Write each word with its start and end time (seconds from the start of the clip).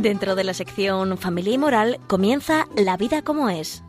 Dentro 0.00 0.34
de 0.34 0.44
la 0.44 0.54
sección 0.54 1.18
Familia 1.18 1.52
y 1.52 1.58
Moral 1.58 2.00
comienza 2.06 2.66
La 2.74 2.96
vida 2.96 3.20
como 3.20 3.50
es. 3.50 3.84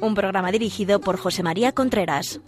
Un 0.00 0.16
programa 0.16 0.50
dirigido 0.50 1.00
por 1.00 1.18
José 1.18 1.44
María 1.44 1.70
Contreras. 1.70 2.40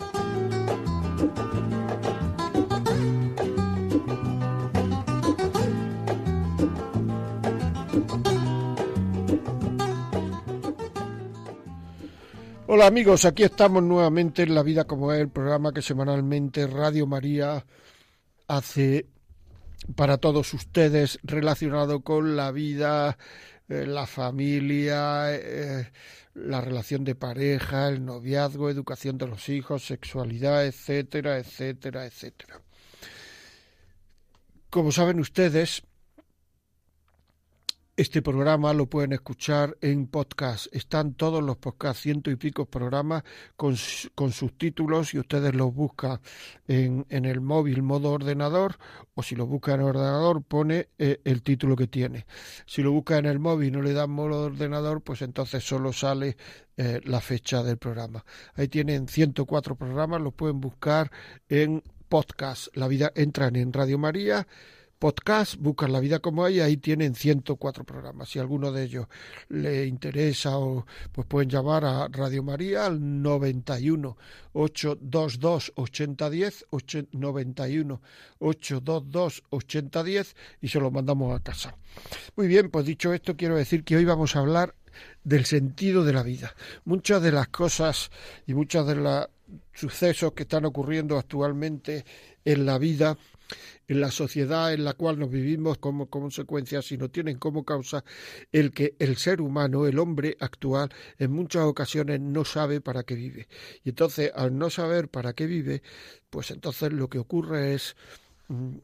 Hola 12.66 12.88
amigos, 12.88 13.24
aquí 13.24 13.44
estamos 13.44 13.84
nuevamente 13.84 14.42
en 14.42 14.56
La 14.56 14.64
Vida 14.64 14.88
como 14.88 15.12
es, 15.12 15.20
el 15.20 15.28
programa 15.28 15.72
que 15.72 15.82
semanalmente 15.82 16.66
Radio 16.66 17.06
María 17.06 17.64
hace 18.48 19.06
para 19.94 20.18
todos 20.18 20.54
ustedes 20.54 21.18
relacionado 21.22 22.00
con 22.02 22.36
la 22.36 22.50
vida, 22.52 23.18
eh, 23.68 23.86
la 23.86 24.06
familia, 24.06 25.34
eh, 25.34 25.90
la 26.34 26.60
relación 26.60 27.04
de 27.04 27.14
pareja, 27.14 27.88
el 27.88 28.04
noviazgo, 28.04 28.70
educación 28.70 29.18
de 29.18 29.26
los 29.26 29.48
hijos, 29.48 29.86
sexualidad, 29.86 30.66
etcétera, 30.66 31.38
etcétera, 31.38 32.06
etcétera. 32.06 32.60
Como 34.70 34.92
saben 34.92 35.18
ustedes, 35.18 35.82
este 37.96 38.22
programa 38.22 38.72
lo 38.72 38.86
pueden 38.86 39.12
escuchar 39.12 39.76
en 39.80 40.06
podcast. 40.06 40.74
Están 40.74 41.14
todos 41.14 41.42
los 41.42 41.58
podcasts, 41.58 42.02
ciento 42.02 42.30
y 42.30 42.36
pico 42.36 42.66
programas 42.66 43.24
con, 43.56 43.76
con 44.14 44.32
subtítulos 44.32 45.12
y 45.14 45.18
ustedes 45.18 45.54
los 45.54 45.74
buscan 45.74 46.20
en, 46.66 47.04
en, 47.10 47.24
el 47.24 47.40
móvil 47.40 47.82
modo 47.82 48.12
ordenador 48.12 48.76
o 49.14 49.22
si 49.22 49.36
lo 49.36 49.46
buscan 49.46 49.80
en 49.80 49.86
ordenador 49.86 50.42
pone 50.42 50.88
eh, 50.98 51.20
el 51.24 51.42
título 51.42 51.76
que 51.76 51.88
tiene. 51.88 52.26
Si 52.66 52.82
lo 52.82 52.92
buscan 52.92 53.26
en 53.26 53.26
el 53.26 53.38
móvil 53.38 53.68
y 53.68 53.70
no 53.70 53.82
le 53.82 53.92
dan 53.92 54.10
modo 54.10 54.46
ordenador, 54.46 55.02
pues 55.02 55.22
entonces 55.22 55.62
solo 55.62 55.92
sale 55.92 56.36
eh, 56.76 57.00
la 57.04 57.20
fecha 57.20 57.62
del 57.62 57.76
programa. 57.76 58.24
Ahí 58.54 58.68
tienen 58.68 59.08
104 59.08 59.76
programas, 59.76 60.20
los 60.20 60.32
pueden 60.32 60.60
buscar 60.60 61.10
en 61.48 61.82
podcast. 62.08 62.74
La 62.74 62.88
vida 62.88 63.12
entran 63.14 63.56
en 63.56 63.72
Radio 63.72 63.98
María 63.98 64.46
podcast, 65.00 65.56
buscan 65.56 65.92
La 65.92 65.98
Vida 65.98 66.18
como 66.18 66.44
hay, 66.44 66.60
ahí 66.60 66.76
tienen 66.76 67.14
104 67.14 67.84
programas. 67.84 68.28
Si 68.28 68.38
alguno 68.38 68.70
de 68.70 68.84
ellos 68.84 69.06
le 69.48 69.86
interesa, 69.86 70.58
o, 70.58 70.86
pues 71.10 71.26
pueden 71.26 71.48
llamar 71.48 71.86
a 71.86 72.06
Radio 72.08 72.42
María 72.42 72.84
al 72.84 73.22
91 73.22 74.16
822 74.52 75.72
8010, 75.74 76.66
91 77.12 78.02
822 78.40 79.42
8010 79.48 80.36
y 80.60 80.68
se 80.68 80.78
lo 80.78 80.90
mandamos 80.90 81.34
a 81.34 81.42
casa. 81.42 81.74
Muy 82.36 82.46
bien, 82.46 82.70
pues 82.70 82.84
dicho 82.84 83.14
esto, 83.14 83.38
quiero 83.38 83.56
decir 83.56 83.84
que 83.84 83.96
hoy 83.96 84.04
vamos 84.04 84.36
a 84.36 84.40
hablar 84.40 84.74
del 85.24 85.46
sentido 85.46 86.04
de 86.04 86.12
la 86.12 86.22
vida. 86.22 86.54
Muchas 86.84 87.22
de 87.22 87.32
las 87.32 87.48
cosas 87.48 88.10
y 88.46 88.52
muchos 88.52 88.86
de 88.86 88.96
los 88.96 89.28
sucesos 89.72 90.32
que 90.32 90.42
están 90.42 90.66
ocurriendo 90.66 91.18
actualmente 91.18 92.04
en 92.44 92.66
la 92.66 92.76
vida 92.78 93.16
en 93.88 94.00
la 94.00 94.10
sociedad 94.10 94.72
en 94.72 94.84
la 94.84 94.94
cual 94.94 95.18
nos 95.18 95.30
vivimos 95.30 95.78
como 95.78 96.08
consecuencia, 96.08 96.82
sino 96.82 97.10
tienen 97.10 97.38
como 97.38 97.64
causa 97.64 98.04
el 98.52 98.72
que 98.72 98.94
el 98.98 99.16
ser 99.16 99.40
humano, 99.40 99.86
el 99.86 99.98
hombre 99.98 100.36
actual, 100.40 100.90
en 101.18 101.32
muchas 101.32 101.64
ocasiones 101.64 102.20
no 102.20 102.44
sabe 102.44 102.80
para 102.80 103.02
qué 103.02 103.14
vive. 103.14 103.48
Y 103.84 103.90
entonces, 103.90 104.32
al 104.34 104.56
no 104.56 104.70
saber 104.70 105.08
para 105.08 105.32
qué 105.32 105.46
vive, 105.46 105.82
pues 106.30 106.50
entonces 106.50 106.92
lo 106.92 107.08
que 107.08 107.18
ocurre 107.18 107.74
es 107.74 107.96
mm, 108.48 108.76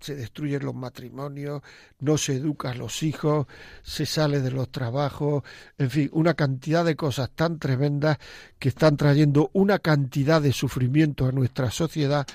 se 0.00 0.14
destruyen 0.14 0.64
los 0.64 0.74
matrimonios, 0.74 1.62
no 2.00 2.18
se 2.18 2.36
educa 2.36 2.70
a 2.70 2.74
los 2.74 3.02
hijos, 3.02 3.46
se 3.82 4.06
sale 4.06 4.40
de 4.40 4.50
los 4.50 4.70
trabajos, 4.70 5.42
en 5.78 5.90
fin, 5.90 6.10
una 6.12 6.34
cantidad 6.34 6.84
de 6.84 6.96
cosas 6.96 7.30
tan 7.34 7.58
tremendas 7.58 8.18
que 8.58 8.68
están 8.68 8.96
trayendo 8.96 9.50
una 9.52 9.78
cantidad 9.78 10.40
de 10.40 10.52
sufrimiento 10.52 11.26
a 11.26 11.32
nuestra 11.32 11.70
sociedad 11.70 12.26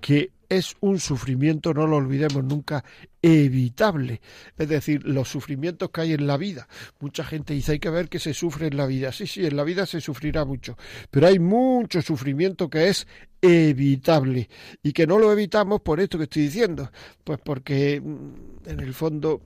que 0.00 0.32
es 0.48 0.76
un 0.80 0.98
sufrimiento, 0.98 1.74
no 1.74 1.86
lo 1.86 1.96
olvidemos 1.96 2.44
nunca, 2.44 2.84
evitable. 3.22 4.20
Es 4.58 4.68
decir, 4.68 5.04
los 5.04 5.28
sufrimientos 5.28 5.90
que 5.90 6.00
hay 6.02 6.12
en 6.12 6.26
la 6.26 6.36
vida. 6.36 6.68
Mucha 7.00 7.24
gente 7.24 7.54
dice 7.54 7.72
hay 7.72 7.78
que 7.78 7.90
ver 7.90 8.08
que 8.08 8.18
se 8.18 8.34
sufre 8.34 8.66
en 8.66 8.76
la 8.76 8.86
vida. 8.86 9.12
Sí, 9.12 9.26
sí, 9.26 9.46
en 9.46 9.56
la 9.56 9.64
vida 9.64 9.86
se 9.86 10.00
sufrirá 10.00 10.44
mucho, 10.44 10.76
pero 11.10 11.26
hay 11.26 11.38
mucho 11.38 12.02
sufrimiento 12.02 12.68
que 12.68 12.88
es 12.88 13.06
evitable 13.40 14.48
y 14.82 14.92
que 14.92 15.06
no 15.06 15.18
lo 15.18 15.32
evitamos 15.32 15.80
por 15.80 16.00
esto 16.00 16.18
que 16.18 16.24
estoy 16.24 16.42
diciendo. 16.42 16.90
Pues 17.22 17.38
porque 17.44 18.00
mm, 18.00 18.68
en 18.68 18.80
el 18.80 18.94
fondo 18.94 19.42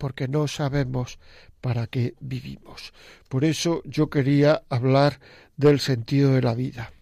porque 0.00 0.28
no 0.28 0.48
sabemos 0.48 1.18
para 1.60 1.86
qué 1.86 2.14
vivimos. 2.20 2.92
Por 3.28 3.44
eso 3.44 3.82
yo 3.84 4.08
quería 4.08 4.62
hablar 4.70 5.20
del 5.56 5.78
sentido 5.78 6.32
de 6.32 6.42
la 6.42 6.54
vida. 6.54 6.92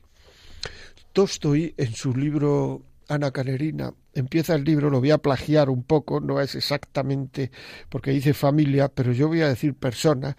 Tolstoy 1.13 1.75
en 1.77 1.95
su 1.95 2.15
libro 2.15 2.83
Ana 3.09 3.31
Canerina 3.31 3.95
empieza 4.13 4.55
el 4.55 4.65
libro, 4.65 4.91
lo 4.91 5.01
voy 5.01 5.11
a 5.11 5.19
plagiar 5.19 5.71
un 5.71 5.83
poco, 5.83 6.21
no 6.21 6.41
es 6.41 6.55
exactamente 6.55 7.51
porque 7.89 8.11
dice 8.11 8.35
familia, 8.35 8.89
pero 8.89 9.13
yo 9.13 9.29
voy 9.29 9.41
a 9.41 9.49
decir 9.49 9.75
persona, 9.75 10.37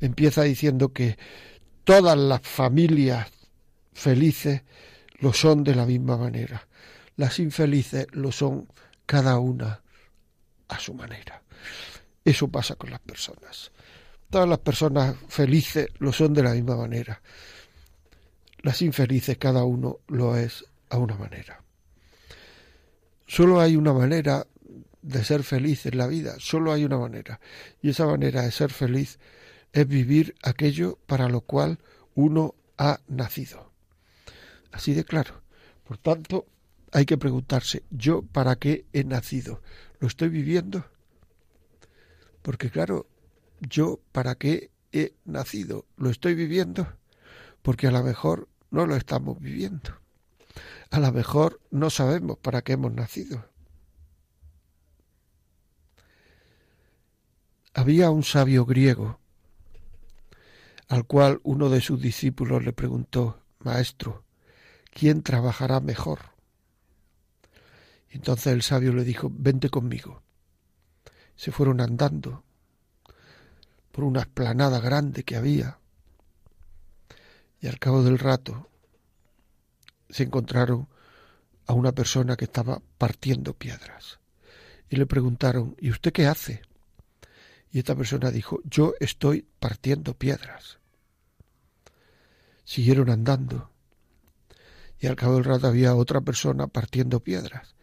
empieza 0.00 0.42
diciendo 0.42 0.92
que 0.92 1.18
todas 1.84 2.16
las 2.16 2.40
familias 2.42 3.28
felices 3.92 4.62
lo 5.18 5.32
son 5.32 5.64
de 5.64 5.74
la 5.74 5.84
misma 5.84 6.16
manera, 6.16 6.68
las 7.16 7.40
infelices 7.40 8.06
lo 8.12 8.30
son 8.30 8.68
cada 9.04 9.38
una 9.38 9.82
a 10.68 10.78
su 10.78 10.94
manera. 10.94 11.42
Eso 12.24 12.48
pasa 12.48 12.76
con 12.76 12.90
las 12.90 13.00
personas. 13.00 13.72
Todas 14.30 14.48
las 14.48 14.60
personas 14.60 15.16
felices 15.28 15.88
lo 15.98 16.12
son 16.12 16.32
de 16.32 16.42
la 16.42 16.52
misma 16.52 16.76
manera. 16.76 17.20
Las 18.62 18.80
infelices 18.80 19.36
cada 19.38 19.64
uno 19.64 19.98
lo 20.06 20.36
es 20.36 20.64
a 20.88 20.98
una 20.98 21.16
manera. 21.16 21.61
Solo 23.26 23.60
hay 23.60 23.76
una 23.76 23.92
manera 23.92 24.46
de 25.02 25.24
ser 25.24 25.42
feliz 25.42 25.84
en 25.86 25.98
la 25.98 26.06
vida, 26.06 26.36
solo 26.38 26.72
hay 26.72 26.84
una 26.84 26.98
manera. 26.98 27.40
Y 27.82 27.90
esa 27.90 28.06
manera 28.06 28.42
de 28.42 28.52
ser 28.52 28.70
feliz 28.70 29.18
es 29.72 29.86
vivir 29.86 30.34
aquello 30.42 30.98
para 31.06 31.28
lo 31.28 31.40
cual 31.40 31.78
uno 32.14 32.54
ha 32.78 33.00
nacido. 33.08 33.72
Así 34.70 34.94
de 34.94 35.04
claro. 35.04 35.42
Por 35.84 35.98
tanto, 35.98 36.46
hay 36.92 37.04
que 37.04 37.18
preguntarse, 37.18 37.82
¿yo 37.90 38.22
para 38.22 38.56
qué 38.56 38.86
he 38.92 39.04
nacido? 39.04 39.62
¿Lo 39.98 40.08
estoy 40.08 40.28
viviendo? 40.28 40.86
Porque 42.42 42.70
claro, 42.70 43.06
¿yo 43.60 44.00
para 44.12 44.34
qué 44.36 44.70
he 44.92 45.14
nacido? 45.24 45.86
¿Lo 45.96 46.10
estoy 46.10 46.34
viviendo? 46.34 46.86
Porque 47.62 47.86
a 47.86 47.90
lo 47.90 48.02
mejor 48.02 48.48
no 48.70 48.86
lo 48.86 48.96
estamos 48.96 49.40
viviendo 49.40 50.01
a 50.90 51.00
lo 51.00 51.12
mejor 51.12 51.60
no 51.70 51.90
sabemos 51.90 52.38
para 52.38 52.62
qué 52.62 52.72
hemos 52.72 52.92
nacido. 52.92 53.44
Había 57.74 58.10
un 58.10 58.22
sabio 58.22 58.66
griego 58.66 59.18
al 60.88 61.06
cual 61.06 61.40
uno 61.42 61.70
de 61.70 61.80
sus 61.80 62.00
discípulos 62.02 62.62
le 62.62 62.74
preguntó, 62.74 63.40
Maestro, 63.60 64.24
¿quién 64.90 65.22
trabajará 65.22 65.80
mejor? 65.80 66.32
entonces 68.10 68.52
el 68.52 68.60
sabio 68.60 68.92
le 68.92 69.04
dijo, 69.04 69.30
Vente 69.32 69.70
conmigo. 69.70 70.22
Se 71.34 71.50
fueron 71.50 71.80
andando 71.80 72.44
por 73.90 74.04
una 74.04 74.20
esplanada 74.20 74.80
grande 74.80 75.24
que 75.24 75.36
había, 75.36 75.78
y 77.60 77.68
al 77.68 77.78
cabo 77.78 78.02
del 78.02 78.18
rato 78.18 78.68
se 80.12 80.24
encontraron 80.24 80.88
a 81.66 81.72
una 81.72 81.92
persona 81.92 82.36
que 82.36 82.44
estaba 82.44 82.80
partiendo 82.98 83.54
piedras. 83.54 84.20
Y 84.90 84.96
le 84.96 85.06
preguntaron, 85.06 85.74
¿y 85.80 85.90
usted 85.90 86.12
qué 86.12 86.26
hace? 86.26 86.62
Y 87.70 87.78
esta 87.78 87.96
persona 87.96 88.30
dijo, 88.30 88.60
yo 88.64 88.92
estoy 89.00 89.46
partiendo 89.58 90.12
piedras. 90.12 90.78
Siguieron 92.64 93.08
andando. 93.08 93.70
Y 95.00 95.06
al 95.06 95.16
cabo 95.16 95.36
del 95.36 95.44
rato 95.44 95.66
había 95.66 95.94
otra 95.94 96.20
persona 96.20 96.66
partiendo 96.66 97.20
piedras. 97.20 97.74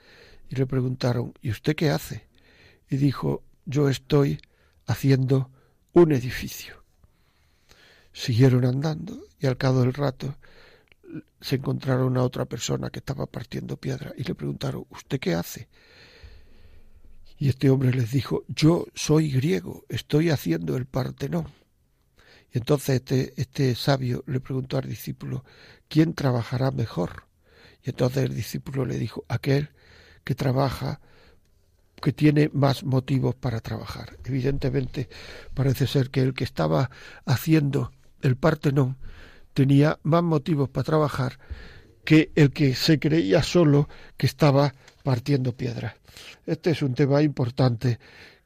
Y 0.49 0.55
le 0.55 0.67
preguntaron, 0.67 1.33
¿y 1.41 1.49
usted 1.49 1.75
qué 1.75 1.89
hace? 1.89 2.27
Y 2.89 2.97
dijo, 2.97 3.43
yo 3.65 3.89
estoy 3.89 4.39
haciendo 4.85 5.49
un 5.93 6.11
edificio. 6.11 6.83
Siguieron 8.13 8.65
andando 8.65 9.19
y 9.39 9.47
al 9.47 9.57
cabo 9.57 9.81
del 9.81 9.93
rato 9.93 10.37
se 11.41 11.56
encontraron 11.56 12.17
a 12.17 12.23
otra 12.23 12.45
persona 12.45 12.89
que 12.89 13.00
estaba 13.00 13.25
partiendo 13.25 13.77
piedra 13.77 14.13
y 14.17 14.23
le 14.23 14.35
preguntaron, 14.35 14.85
¿usted 14.89 15.19
qué 15.19 15.33
hace? 15.33 15.69
Y 17.38 17.50
este 17.50 17.69
hombre 17.69 17.91
les 17.94 18.11
dijo, 18.11 18.44
yo 18.47 18.88
soy 18.94 19.31
griego, 19.31 19.85
estoy 19.88 20.29
haciendo 20.29 20.75
el 20.75 20.85
Partenón. 20.85 21.47
Y 22.51 22.57
entonces 22.57 22.95
este, 22.95 23.33
este 23.38 23.75
sabio 23.75 24.23
le 24.27 24.39
preguntó 24.39 24.77
al 24.77 24.89
discípulo, 24.89 25.45
¿quién 25.88 26.13
trabajará 26.13 26.71
mejor? 26.71 27.27
Y 27.83 27.91
entonces 27.91 28.23
el 28.23 28.35
discípulo 28.35 28.85
le 28.85 28.97
dijo, 28.97 29.23
aquel 29.29 29.69
que 30.23 30.35
trabaja 30.35 31.00
que 32.01 32.13
tiene 32.13 32.50
más 32.53 32.83
motivos 32.83 33.35
para 33.35 33.59
trabajar. 33.59 34.17
Evidentemente, 34.23 35.09
parece 35.53 35.88
ser 35.88 36.09
que 36.09 36.21
el 36.21 36.33
que 36.33 36.44
estaba 36.44 36.89
haciendo 37.25 37.91
el 38.21 38.35
Partenón 38.35 38.97
tenía 39.59 40.00
más 40.03 40.23
motivos 40.23 40.69
para 40.69 40.85
trabajar 40.85 41.38
que 42.06 42.31
el 42.35 42.51
que 42.51 42.75
se 42.75 42.97
creía 42.97 43.44
solo 43.44 43.89
que 44.15 44.25
estaba 44.25 44.73
partiendo 45.03 45.51
piedras. 45.51 45.95
Este 46.45 46.69
es 46.71 46.81
un 46.81 46.94
tema 46.94 47.21
importante 47.21 48.00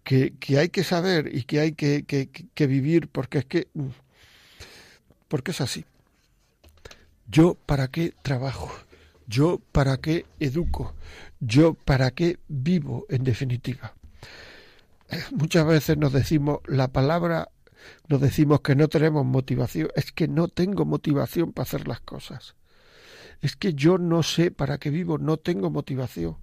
que, 0.04 0.34
que 0.40 0.58
hay 0.58 0.70
que 0.70 0.84
saber 0.84 1.30
y 1.32 1.44
que 1.44 1.60
hay 1.60 1.74
que, 1.74 2.04
que, 2.06 2.32
que 2.32 2.66
vivir 2.66 3.10
porque 3.10 3.38
es 3.38 3.46
que 3.46 3.68
porque 5.28 5.52
es 5.52 5.62
así. 5.62 5.86
Yo 7.28 7.54
para 7.68 7.90
qué 7.90 8.16
trabajo, 8.24 8.72
yo 9.28 9.62
para 9.72 9.98
qué 9.98 10.26
educo, 10.40 10.96
yo 11.40 11.76
para 11.76 12.10
qué 12.10 12.40
vivo 12.48 13.06
en 13.08 13.24
definitiva. 13.24 13.94
Muchas 15.30 15.68
veces 15.68 15.96
nos 15.96 16.12
decimos 16.12 16.62
la 16.66 16.88
palabra, 16.88 17.50
nos 18.08 18.22
decimos 18.22 18.62
que 18.62 18.76
no 18.76 18.88
tenemos 18.88 19.26
motivación, 19.26 19.90
es 19.96 20.12
que 20.12 20.28
no 20.28 20.48
tengo 20.48 20.86
motivación 20.86 21.52
para 21.54 21.64
hacer 21.64 21.88
las 21.88 22.00
cosas. 22.02 22.56
Es 23.42 23.56
que 23.56 23.74
yo 23.74 23.98
no 23.98 24.24
sé 24.24 24.52
para 24.52 24.78
qué 24.78 24.90
vivo, 24.90 25.18
no 25.18 25.38
tengo 25.38 25.70
motivación. 25.70 26.38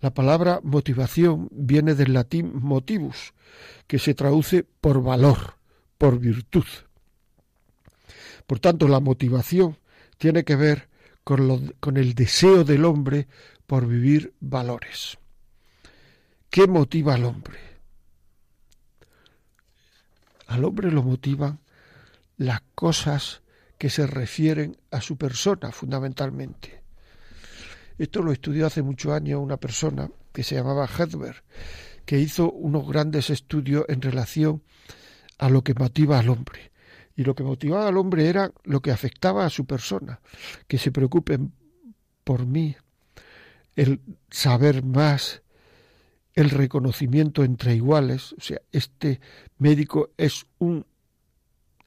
La 0.00 0.12
palabra 0.14 0.60
motivación 0.62 1.48
viene 1.50 1.94
del 1.94 2.12
latín 2.12 2.52
motivus, 2.54 3.34
que 3.86 3.98
se 3.98 4.14
traduce 4.14 4.64
por 4.64 5.02
valor, 5.02 5.54
por 5.96 6.18
virtud. 6.18 6.66
Por 8.46 8.60
tanto, 8.60 8.88
la 8.88 9.00
motivación 9.00 9.78
tiene 10.16 10.44
que 10.44 10.56
ver 10.56 10.88
con, 11.24 11.74
con 11.80 11.96
el 11.96 12.14
deseo 12.14 12.64
del 12.64 12.84
hombre 12.84 13.28
por 13.66 13.86
vivir 13.86 14.34
valores. 14.40 15.18
¿Qué 16.50 16.66
motiva 16.66 17.14
al 17.14 17.24
hombre? 17.24 17.67
Al 20.48 20.64
hombre 20.64 20.90
lo 20.90 21.02
motivan 21.02 21.60
las 22.38 22.62
cosas 22.74 23.42
que 23.76 23.90
se 23.90 24.06
refieren 24.06 24.76
a 24.90 25.00
su 25.00 25.16
persona 25.16 25.70
fundamentalmente. 25.72 26.82
Esto 27.98 28.22
lo 28.22 28.32
estudió 28.32 28.66
hace 28.66 28.82
muchos 28.82 29.12
años 29.12 29.42
una 29.42 29.58
persona 29.58 30.10
que 30.32 30.42
se 30.42 30.54
llamaba 30.54 30.86
Hedberg, 30.88 31.42
que 32.06 32.18
hizo 32.18 32.50
unos 32.50 32.88
grandes 32.88 33.28
estudios 33.28 33.84
en 33.88 34.00
relación 34.00 34.62
a 35.36 35.50
lo 35.50 35.62
que 35.62 35.74
motiva 35.74 36.18
al 36.18 36.30
hombre. 36.30 36.72
Y 37.14 37.24
lo 37.24 37.34
que 37.34 37.42
motivaba 37.42 37.88
al 37.88 37.98
hombre 37.98 38.28
era 38.28 38.50
lo 38.64 38.80
que 38.80 38.90
afectaba 38.90 39.44
a 39.44 39.50
su 39.50 39.66
persona, 39.66 40.20
que 40.66 40.78
se 40.78 40.92
preocupen 40.92 41.52
por 42.24 42.46
mí, 42.46 42.74
el 43.76 44.00
saber 44.30 44.82
más, 44.82 45.42
el 46.38 46.50
reconocimiento 46.50 47.42
entre 47.42 47.74
iguales, 47.74 48.32
o 48.34 48.40
sea, 48.40 48.60
este 48.70 49.20
médico 49.58 50.10
es 50.16 50.46
un 50.58 50.86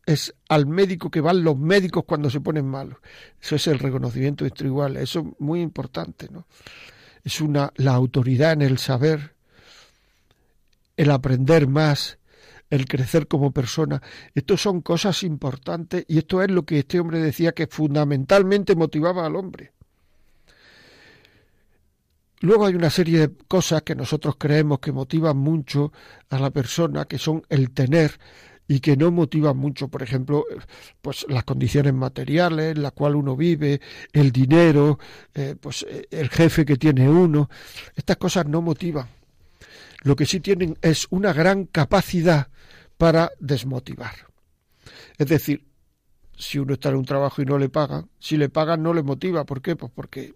es 0.06 0.36
al 0.50 0.65
médico 0.65 1.09
que 1.09 1.21
van 1.21 1.42
los 1.42 1.57
médicos 1.57 2.03
cuando 2.06 2.30
se 2.30 2.42
ponen 2.42 2.68
malos. 2.68 2.98
Eso 3.39 3.56
es 3.56 3.68
el 3.68 3.80
reconocimiento 3.80 4.45
entre 4.45 4.68
iguales, 4.68 5.03
eso 5.03 5.19
es 5.21 5.39
muy 5.39 5.62
importante, 5.62 6.27
¿no? 6.30 6.48
Es 7.24 7.39
una 7.39 7.71
la 7.77 7.94
autoridad 7.94 8.51
en 8.51 8.63
el 8.63 8.77
saber, 8.77 9.36
el 10.98 11.12
aprender 11.12 11.69
más, 11.69 12.19
el 12.69 12.88
crecer 12.88 13.30
como 13.30 13.51
persona. 13.51 14.01
Estos 14.36 14.62
son 14.62 14.81
cosas 14.81 15.24
importantes 15.24 16.03
y 16.09 16.18
esto 16.18 16.42
es 16.42 16.51
lo 16.51 16.65
que 16.65 16.80
este 16.80 17.00
hombre 17.00 17.19
decía 17.19 17.53
que 17.53 17.68
fundamentalmente 17.68 18.75
motivaba 18.75 19.25
al 19.25 19.38
hombre. 19.38 19.71
Luego 22.42 22.66
hay 22.66 22.76
una 22.76 22.90
serie 22.90 23.20
de 23.20 23.32
cosas 23.48 23.84
que 23.84 23.96
nosotros 23.96 24.36
creemos 24.38 24.80
que 24.80 24.92
motivan 24.92 25.38
mucho 25.38 25.94
a 26.30 26.40
la 26.40 26.50
persona, 26.50 27.06
que 27.06 27.18
son 27.18 27.44
el 27.50 27.72
tener 27.72 28.20
y 28.68 28.80
que 28.80 28.98
no 28.98 29.12
motivan 29.12 29.58
mucho, 29.58 29.90
por 29.90 30.02
ejemplo, 30.02 30.46
pues 31.02 31.26
las 31.30 31.44
condiciones 31.44 31.94
materiales 31.94 32.76
en 32.76 32.82
las 32.82 32.94
cuales 32.94 33.20
uno 33.20 33.36
vive, 33.36 33.80
el 34.12 34.32
dinero, 34.32 34.98
eh, 35.36 35.56
pues 35.60 35.86
el 36.10 36.30
jefe 36.30 36.66
que 36.66 36.78
tiene 36.78 37.08
uno. 37.08 37.50
Estas 37.96 38.18
cosas 38.18 38.48
no 38.48 38.62
motivan. 38.62 39.08
Lo 40.04 40.16
que 40.16 40.26
sí 40.26 40.40
tienen 40.40 40.78
es 40.82 41.06
una 41.12 41.34
gran 41.34 41.66
capacidad 41.66 42.48
para 42.98 43.32
desmotivar. 43.40 44.14
Es 45.18 45.28
decir, 45.28 45.64
si 46.36 46.58
uno 46.58 46.74
está 46.74 46.90
en 46.90 46.96
un 46.96 47.06
trabajo 47.06 47.42
y 47.42 47.46
no 47.46 47.60
le 47.60 47.70
pagan, 47.70 48.10
si 48.20 48.36
le 48.36 48.50
pagan 48.50 48.82
no 48.82 48.94
le 48.94 49.04
motiva. 49.04 49.44
¿Por 49.46 49.62
qué? 49.62 49.76
Pues 49.76 49.92
porque 49.94 50.34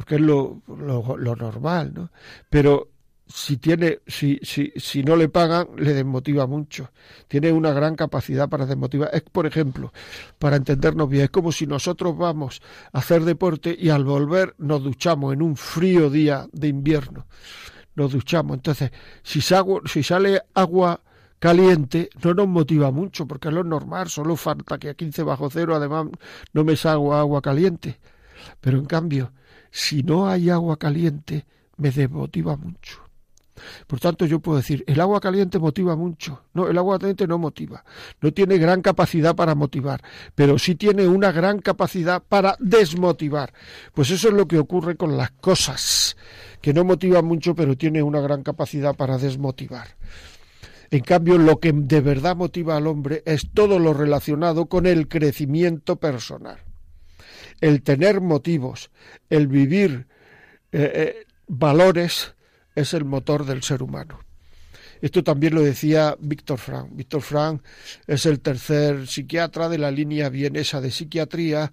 porque 0.00 0.14
es 0.14 0.22
lo, 0.22 0.62
lo, 0.66 1.36
normal, 1.36 1.92
¿no? 1.92 2.10
Pero 2.48 2.88
si 3.26 3.58
tiene, 3.58 3.98
si, 4.06 4.40
si, 4.42 4.72
si 4.74 5.02
no 5.02 5.14
le 5.14 5.28
pagan, 5.28 5.68
le 5.76 5.92
desmotiva 5.92 6.46
mucho. 6.46 6.90
Tiene 7.28 7.52
una 7.52 7.74
gran 7.74 7.96
capacidad 7.96 8.48
para 8.48 8.64
desmotivar. 8.64 9.10
Es, 9.12 9.20
por 9.20 9.44
ejemplo, 9.44 9.92
para 10.38 10.56
entendernos 10.56 11.06
bien, 11.10 11.24
es 11.24 11.30
como 11.30 11.52
si 11.52 11.66
nosotros 11.66 12.16
vamos 12.16 12.62
a 12.94 13.00
hacer 13.00 13.26
deporte 13.26 13.76
y 13.78 13.90
al 13.90 14.04
volver 14.04 14.54
nos 14.56 14.82
duchamos 14.82 15.34
en 15.34 15.42
un 15.42 15.54
frío 15.54 16.08
día 16.08 16.48
de 16.50 16.68
invierno. 16.68 17.26
Nos 17.94 18.12
duchamos. 18.12 18.56
Entonces, 18.56 18.92
si, 19.22 19.42
si 19.42 20.02
sale 20.02 20.40
agua 20.54 21.02
caliente, 21.38 22.08
no 22.24 22.32
nos 22.32 22.48
motiva 22.48 22.90
mucho, 22.90 23.26
porque 23.26 23.48
es 23.48 23.54
lo 23.54 23.64
normal, 23.64 24.08
solo 24.08 24.34
falta 24.34 24.78
que 24.78 24.88
a 24.88 24.94
15 24.94 25.24
bajo 25.24 25.50
cero, 25.50 25.76
además, 25.76 26.06
no 26.54 26.64
me 26.64 26.74
salgo 26.74 27.12
agua 27.12 27.42
caliente. 27.42 28.00
Pero 28.62 28.78
en 28.78 28.86
cambio, 28.86 29.32
si 29.70 30.02
no 30.02 30.28
hay 30.28 30.50
agua 30.50 30.78
caliente, 30.78 31.46
me 31.76 31.90
desmotiva 31.90 32.56
mucho. 32.56 33.10
Por 33.86 34.00
tanto, 34.00 34.26
yo 34.26 34.40
puedo 34.40 34.58
decir, 34.58 34.84
el 34.86 35.00
agua 35.00 35.20
caliente 35.20 35.58
motiva 35.58 35.96
mucho. 35.96 36.44
No, 36.54 36.68
el 36.68 36.78
agua 36.78 36.98
caliente 36.98 37.26
no 37.26 37.38
motiva. 37.38 37.84
No 38.20 38.32
tiene 38.32 38.58
gran 38.58 38.82
capacidad 38.82 39.34
para 39.34 39.54
motivar, 39.54 40.02
pero 40.34 40.58
sí 40.58 40.74
tiene 40.74 41.06
una 41.06 41.32
gran 41.32 41.60
capacidad 41.60 42.22
para 42.22 42.56
desmotivar. 42.58 43.52
Pues 43.92 44.10
eso 44.10 44.28
es 44.28 44.34
lo 44.34 44.46
que 44.46 44.58
ocurre 44.58 44.96
con 44.96 45.16
las 45.16 45.30
cosas, 45.32 46.16
que 46.60 46.72
no 46.72 46.84
motivan 46.84 47.24
mucho, 47.24 47.54
pero 47.54 47.76
tiene 47.76 48.02
una 48.02 48.20
gran 48.20 48.42
capacidad 48.42 48.94
para 48.94 49.18
desmotivar. 49.18 49.88
En 50.90 51.00
cambio, 51.00 51.38
lo 51.38 51.60
que 51.60 51.72
de 51.72 52.00
verdad 52.00 52.36
motiva 52.36 52.76
al 52.76 52.86
hombre 52.86 53.22
es 53.24 53.50
todo 53.52 53.78
lo 53.78 53.94
relacionado 53.94 54.66
con 54.66 54.86
el 54.86 55.06
crecimiento 55.06 55.96
personal 55.96 56.69
el 57.60 57.82
tener 57.82 58.20
motivos, 58.20 58.90
el 59.28 59.46
vivir 59.46 60.06
eh, 60.72 60.92
eh, 60.94 61.26
valores 61.46 62.34
es 62.74 62.94
el 62.94 63.04
motor 63.04 63.44
del 63.44 63.62
ser 63.62 63.82
humano. 63.82 64.20
Esto 65.00 65.24
también 65.24 65.54
lo 65.54 65.62
decía 65.62 66.16
Víctor 66.20 66.58
Frank. 66.58 66.90
Víctor 66.92 67.22
Frank 67.22 67.62
es 68.06 68.26
el 68.26 68.40
tercer 68.40 69.06
psiquiatra 69.06 69.68
de 69.68 69.78
la 69.78 69.90
línea 69.90 70.28
vienesa 70.28 70.80
de 70.80 70.90
psiquiatría 70.90 71.72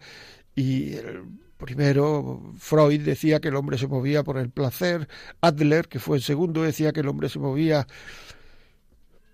y 0.55 0.93
el 0.93 1.23
primero 1.57 2.53
Freud 2.57 3.01
decía 3.01 3.39
que 3.39 3.49
el 3.49 3.55
hombre 3.55 3.77
se 3.77 3.87
movía 3.87 4.23
por 4.23 4.37
el 4.37 4.49
placer, 4.49 5.07
Adler, 5.41 5.87
que 5.87 5.99
fue 5.99 6.17
el 6.17 6.23
segundo, 6.23 6.63
decía 6.63 6.93
que 6.93 7.01
el 7.01 7.07
hombre 7.07 7.29
se 7.29 7.39
movía 7.39 7.87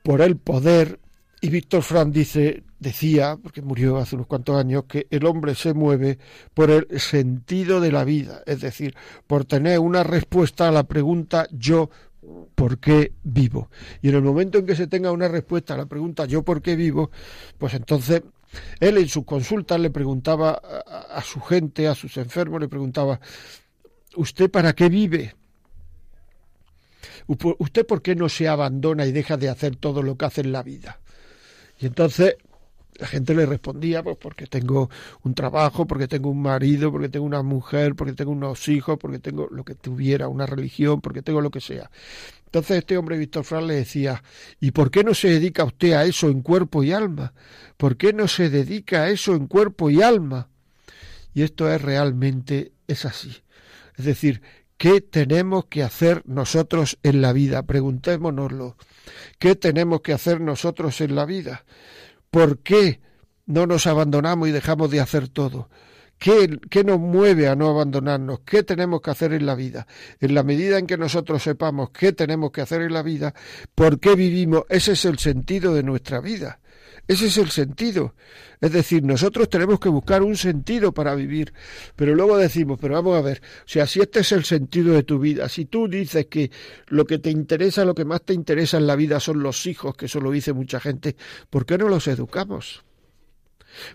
por 0.03 0.22
el 0.22 0.38
poder 0.38 1.00
y 1.43 1.50
Víctor 1.50 1.83
Frank 1.83 2.13
dice, 2.13 2.63
decía, 2.79 3.35
porque 3.35 3.62
murió 3.62 3.97
hace 3.97 4.15
unos 4.15 4.27
cuantos 4.27 4.55
años, 4.55 4.85
que 4.85 5.07
el 5.09 5.25
hombre 5.25 5.55
se 5.55 5.73
mueve 5.73 6.17
por 6.53 6.71
el 6.71 6.88
sentido 7.01 7.81
de 7.81 7.91
la 7.91 8.05
vida, 8.05 8.43
es 8.45 8.62
decir, 8.62 8.95
por 9.27 9.43
tener 9.43 9.77
una 9.79 10.03
respuesta 10.03 10.69
a 10.69 10.71
la 10.71 10.83
pregunta 10.85 11.45
yo 11.51 11.89
por 12.55 12.79
qué 12.79 13.12
vivo. 13.23 13.69
Y 14.01 14.07
en 14.07 14.15
el 14.15 14.21
momento 14.21 14.57
en 14.57 14.65
que 14.65 14.73
se 14.73 14.88
tenga 14.88 15.12
una 15.12 15.27
respuesta 15.27 15.73
a 15.73 15.77
la 15.77 15.85
pregunta 15.85 16.23
yo 16.27 16.43
por 16.43 16.62
qué 16.62 16.77
vivo, 16.77 17.12
pues 17.57 17.73
entonces 17.73 18.23
él 18.79 18.97
en 18.97 19.09
sus 19.09 19.25
consultas 19.25 19.81
le 19.81 19.89
preguntaba 19.89 20.51
a, 20.51 21.17
a 21.17 21.21
su 21.23 21.41
gente, 21.41 21.89
a 21.89 21.95
sus 21.95 22.15
enfermos, 22.15 22.62
le 22.62 22.69
preguntaba, 22.69 23.19
¿usted 24.15 24.50
para 24.50 24.71
qué 24.71 24.88
vive? 24.88 25.35
¿Usted 27.27 27.85
por 27.85 28.01
qué 28.01 28.15
no 28.15 28.29
se 28.29 28.47
abandona 28.47 29.05
y 29.05 29.12
deja 29.12 29.35
de 29.35 29.50
hacer 29.50 29.75
todo 29.75 30.01
lo 30.01 30.17
que 30.17 30.23
hace 30.23 30.39
en 30.39 30.53
la 30.53 30.63
vida? 30.63 31.01
Y 31.84 31.88
entonces 31.88 32.38
la 32.96 33.08
gente 33.08 33.36
le 33.36 33.46
respondía, 33.46 34.02
pues 34.02 34.16
porque 34.16 34.48
tengo 34.48 34.90
un 35.24 35.36
trabajo, 35.36 35.86
porque 35.86 36.08
tengo 36.08 36.30
un 36.30 36.42
marido, 36.42 36.94
porque 36.94 37.10
tengo 37.10 37.25
una 37.25 37.44
mujer, 37.44 37.94
porque 37.96 38.13
tengo 38.13 38.32
unos 38.32 38.70
hijos, 38.70 38.98
porque 38.98 39.20
tengo 39.20 39.50
lo 39.52 39.66
que 39.66 39.75
tuviera, 39.75 40.30
una 40.30 40.46
religión, 40.46 41.02
porque 41.02 41.22
tengo 41.22 41.42
lo 41.42 41.52
que 41.52 41.60
sea. 41.60 41.92
Entonces 42.46 42.78
este 42.78 42.98
hombre, 42.98 43.18
Víctor 43.18 43.44
Frank, 43.44 43.66
le 43.66 43.74
decía, 43.74 44.24
¿y 44.62 44.72
por 44.72 44.92
qué 44.92 45.04
no 45.04 45.13
se 45.13 45.28
dedica 45.28 45.66
usted 45.66 45.92
a 45.92 46.06
eso 46.06 46.30
en 46.30 46.42
cuerpo 46.42 46.84
y 46.84 46.94
alma? 46.94 47.34
¿Por 47.75 47.98
qué 47.98 48.13
no 48.13 48.30
se 48.30 48.50
dedica 48.50 49.04
a 49.04 49.10
eso 49.10 49.36
en 49.36 49.48
cuerpo 49.48 49.90
y 49.90 50.02
alma? 50.02 50.48
Y 51.34 51.42
esto 51.42 51.70
es 51.70 51.82
realmente, 51.82 52.72
es 52.88 53.04
así. 53.04 53.44
Es 53.98 54.06
decir, 54.06 54.42
¿qué 54.78 55.02
tenemos 55.02 55.66
que 55.66 55.84
hacer 55.84 56.22
nosotros 56.28 56.98
en 57.04 57.22
la 57.22 57.34
vida? 57.34 57.63
Preguntémonoslo. 57.63 58.78
¿Qué 59.39 59.55
tenemos 59.55 60.01
que 60.01 60.13
hacer 60.13 60.41
nosotros 60.41 61.01
en 61.01 61.15
la 61.15 61.25
vida? 61.25 61.65
¿Por 62.31 62.60
qué 62.60 63.01
no 63.45 63.67
nos 63.67 63.88
abandonamos 63.88 64.48
y 64.48 64.51
dejamos 64.51 64.89
de 64.91 65.00
hacer 65.00 65.27
todo? 65.27 65.69
¿Qué, 66.17 66.60
¿Qué, 66.69 66.83
nos 66.83 67.00
mueve 67.00 67.48
a 67.50 67.55
no 67.55 67.69
abandonarnos? 67.69 68.41
¿Qué 68.45 68.63
tenemos 68.63 69.01
que 69.01 69.12
hacer 69.12 69.33
en 69.33 69.45
la 69.45 69.55
vida? 69.55 69.88
En 70.19 70.33
la 70.33 70.43
medida 70.43 70.77
en 70.77 70.88
que 70.88 70.98
nosotros 70.98 71.43
sepamos 71.43 71.89
qué 71.89 72.13
tenemos 72.13 72.51
que 72.51 72.62
hacer 72.62 72.81
en 72.81 72.93
la 72.93 73.03
vida, 73.03 73.33
por 73.75 74.00
qué 74.00 74.15
vivimos, 74.15 74.63
ese 74.69 74.93
es 74.93 75.03
el 75.05 75.19
sentido 75.19 75.74
de 75.74 75.83
nuestra 75.83 76.22
vida. 76.22 76.60
Ese 77.07 77.27
es 77.27 77.38
el 77.38 77.50
sentido. 77.50 78.15
Es 78.62 78.72
decir, 78.72 79.03
nosotros 79.03 79.50
tenemos 79.50 79.79
que 79.79 79.89
buscar 79.89 80.24
un 80.24 80.38
sentido 80.38 80.93
para 80.93 81.15
vivir. 81.15 81.53
Pero 81.98 82.15
luego 82.15 82.38
decimos, 82.38 82.79
pero 82.79 82.93
vamos 82.93 83.17
a 83.17 83.22
ver, 83.22 83.41
o 83.60 83.67
sea, 83.67 83.86
si 83.88 84.00
este 84.00 84.22
es 84.22 84.31
el 84.31 84.45
sentido 84.45 84.93
de 84.93 85.03
tu 85.03 85.19
vida, 85.19 85.50
si 85.50 85.65
tú 85.65 85.89
dices 85.89 86.27
que 86.27 86.50
lo 86.88 87.05
que 87.05 87.19
te 87.19 87.29
interesa, 87.29 87.83
lo 87.83 87.93
que 87.93 88.05
más 88.05 88.22
te 88.22 88.33
interesa 88.33 88.77
en 88.77 88.88
la 88.88 88.95
vida 88.95 89.19
son 89.19 89.43
los 89.43 89.65
hijos, 89.65 89.95
que 89.98 90.05
eso 90.05 90.22
lo 90.22 90.31
dice 90.31 90.53
mucha 90.53 90.79
gente, 90.79 91.17
¿por 91.50 91.65
qué 91.65 91.77
no 91.77 91.89
los 91.89 92.07
educamos? 92.07 92.86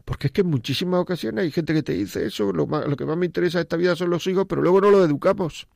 Porque 0.05 0.27
es 0.27 0.33
que 0.33 0.43
en 0.43 0.49
muchísimas 0.49 1.01
ocasiones 1.01 1.45
hay 1.45 1.51
gente 1.51 1.73
que 1.73 1.83
te 1.83 1.95
dice 1.95 2.27
eso, 2.27 2.53
lo, 2.53 2.67
lo 2.67 2.97
que 2.97 3.07
más 3.07 3.17
me 3.17 3.27
interesa 3.27 3.59
de 3.59 3.63
esta 3.63 3.77
vida 3.77 3.97
son 3.97 4.11
los 4.11 4.27
hijos, 4.27 4.45
pero 4.47 4.61
luego 4.61 4.83
no 4.83 4.91
los 4.91 5.09
educamos. 5.09 5.67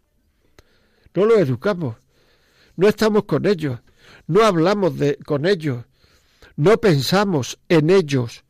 No 1.14 1.24
los 1.24 1.38
educamos. 1.38 1.96
No 2.76 2.88
estamos 2.88 3.24
con 3.24 3.46
ellos. 3.46 3.80
No 4.26 4.42
hablamos 4.44 4.94
con 5.24 5.46
ellos 5.46 5.84
no 6.56 6.78
pensamos 6.78 7.58
en 7.68 7.90
ellos, 7.90 8.44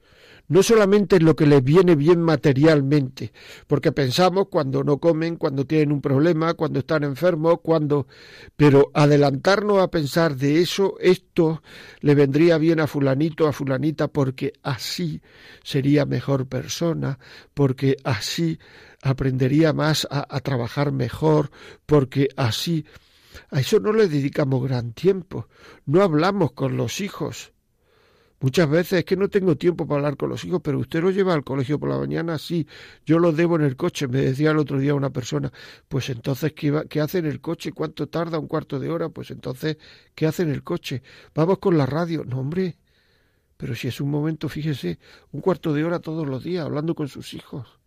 no 0.49 0.62
solamente 0.62 1.16
en 1.16 1.25
lo 1.25 1.35
que 1.35 1.47
les 1.47 1.64
viene 1.64 1.94
bien 1.94 2.21
materialmente, 2.21 3.32
porque 3.66 3.90
pensamos 3.90 4.49
cuando 4.50 4.85
no 4.85 4.99
comen, 4.99 5.37
cuando 5.37 5.64
tienen 5.64 5.92
un 5.92 6.02
problema, 6.02 6.52
cuando 6.52 6.80
están 6.80 7.04
enfermos, 7.04 7.61
cuando... 7.62 8.06
Pero 8.54 8.90
adelantarnos 8.92 9.82
a 9.82 9.88
pensar 9.88 10.37
de 10.37 10.61
eso, 10.61 10.97
esto 11.00 11.62
le 12.00 12.14
vendría 12.14 12.59
bien 12.59 12.80
a 12.80 12.87
fulanito, 12.87 13.49
a 13.49 13.52
fulanita, 13.52 14.09
porque 14.09 14.52
así 14.62 15.23
sería 15.64 16.04
mejor 16.04 16.47
persona, 16.47 17.18
porque 17.54 17.97
así 18.04 18.59
aprendería 19.00 19.73
más 19.73 20.06
a, 20.11 20.26
a 20.28 20.40
trabajar 20.40 20.92
mejor, 20.92 21.50
porque 21.87 22.28
así... 22.37 22.85
A 23.50 23.61
eso 23.61 23.80
no 23.80 23.94
le 23.94 24.09
dedicamos 24.09 24.62
gran 24.62 24.92
tiempo, 24.92 25.49
no 25.87 26.02
hablamos 26.02 26.52
con 26.52 26.76
los 26.76 27.00
hijos, 27.00 27.51
Muchas 28.42 28.68
veces 28.68 28.99
es 28.99 29.04
que 29.04 29.16
no 29.16 29.28
tengo 29.28 29.56
tiempo 29.56 29.87
para 29.87 29.99
hablar 29.99 30.16
con 30.16 30.28
los 30.28 30.44
hijos, 30.44 30.61
pero 30.64 30.80
usted 30.80 31.00
los 31.00 31.14
lleva 31.14 31.32
al 31.32 31.44
colegio 31.44 31.78
por 31.78 31.88
la 31.88 31.96
mañana, 31.96 32.38
sí, 32.38 32.66
yo 33.06 33.20
los 33.20 33.37
debo 33.37 33.54
en 33.54 33.62
el 33.62 33.76
coche, 33.76 34.08
me 34.08 34.20
decía 34.20 34.50
el 34.50 34.58
otro 34.58 34.80
día 34.80 34.96
una 34.96 35.11
persona, 35.11 35.52
pues 35.87 36.11
entonces, 36.11 36.52
¿qué, 36.52 36.84
¿qué 36.90 37.00
hace 37.00 37.18
en 37.18 37.26
el 37.26 37.40
coche? 37.40 37.70
¿Cuánto 37.70 38.08
tarda? 38.08 38.40
¿Un 38.40 38.49
cuarto 38.49 38.80
de 38.80 38.90
hora? 38.90 39.11
Pues 39.11 39.30
entonces, 39.30 39.76
¿qué 40.16 40.26
hace 40.26 40.42
en 40.42 40.50
el 40.50 40.64
coche? 40.64 41.04
Vamos 41.37 41.58
con 41.61 41.78
la 41.78 41.87
radio. 41.87 42.25
No, 42.25 42.40
hombre, 42.40 42.78
pero 43.56 43.76
si 43.76 43.87
es 43.87 44.00
un 44.00 44.11
momento, 44.11 44.49
fíjese, 44.49 44.99
un 45.30 45.40
cuarto 45.40 45.72
de 45.72 45.84
hora 45.84 46.00
todos 46.00 46.26
los 46.26 46.42
días 46.42 46.64
hablando 46.64 46.96
con 46.96 47.06
sus 47.06 47.34
hijos. 47.34 47.78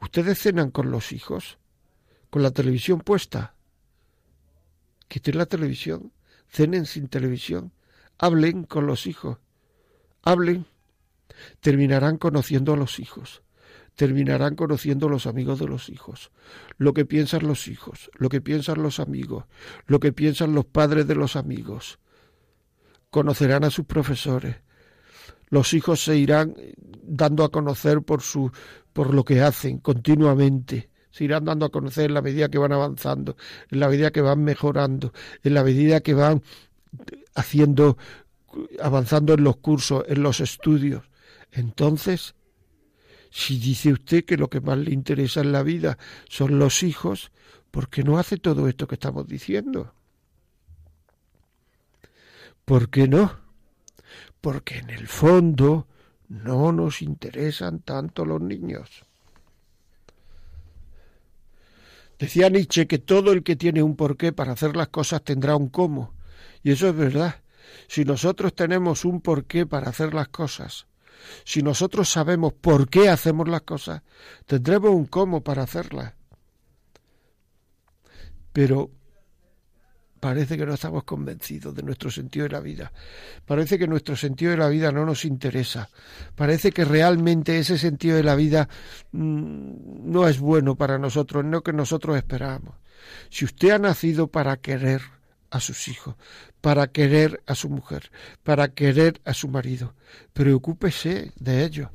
¿Ustedes 0.00 0.38
cenan 0.38 0.70
con 0.70 0.92
los 0.92 1.10
hijos? 1.10 1.58
¿Con 2.30 2.44
la 2.44 2.52
televisión 2.52 3.00
puesta? 3.00 3.56
Quiten 5.08 5.38
la 5.38 5.46
televisión, 5.46 6.12
cenen 6.46 6.86
sin 6.86 7.08
televisión 7.08 7.72
Hablen 8.22 8.64
con 8.64 8.86
los 8.86 9.06
hijos. 9.06 9.38
Hablen. 10.22 10.66
Terminarán 11.60 12.18
conociendo 12.18 12.74
a 12.74 12.76
los 12.76 13.00
hijos. 13.00 13.42
Terminarán 13.94 14.56
conociendo 14.56 15.06
a 15.06 15.10
los 15.10 15.26
amigos 15.26 15.58
de 15.58 15.66
los 15.66 15.88
hijos. 15.88 16.30
Lo 16.76 16.92
que 16.92 17.06
piensan 17.06 17.46
los 17.46 17.66
hijos, 17.66 18.10
lo 18.14 18.28
que 18.28 18.42
piensan 18.42 18.82
los 18.82 19.00
amigos, 19.00 19.44
lo 19.86 20.00
que 20.00 20.12
piensan 20.12 20.54
los 20.54 20.66
padres 20.66 21.06
de 21.06 21.14
los 21.14 21.34
amigos. 21.34 21.98
Conocerán 23.10 23.64
a 23.64 23.70
sus 23.70 23.86
profesores. 23.86 24.56
Los 25.48 25.72
hijos 25.72 26.04
se 26.04 26.16
irán 26.16 26.54
dando 27.02 27.42
a 27.42 27.50
conocer 27.50 28.02
por 28.02 28.20
su 28.20 28.52
por 28.92 29.14
lo 29.14 29.24
que 29.24 29.40
hacen 29.40 29.78
continuamente 29.78 30.90
se 31.10 31.24
irán 31.24 31.44
dando 31.44 31.66
a 31.66 31.70
conocer 31.70 32.06
en 32.06 32.14
la 32.14 32.22
medida 32.22 32.48
que 32.48 32.58
van 32.58 32.72
avanzando, 32.72 33.36
en 33.68 33.80
la 33.80 33.88
medida 33.88 34.12
que 34.12 34.20
van 34.20 34.44
mejorando, 34.44 35.12
en 35.42 35.54
la 35.54 35.64
medida 35.64 36.00
que 36.00 36.14
van 36.14 36.42
haciendo, 37.34 37.96
avanzando 38.82 39.34
en 39.34 39.44
los 39.44 39.56
cursos, 39.56 40.04
en 40.08 40.22
los 40.22 40.40
estudios. 40.40 41.04
Entonces, 41.52 42.34
si 43.30 43.58
dice 43.58 43.92
usted 43.92 44.24
que 44.24 44.36
lo 44.36 44.48
que 44.48 44.60
más 44.60 44.78
le 44.78 44.92
interesa 44.92 45.40
en 45.40 45.52
la 45.52 45.62
vida 45.62 45.98
son 46.28 46.58
los 46.58 46.82
hijos, 46.82 47.30
¿por 47.70 47.88
qué 47.88 48.02
no 48.02 48.18
hace 48.18 48.36
todo 48.36 48.68
esto 48.68 48.86
que 48.86 48.96
estamos 48.96 49.26
diciendo? 49.26 49.94
¿Por 52.64 52.90
qué 52.90 53.08
no? 53.08 53.38
Porque 54.40 54.78
en 54.78 54.90
el 54.90 55.06
fondo 55.06 55.86
no 56.28 56.72
nos 56.72 57.02
interesan 57.02 57.80
tanto 57.80 58.24
los 58.24 58.40
niños. 58.40 59.04
Decía 62.18 62.50
Nietzsche 62.50 62.86
que 62.86 62.98
todo 62.98 63.32
el 63.32 63.42
que 63.42 63.56
tiene 63.56 63.82
un 63.82 63.96
porqué 63.96 64.32
para 64.32 64.52
hacer 64.52 64.76
las 64.76 64.88
cosas 64.88 65.24
tendrá 65.24 65.56
un 65.56 65.68
cómo. 65.68 66.12
Y 66.62 66.72
eso 66.72 66.88
es 66.88 66.96
verdad. 66.96 67.36
Si 67.88 68.04
nosotros 68.04 68.54
tenemos 68.54 69.04
un 69.04 69.20
porqué 69.20 69.66
para 69.66 69.90
hacer 69.90 70.14
las 70.14 70.28
cosas, 70.28 70.86
si 71.44 71.62
nosotros 71.62 72.08
sabemos 72.08 72.52
por 72.52 72.88
qué 72.88 73.08
hacemos 73.08 73.48
las 73.48 73.62
cosas, 73.62 74.02
tendremos 74.46 74.90
un 74.90 75.06
cómo 75.06 75.42
para 75.42 75.62
hacerlas. 75.62 76.14
Pero 78.52 78.90
parece 80.18 80.58
que 80.58 80.66
no 80.66 80.74
estamos 80.74 81.04
convencidos 81.04 81.74
de 81.74 81.82
nuestro 81.82 82.10
sentido 82.10 82.44
de 82.44 82.50
la 82.50 82.60
vida. 82.60 82.92
Parece 83.46 83.78
que 83.78 83.86
nuestro 83.86 84.16
sentido 84.16 84.50
de 84.50 84.58
la 84.58 84.68
vida 84.68 84.92
no 84.92 85.06
nos 85.06 85.24
interesa. 85.24 85.88
Parece 86.34 86.72
que 86.72 86.84
realmente 86.84 87.58
ese 87.58 87.78
sentido 87.78 88.16
de 88.16 88.24
la 88.24 88.34
vida 88.34 88.68
mm, 89.12 90.10
no 90.10 90.28
es 90.28 90.38
bueno 90.38 90.76
para 90.76 90.98
nosotros, 90.98 91.44
no 91.44 91.62
que 91.62 91.72
nosotros 91.72 92.16
esperamos. 92.16 92.74
Si 93.30 93.44
usted 93.44 93.70
ha 93.70 93.78
nacido 93.78 94.28
para 94.28 94.58
querer, 94.58 95.00
a 95.50 95.60
sus 95.60 95.88
hijos, 95.88 96.14
para 96.60 96.88
querer 96.88 97.42
a 97.46 97.54
su 97.54 97.68
mujer, 97.68 98.10
para 98.42 98.68
querer 98.68 99.20
a 99.24 99.34
su 99.34 99.48
marido. 99.48 99.94
Preocúpese 100.32 101.32
de 101.36 101.64
ello. 101.64 101.90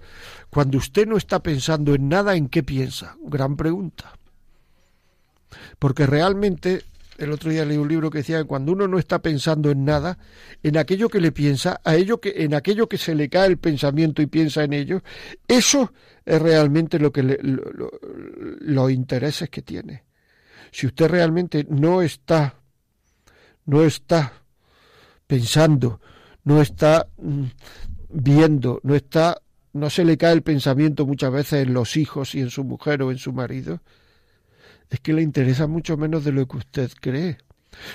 Cuando 0.49 0.77
usted 0.77 1.07
no 1.07 1.17
está 1.17 1.41
pensando 1.41 1.95
en 1.95 2.09
nada, 2.09 2.35
¿en 2.35 2.49
qué 2.49 2.63
piensa? 2.63 3.15
Gran 3.21 3.55
pregunta. 3.55 4.17
Porque 5.79 6.05
realmente, 6.05 6.83
el 7.17 7.31
otro 7.31 7.49
día 7.51 7.65
leí 7.65 7.77
un 7.77 7.87
libro 7.87 8.09
que 8.09 8.19
decía 8.19 8.39
que 8.39 8.47
cuando 8.47 8.73
uno 8.73 8.87
no 8.87 8.99
está 8.99 9.19
pensando 9.19 9.71
en 9.71 9.85
nada, 9.85 10.17
en 10.63 10.77
aquello 10.77 11.09
que 11.09 11.21
le 11.21 11.31
piensa, 11.31 11.79
a 11.83 11.95
ello 11.95 12.19
que, 12.19 12.33
en 12.43 12.53
aquello 12.53 12.89
que 12.89 12.97
se 12.97 13.15
le 13.15 13.29
cae 13.29 13.47
el 13.47 13.57
pensamiento 13.57 14.21
y 14.21 14.27
piensa 14.27 14.63
en 14.63 14.73
ello, 14.73 15.01
eso 15.47 15.93
es 16.25 16.41
realmente 16.41 16.99
lo 16.99 17.11
que 17.11 17.23
le, 17.23 17.39
los 17.41 18.91
intereses 18.91 19.49
que 19.49 19.61
tiene. 19.61 20.03
Si 20.71 20.87
usted 20.87 21.07
realmente 21.07 21.65
no 21.69 22.01
está 22.01 22.55
no 23.65 23.83
está 23.83 24.33
pensando, 25.27 25.99
no 26.43 26.61
está 26.61 27.07
mm, 27.17 27.45
viendo, 28.09 28.79
no 28.83 28.95
está, 28.95 29.41
no 29.73 29.89
se 29.89 30.05
le 30.05 30.17
cae 30.17 30.33
el 30.33 30.43
pensamiento 30.43 31.05
muchas 31.05 31.31
veces 31.31 31.67
en 31.67 31.73
los 31.73 31.97
hijos 31.97 32.35
y 32.35 32.41
en 32.41 32.49
su 32.49 32.63
mujer 32.63 33.01
o 33.01 33.11
en 33.11 33.17
su 33.17 33.33
marido, 33.33 33.81
es 34.89 34.99
que 34.99 35.13
le 35.13 35.21
interesa 35.21 35.67
mucho 35.67 35.97
menos 35.97 36.23
de 36.23 36.31
lo 36.31 36.47
que 36.47 36.57
usted 36.57 36.91
cree. 36.99 37.37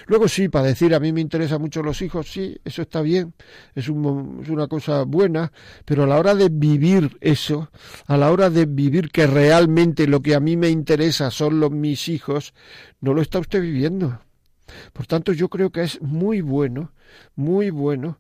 Luego 0.07 0.29
sí, 0.29 0.49
para 0.49 0.67
decir 0.67 0.95
a 0.95 1.01
mí 1.01 1.11
me 1.13 1.23
interesan 1.23 1.61
mucho 1.61 1.83
los 1.83 2.03
hijos, 2.03 2.31
sí, 2.31 2.59
eso 2.65 2.83
está 2.83 3.01
bien, 3.01 3.33
es, 3.75 3.89
un, 3.89 4.41
es, 4.43 4.51
una 4.51 4.67
cosa 4.69 5.05
buena, 5.05 5.53
pero 5.87 6.05
a 6.05 6.07
la 6.07 6.19
hora 6.19 6.35
de 6.35 6.51
vivir 6.51 7.17
eso, 7.23 7.71
a 8.07 8.19
la 8.19 8.31
hora 8.31 8.51
de 8.51 8.67
vivir 8.67 9.11
que 9.11 9.27
realmente 9.27 10.07
lo 10.07 10.21
que 10.21 10.35
a 10.35 10.41
mí 10.41 10.57
me 10.59 10.69
interesa 10.69 11.31
son 11.31 11.61
los 11.61 11.71
mis 11.71 12.09
hijos, 12.09 12.53
no 13.01 13.15
lo 13.15 13.23
está 13.23 13.39
usted 13.39 13.63
viviendo. 13.63 14.21
Por 14.93 15.07
tanto, 15.07 15.33
yo 15.33 15.49
creo 15.49 15.71
que 15.71 15.83
es 15.83 16.01
muy 16.03 16.41
bueno, 16.41 16.93
muy 17.37 17.71
bueno 17.71 18.19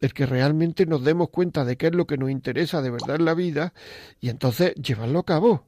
el 0.00 0.12
que 0.12 0.26
realmente 0.26 0.84
nos 0.84 1.04
demos 1.04 1.30
cuenta 1.30 1.64
de 1.64 1.76
qué 1.76 1.86
es 1.86 1.94
lo 1.94 2.06
que 2.06 2.18
nos 2.18 2.30
interesa 2.30 2.82
de 2.82 2.90
verdad 2.90 3.16
en 3.16 3.24
la 3.24 3.34
vida 3.34 3.72
y 4.20 4.30
entonces 4.30 4.74
llevarlo 4.74 5.20
a 5.20 5.24
cabo. 5.24 5.66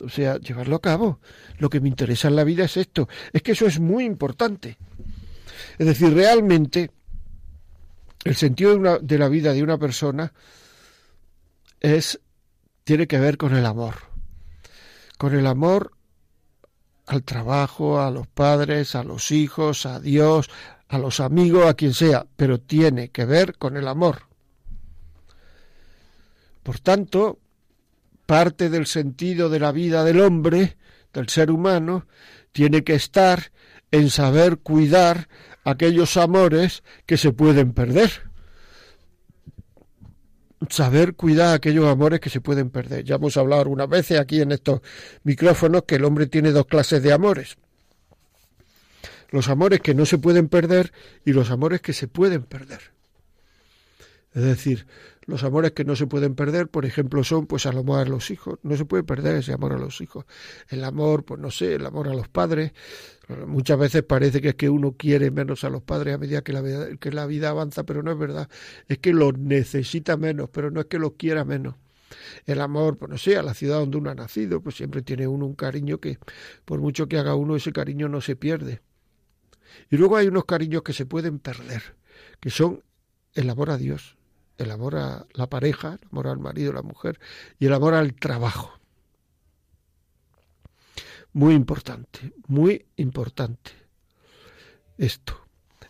O 0.00 0.08
sea, 0.08 0.38
llevarlo 0.38 0.76
a 0.76 0.80
cabo. 0.80 1.20
Lo 1.58 1.68
que 1.68 1.80
me 1.80 1.88
interesa 1.88 2.28
en 2.28 2.36
la 2.36 2.44
vida 2.44 2.64
es 2.64 2.76
esto. 2.76 3.08
Es 3.32 3.42
que 3.42 3.52
eso 3.52 3.66
es 3.66 3.78
muy 3.78 4.04
importante. 4.04 4.78
Es 5.78 5.86
decir, 5.86 6.14
realmente 6.14 6.90
el 8.24 8.34
sentido 8.34 8.70
de, 8.70 8.76
una, 8.76 8.98
de 8.98 9.18
la 9.18 9.28
vida 9.28 9.52
de 9.52 9.62
una 9.62 9.78
persona 9.78 10.32
es 11.80 12.20
tiene 12.84 13.06
que 13.06 13.18
ver 13.18 13.36
con 13.36 13.54
el 13.54 13.66
amor. 13.66 13.96
Con 15.18 15.34
el 15.34 15.46
amor 15.46 15.95
al 17.06 17.22
trabajo, 17.22 18.00
a 18.00 18.10
los 18.10 18.26
padres, 18.26 18.94
a 18.94 19.04
los 19.04 19.30
hijos, 19.30 19.86
a 19.86 20.00
Dios, 20.00 20.50
a 20.88 20.98
los 20.98 21.20
amigos, 21.20 21.66
a 21.66 21.74
quien 21.74 21.94
sea, 21.94 22.26
pero 22.36 22.60
tiene 22.60 23.10
que 23.10 23.24
ver 23.24 23.56
con 23.56 23.76
el 23.76 23.88
amor. 23.88 24.22
Por 26.62 26.80
tanto, 26.80 27.38
parte 28.26 28.70
del 28.70 28.86
sentido 28.86 29.48
de 29.48 29.60
la 29.60 29.72
vida 29.72 30.04
del 30.04 30.20
hombre, 30.20 30.76
del 31.12 31.28
ser 31.28 31.50
humano, 31.50 32.06
tiene 32.52 32.82
que 32.82 32.94
estar 32.94 33.52
en 33.92 34.10
saber 34.10 34.58
cuidar 34.58 35.28
aquellos 35.64 36.16
amores 36.16 36.82
que 37.06 37.16
se 37.16 37.32
pueden 37.32 37.72
perder. 37.72 38.25
Saber 40.70 41.14
cuidar 41.14 41.54
aquellos 41.54 41.86
amores 41.86 42.20
que 42.20 42.30
se 42.30 42.40
pueden 42.40 42.70
perder. 42.70 43.04
Ya 43.04 43.16
hemos 43.16 43.36
hablado 43.36 43.62
algunas 43.62 43.88
veces 43.88 44.18
aquí 44.18 44.40
en 44.40 44.52
estos 44.52 44.80
micrófonos 45.24 45.84
que 45.84 45.96
el 45.96 46.04
hombre 46.04 46.26
tiene 46.26 46.52
dos 46.52 46.66
clases 46.66 47.02
de 47.02 47.12
amores. 47.12 47.56
Los 49.30 49.48
amores 49.48 49.80
que 49.80 49.94
no 49.94 50.06
se 50.06 50.18
pueden 50.18 50.48
perder 50.48 50.92
y 51.24 51.32
los 51.32 51.50
amores 51.50 51.80
que 51.80 51.92
se 51.92 52.08
pueden 52.08 52.42
perder. 52.44 52.80
Es 54.34 54.42
decir, 54.42 54.86
los 55.26 55.42
amores 55.42 55.72
que 55.72 55.84
no 55.84 55.96
se 55.96 56.06
pueden 56.06 56.34
perder, 56.34 56.68
por 56.68 56.84
ejemplo, 56.84 57.24
son 57.24 57.46
pues 57.46 57.66
el 57.66 57.76
amor 57.76 58.00
a 58.00 58.04
los 58.04 58.30
hijos. 58.30 58.60
No 58.62 58.76
se 58.76 58.84
puede 58.84 59.02
perder 59.02 59.36
ese 59.36 59.52
amor 59.52 59.72
a 59.72 59.78
los 59.78 60.00
hijos. 60.00 60.24
El 60.68 60.84
amor, 60.84 61.24
pues 61.24 61.40
no 61.40 61.50
sé, 61.50 61.74
el 61.74 61.86
amor 61.86 62.08
a 62.08 62.14
los 62.14 62.28
padres. 62.28 62.72
Muchas 63.46 63.78
veces 63.78 64.02
parece 64.02 64.40
que 64.40 64.50
es 64.50 64.54
que 64.54 64.70
uno 64.70 64.92
quiere 64.92 65.30
menos 65.30 65.64
a 65.64 65.70
los 65.70 65.82
padres 65.82 66.14
a 66.14 66.18
medida 66.18 66.42
que 66.42 66.52
la 66.52 66.60
vida, 66.60 66.96
que 66.96 67.10
la 67.10 67.26
vida 67.26 67.50
avanza, 67.50 67.84
pero 67.84 68.02
no 68.02 68.12
es 68.12 68.18
verdad. 68.18 68.48
Es 68.88 68.98
que 68.98 69.12
los 69.12 69.36
necesita 69.36 70.16
menos, 70.16 70.48
pero 70.50 70.70
no 70.70 70.80
es 70.80 70.86
que 70.86 70.98
los 70.98 71.12
quiera 71.14 71.44
menos. 71.44 71.74
El 72.46 72.60
amor, 72.60 72.98
pues 72.98 73.10
no 73.10 73.18
sé, 73.18 73.36
a 73.36 73.42
la 73.42 73.54
ciudad 73.54 73.78
donde 73.80 73.98
uno 73.98 74.10
ha 74.10 74.14
nacido, 74.14 74.60
pues 74.60 74.76
siempre 74.76 75.02
tiene 75.02 75.26
uno 75.26 75.46
un 75.46 75.54
cariño 75.54 75.98
que, 75.98 76.18
por 76.64 76.80
mucho 76.80 77.08
que 77.08 77.18
haga 77.18 77.34
uno, 77.34 77.56
ese 77.56 77.72
cariño 77.72 78.08
no 78.08 78.20
se 78.20 78.36
pierde. 78.36 78.80
Y 79.90 79.96
luego 79.96 80.16
hay 80.16 80.28
unos 80.28 80.44
cariños 80.44 80.82
que 80.82 80.92
se 80.92 81.04
pueden 81.04 81.40
perder, 81.40 81.96
que 82.40 82.50
son 82.50 82.82
el 83.34 83.50
amor 83.50 83.70
a 83.70 83.76
Dios 83.76 84.16
el 84.58 84.70
amor 84.70 84.96
a 84.96 85.26
la 85.32 85.48
pareja, 85.48 85.98
el 86.00 86.08
amor 86.10 86.28
al 86.28 86.38
marido, 86.38 86.70
a 86.72 86.74
la 86.74 86.82
mujer 86.82 87.20
y 87.58 87.66
el 87.66 87.74
amor 87.74 87.94
al 87.94 88.14
trabajo. 88.14 88.78
Muy 91.36 91.52
importante, 91.52 92.32
muy 92.46 92.86
importante 92.96 93.72
esto. 94.96 95.38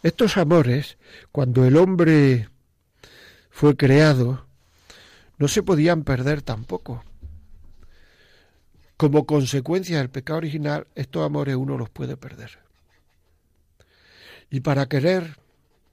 Estos 0.02 0.38
amores, 0.38 0.98
cuando 1.30 1.64
el 1.64 1.76
hombre 1.76 2.48
fue 3.50 3.76
creado, 3.76 4.44
no 5.38 5.46
se 5.46 5.62
podían 5.62 6.02
perder 6.02 6.42
tampoco. 6.42 7.04
Como 8.96 9.24
consecuencia 9.24 9.98
del 9.98 10.10
pecado 10.10 10.38
original, 10.38 10.88
estos 10.96 11.24
amores 11.24 11.54
uno 11.54 11.78
los 11.78 11.90
puede 11.90 12.16
perder. 12.16 12.58
Y 14.50 14.62
para 14.62 14.88
querer, 14.88 15.38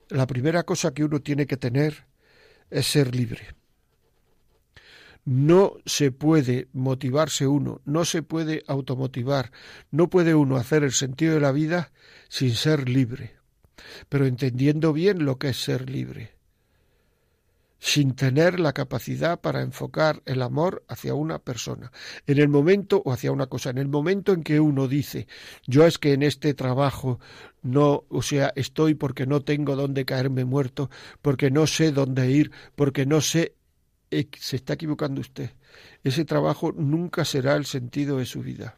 la 0.10 0.26
primera 0.26 0.64
cosa 0.64 0.96
que 0.96 1.04
uno 1.04 1.20
tiene 1.20 1.46
que 1.46 1.58
tener 1.58 2.06
es 2.72 2.88
ser 2.88 3.16
libre. 3.16 3.54
No 5.26 5.78
se 5.86 6.12
puede 6.12 6.68
motivarse 6.74 7.48
uno, 7.48 7.82
no 7.86 8.04
se 8.06 8.24
puede 8.24 8.64
automotivar, 8.68 9.52
no 9.90 10.10
puede 10.10 10.36
uno 10.36 10.58
hacer 10.58 10.84
el 10.84 10.92
sentido 10.92 11.36
de 11.36 11.40
la 11.40 11.52
vida 11.52 11.92
sin 12.28 12.54
ser 12.56 12.90
libre, 12.90 13.38
pero 14.10 14.26
entendiendo 14.26 14.92
bien 14.92 15.24
lo 15.24 15.38
que 15.38 15.50
es 15.50 15.64
ser 15.64 15.90
libre 15.90 16.34
sin 17.84 18.16
tener 18.16 18.62
la 18.62 18.72
capacidad 18.72 19.42
para 19.42 19.62
enfocar 19.62 20.24
el 20.26 20.42
amor 20.42 20.86
hacia 20.88 21.16
una 21.16 21.40
persona. 21.40 21.92
En 22.26 22.38
el 22.38 22.48
momento, 22.48 23.02
o 23.04 23.12
hacia 23.12 23.34
una 23.34 23.48
cosa, 23.48 23.72
en 23.72 23.78
el 23.78 23.90
momento 23.90 24.32
en 24.32 24.42
que 24.42 24.62
uno 24.62 24.88
dice, 24.88 25.28
yo 25.68 25.86
es 25.86 25.98
que 25.98 26.14
en 26.14 26.24
este 26.24 26.54
trabajo 26.54 27.20
no, 27.62 28.06
o 28.08 28.22
sea, 28.22 28.54
estoy 28.56 28.94
porque 28.94 29.28
no 29.28 29.42
tengo 29.42 29.76
dónde 29.76 30.06
caerme 30.06 30.46
muerto, 30.46 30.90
porque 31.22 31.52
no 31.52 31.68
sé 31.68 31.92
dónde 31.92 32.32
ir, 32.32 32.52
porque 32.78 33.06
no 33.06 33.20
sé, 33.20 33.54
se 34.40 34.56
está 34.56 34.74
equivocando 34.74 35.22
usted. 35.22 35.52
Ese 36.04 36.26
trabajo 36.26 36.72
nunca 36.72 37.26
será 37.26 37.56
el 37.56 37.66
sentido 37.66 38.18
de 38.18 38.26
su 38.26 38.42
vida. 38.42 38.76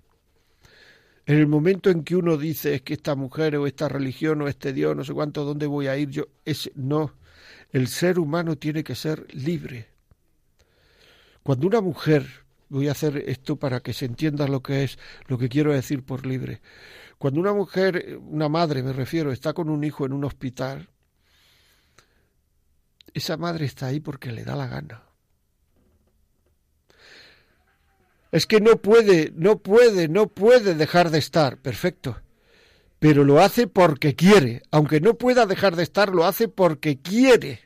En 1.25 1.37
el 1.37 1.47
momento 1.47 1.89
en 1.89 2.03
que 2.03 2.15
uno 2.15 2.37
dice 2.37 2.75
es 2.75 2.81
que 2.81 2.93
esta 2.93 3.15
mujer 3.15 3.55
o 3.55 3.65
esta 3.65 3.89
religión 3.89 4.41
o 4.41 4.47
este 4.47 4.73
Dios, 4.73 4.95
no 4.95 5.03
sé 5.03 5.13
cuánto, 5.13 5.43
dónde 5.43 5.65
voy 5.65 5.87
a 5.87 5.97
ir 5.97 6.09
yo, 6.09 6.25
es 6.45 6.69
no 6.75 7.13
el 7.71 7.87
ser 7.87 8.19
humano 8.19 8.57
tiene 8.57 8.83
que 8.83 8.95
ser 8.95 9.27
libre. 9.35 9.89
Cuando 11.43 11.67
una 11.67 11.81
mujer, 11.81 12.25
voy 12.69 12.87
a 12.87 12.91
hacer 12.91 13.17
esto 13.27 13.57
para 13.57 13.81
que 13.81 13.93
se 13.93 14.05
entienda 14.05 14.47
lo 14.47 14.61
que 14.63 14.83
es, 14.83 14.97
lo 15.27 15.37
que 15.37 15.49
quiero 15.49 15.73
decir 15.73 16.03
por 16.03 16.25
libre. 16.25 16.61
Cuando 17.17 17.39
una 17.41 17.53
mujer, 17.53 18.17
una 18.21 18.49
madre 18.49 18.81
me 18.81 18.93
refiero, 18.93 19.31
está 19.31 19.53
con 19.53 19.69
un 19.69 19.83
hijo 19.83 20.05
en 20.05 20.13
un 20.13 20.23
hospital, 20.23 20.89
esa 23.13 23.37
madre 23.37 23.65
está 23.65 23.87
ahí 23.87 23.99
porque 23.99 24.31
le 24.31 24.45
da 24.45 24.55
la 24.55 24.67
gana. 24.67 25.03
Es 28.35 28.45
que 28.45 28.59
no 28.59 28.75
puede, 28.75 29.31
no 29.35 29.59
puede, 29.59 30.07
no 30.09 30.27
puede 30.27 30.75
dejar 30.75 31.09
de 31.09 31.19
estar. 31.19 31.57
Perfecto 31.57 32.17
pero 32.99 33.23
lo 33.23 33.39
hace 33.39 33.67
porque 33.67 34.15
quiere. 34.15 34.63
Aunque 34.71 34.99
no 34.99 35.13
pueda 35.13 35.45
dejar 35.45 35.75
de 35.75 35.83
estar, 35.83 36.09
lo 36.09 36.25
hace 36.25 36.47
porque 36.47 36.99
quiere. 37.01 37.59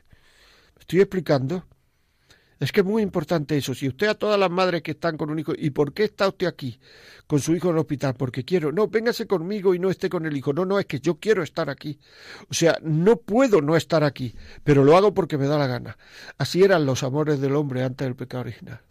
¿Me 0.76 0.80
estoy 0.80 1.00
explicando? 1.00 1.64
Es 2.58 2.72
que 2.72 2.80
es 2.80 2.86
muy 2.86 3.02
importante 3.02 3.56
eso. 3.56 3.74
Si 3.74 3.88
usted 3.88 4.08
a 4.08 4.14
todas 4.14 4.38
las 4.38 4.50
madres 4.50 4.82
que 4.82 4.90
están 4.90 5.16
con 5.16 5.30
un 5.30 5.38
hijo, 5.38 5.54
¿y 5.56 5.70
por 5.70 5.94
qué 5.94 6.04
está 6.04 6.28
usted 6.28 6.46
aquí 6.46 6.78
con 7.26 7.40
su 7.40 7.54
hijo 7.54 7.68
en 7.68 7.76
el 7.76 7.80
hospital? 7.80 8.14
Porque 8.18 8.44
quiero. 8.44 8.70
No, 8.70 8.88
véngase 8.88 9.26
conmigo 9.26 9.74
y 9.74 9.78
no 9.78 9.88
esté 9.88 10.10
con 10.10 10.26
el 10.26 10.36
hijo. 10.36 10.52
No, 10.52 10.66
no, 10.66 10.78
es 10.78 10.84
que 10.84 11.00
yo 11.00 11.18
quiero 11.18 11.42
estar 11.42 11.70
aquí. 11.70 11.98
O 12.50 12.54
sea, 12.54 12.76
no 12.82 13.16
puedo 13.16 13.62
no 13.62 13.76
estar 13.76 14.04
aquí, 14.04 14.34
pero 14.62 14.84
lo 14.84 14.94
hago 14.94 15.14
porque 15.14 15.38
me 15.38 15.46
da 15.46 15.56
la 15.56 15.68
gana. 15.68 15.96
Así 16.36 16.62
eran 16.62 16.84
los 16.84 17.02
amores 17.02 17.40
del 17.40 17.56
hombre 17.56 17.82
antes 17.82 18.06
del 18.06 18.14
pecado 18.14 18.42
original. 18.42 18.82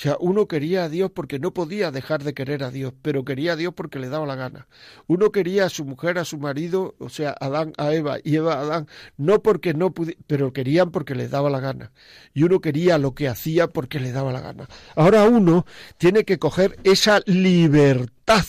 O 0.00 0.02
sea, 0.02 0.16
uno 0.18 0.48
quería 0.48 0.84
a 0.84 0.88
Dios 0.88 1.10
porque 1.10 1.38
no 1.38 1.52
podía 1.52 1.90
dejar 1.90 2.24
de 2.24 2.32
querer 2.32 2.64
a 2.64 2.70
Dios, 2.70 2.94
pero 3.02 3.22
quería 3.22 3.52
a 3.52 3.56
Dios 3.56 3.74
porque 3.74 3.98
le 3.98 4.08
daba 4.08 4.24
la 4.24 4.34
gana. 4.34 4.66
Uno 5.08 5.30
quería 5.30 5.66
a 5.66 5.68
su 5.68 5.84
mujer, 5.84 6.18
a 6.18 6.24
su 6.24 6.38
marido, 6.38 6.94
o 6.98 7.10
sea, 7.10 7.36
Adán 7.38 7.74
a 7.76 7.92
Eva 7.92 8.16
y 8.24 8.36
Eva 8.36 8.54
a 8.54 8.60
Adán, 8.60 8.88
no 9.18 9.42
porque 9.42 9.74
no 9.74 9.92
pudiera, 9.92 10.18
pero 10.26 10.54
querían 10.54 10.90
porque 10.90 11.14
les 11.14 11.30
daba 11.30 11.50
la 11.50 11.60
gana. 11.60 11.92
Y 12.32 12.44
uno 12.44 12.62
quería 12.62 12.96
lo 12.96 13.14
que 13.14 13.28
hacía 13.28 13.68
porque 13.68 14.00
le 14.00 14.10
daba 14.10 14.32
la 14.32 14.40
gana. 14.40 14.68
Ahora 14.96 15.24
uno 15.24 15.66
tiene 15.98 16.24
que 16.24 16.38
coger 16.38 16.78
esa 16.82 17.20
libertad 17.26 18.46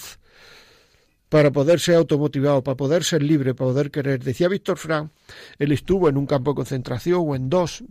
para 1.32 1.50
poder 1.50 1.80
ser 1.80 1.96
automotivado, 1.96 2.62
para 2.62 2.76
poder 2.76 3.06
ser 3.06 3.24
libre, 3.24 3.56
para 3.56 3.70
poder 3.70 3.90
querer. 3.90 4.22
Decía 4.22 4.50
Víctor 4.50 4.78
Frank, 4.78 5.12
él 5.60 5.72
estuvo 5.72 6.10
en 6.10 6.18
un 6.18 6.26
campo 6.26 6.52
de 6.52 6.56
concentración 6.56 7.24
o 7.26 7.36
en 7.38 7.50
dos, 7.50 7.86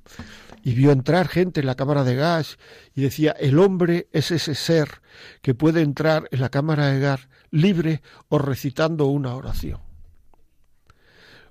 y 0.63 0.75
vio 0.75 0.93
entrar 0.93 1.27
gente 1.27 1.61
en 1.61 1.67
la 1.67 1.75
cámara 1.75 2.05
de 2.05 2.17
gas 2.17 2.59
y 2.95 3.01
decía, 3.01 3.31
el 3.33 3.59
hombre 3.59 4.09
es 4.13 4.31
ese 4.31 4.55
ser 4.55 5.01
que 5.41 5.55
puede 5.55 5.81
entrar 5.81 6.29
en 6.33 6.43
la 6.43 6.51
cámara 6.51 6.89
de 6.89 7.01
gas 7.01 7.29
libre 7.51 8.03
o 8.29 8.37
recitando 8.37 9.07
una 9.07 9.35
oración. 9.35 9.81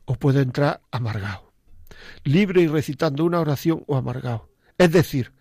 O 0.05 0.13
puede 0.13 0.41
entrar 0.41 0.81
amargado, 0.91 1.53
libre 2.23 2.61
y 2.61 2.67
recitando 2.67 3.25
una 3.25 3.39
oración 3.39 3.83
o 3.87 3.97
amargado. 3.97 4.47
Es 4.77 4.91
decir, 4.91 5.33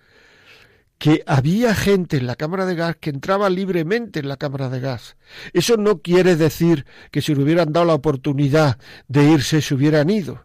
que 0.99 1.23
había 1.27 1.75
gente 1.75 2.17
en 2.17 2.27
la 2.27 2.37
cámara 2.37 2.67
de 2.67 2.75
gas 2.75 2.97
que 2.97 3.11
entraba 3.11 3.49
libremente 3.49 4.21
en 4.21 4.29
la 4.29 4.37
cámara 4.37 4.69
de 4.69 4.81
gas. 4.81 5.17
Eso 5.53 5.77
no 5.77 6.03
quiere 6.03 6.37
decir 6.37 6.87
que 7.11 7.23
si 7.23 7.35
le 7.35 7.43
hubieran 7.43 7.73
dado 7.73 7.87
la 7.87 7.95
oportunidad 7.95 8.79
de 9.07 9.31
irse 9.31 9.63
se 9.63 9.75
hubieran 9.75 10.11
ido. 10.11 10.45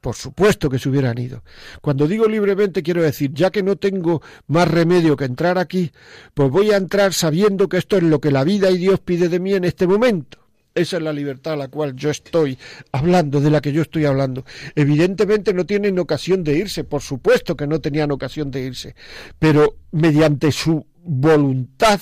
Por 0.00 0.14
supuesto 0.14 0.68
que 0.70 0.78
se 0.78 0.88
hubieran 0.88 1.18
ido. 1.18 1.42
Cuando 1.80 2.06
digo 2.06 2.28
libremente 2.28 2.82
quiero 2.82 3.02
decir, 3.02 3.32
ya 3.32 3.50
que 3.50 3.62
no 3.62 3.76
tengo 3.76 4.22
más 4.46 4.68
remedio 4.68 5.16
que 5.16 5.24
entrar 5.24 5.58
aquí, 5.58 5.90
pues 6.34 6.50
voy 6.50 6.70
a 6.70 6.76
entrar 6.76 7.12
sabiendo 7.12 7.68
que 7.68 7.78
esto 7.78 7.96
es 7.96 8.02
lo 8.02 8.20
que 8.20 8.30
la 8.30 8.44
vida 8.44 8.70
y 8.70 8.78
Dios 8.78 9.00
pide 9.00 9.28
de 9.28 9.40
mí 9.40 9.54
en 9.54 9.64
este 9.64 9.86
momento. 9.86 10.45
Esa 10.76 10.98
es 10.98 11.02
la 11.02 11.12
libertad 11.14 11.54
a 11.54 11.56
la 11.56 11.68
cual 11.68 11.96
yo 11.96 12.10
estoy 12.10 12.58
hablando, 12.92 13.40
de 13.40 13.50
la 13.50 13.62
que 13.62 13.72
yo 13.72 13.80
estoy 13.80 14.04
hablando. 14.04 14.44
Evidentemente 14.74 15.54
no 15.54 15.64
tienen 15.64 15.98
ocasión 15.98 16.44
de 16.44 16.58
irse, 16.58 16.84
por 16.84 17.00
supuesto 17.00 17.56
que 17.56 17.66
no 17.66 17.80
tenían 17.80 18.10
ocasión 18.10 18.50
de 18.50 18.60
irse, 18.60 18.94
pero 19.38 19.76
mediante 19.92 20.52
su 20.52 20.84
voluntad, 21.02 21.98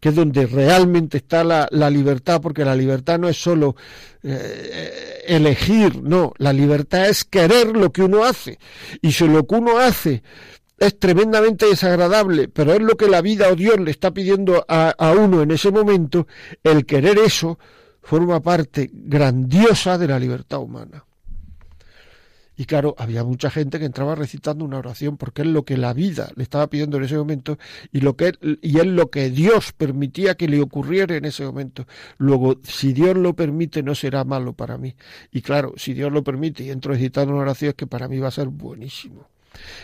que 0.00 0.08
es 0.08 0.14
donde 0.14 0.46
realmente 0.46 1.18
está 1.18 1.44
la, 1.44 1.90
libertad, 1.90 2.40
porque 2.40 2.64
la 2.64 2.74
libertad 2.74 3.18
no 3.18 3.28
es 3.28 3.36
solo 3.36 3.76
eh, 4.22 5.22
elegir, 5.26 6.02
no, 6.02 6.32
la 6.38 6.54
libertad 6.54 7.10
es 7.10 7.24
querer 7.24 7.76
lo 7.76 7.92
que 7.92 8.04
uno 8.04 8.24
hace. 8.24 8.58
Y 9.02 9.12
si 9.12 9.28
lo 9.28 9.46
que 9.46 9.56
uno 9.56 9.78
hace 9.78 10.22
es 10.78 10.98
tremendamente 10.98 11.66
desagradable, 11.66 12.48
pero 12.48 12.72
es 12.72 12.80
lo 12.80 12.96
que 12.96 13.08
la 13.08 13.20
vida 13.20 13.48
o 13.48 13.54
Dios 13.54 13.78
le 13.78 13.90
está 13.90 14.12
pidiendo 14.12 14.64
a, 14.66 14.94
a 14.96 15.12
uno 15.12 15.42
en 15.42 15.50
ese 15.50 15.70
momento, 15.70 16.26
el 16.62 16.86
querer 16.86 17.18
eso 17.18 17.58
forma 18.04 18.40
parte 18.40 18.90
grandiosa 18.92 19.98
de 19.98 20.08
la 20.08 20.18
libertad 20.18 20.60
humana. 20.60 21.04
Y 22.56 22.66
claro, 22.66 22.94
había 22.98 23.24
mucha 23.24 23.50
gente 23.50 23.80
que 23.80 23.84
entraba 23.84 24.14
recitando 24.14 24.64
una 24.64 24.78
oración 24.78 25.16
porque 25.16 25.42
es 25.42 25.48
lo 25.48 25.64
que 25.64 25.76
la 25.76 25.92
vida 25.92 26.30
le 26.36 26.44
estaba 26.44 26.68
pidiendo 26.68 26.98
en 26.98 27.04
ese 27.04 27.16
momento 27.16 27.58
y, 27.90 28.00
lo 28.00 28.14
que, 28.14 28.32
y 28.62 28.78
es 28.78 28.86
lo 28.86 29.10
que 29.10 29.30
Dios 29.30 29.72
permitía 29.72 30.36
que 30.36 30.46
le 30.46 30.60
ocurriera 30.60 31.16
en 31.16 31.24
ese 31.24 31.44
momento. 31.44 31.86
Luego, 32.18 32.60
si 32.62 32.92
Dios 32.92 33.16
lo 33.16 33.34
permite, 33.34 33.82
no 33.82 33.96
será 33.96 34.22
malo 34.22 34.52
para 34.52 34.78
mí. 34.78 34.94
Y 35.32 35.42
claro, 35.42 35.72
si 35.76 35.94
Dios 35.94 36.12
lo 36.12 36.22
permite 36.22 36.62
y 36.62 36.70
entro 36.70 36.92
recitando 36.92 37.32
una 37.32 37.42
oración, 37.42 37.70
es 37.70 37.74
que 37.74 37.88
para 37.88 38.06
mí 38.06 38.18
va 38.18 38.28
a 38.28 38.32
ser 38.32 38.46
buenísimo. 38.46 39.26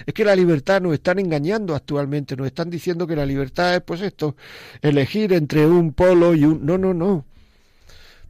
Es 0.06 0.14
que 0.14 0.24
la 0.24 0.36
libertad 0.36 0.80
nos 0.80 0.94
están 0.94 1.18
engañando 1.18 1.74
actualmente, 1.74 2.36
nos 2.36 2.46
están 2.46 2.70
diciendo 2.70 3.06
que 3.06 3.16
la 3.16 3.26
libertad 3.26 3.74
es 3.74 3.82
pues 3.82 4.00
esto, 4.00 4.36
elegir 4.80 5.32
entre 5.32 5.66
un 5.66 5.92
polo 5.92 6.34
y 6.34 6.44
un... 6.44 6.64
No, 6.64 6.78
no, 6.78 6.94
no. 6.94 7.24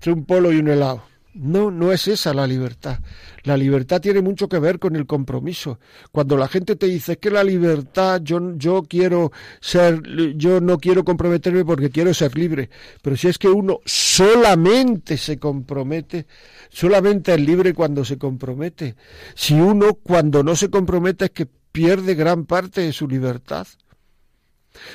Entre 0.00 0.14
un 0.14 0.24
polo 0.24 0.50
y 0.50 0.56
un 0.56 0.68
helado. 0.68 1.02
No, 1.34 1.70
no 1.70 1.92
es 1.92 2.08
esa 2.08 2.32
la 2.32 2.46
libertad. 2.46 3.00
La 3.42 3.54
libertad 3.54 4.00
tiene 4.00 4.22
mucho 4.22 4.48
que 4.48 4.58
ver 4.58 4.78
con 4.78 4.96
el 4.96 5.04
compromiso. 5.04 5.78
Cuando 6.10 6.38
la 6.38 6.48
gente 6.48 6.74
te 6.74 6.86
dice 6.86 7.18
que 7.18 7.30
la 7.30 7.44
libertad, 7.44 8.22
yo, 8.24 8.56
yo 8.56 8.82
quiero 8.84 9.30
ser, 9.60 10.00
yo 10.36 10.62
no 10.62 10.78
quiero 10.78 11.04
comprometerme 11.04 11.66
porque 11.66 11.90
quiero 11.90 12.14
ser 12.14 12.34
libre. 12.34 12.70
Pero 13.02 13.14
si 13.14 13.28
es 13.28 13.36
que 13.36 13.48
uno 13.48 13.80
solamente 13.84 15.18
se 15.18 15.38
compromete, 15.38 16.26
solamente 16.70 17.34
es 17.34 17.40
libre 17.42 17.74
cuando 17.74 18.02
se 18.02 18.16
compromete. 18.16 18.96
Si 19.34 19.52
uno 19.52 19.96
cuando 20.02 20.42
no 20.42 20.56
se 20.56 20.70
compromete 20.70 21.26
es 21.26 21.30
que 21.32 21.44
pierde 21.44 22.14
gran 22.14 22.46
parte 22.46 22.80
de 22.80 22.94
su 22.94 23.06
libertad 23.06 23.66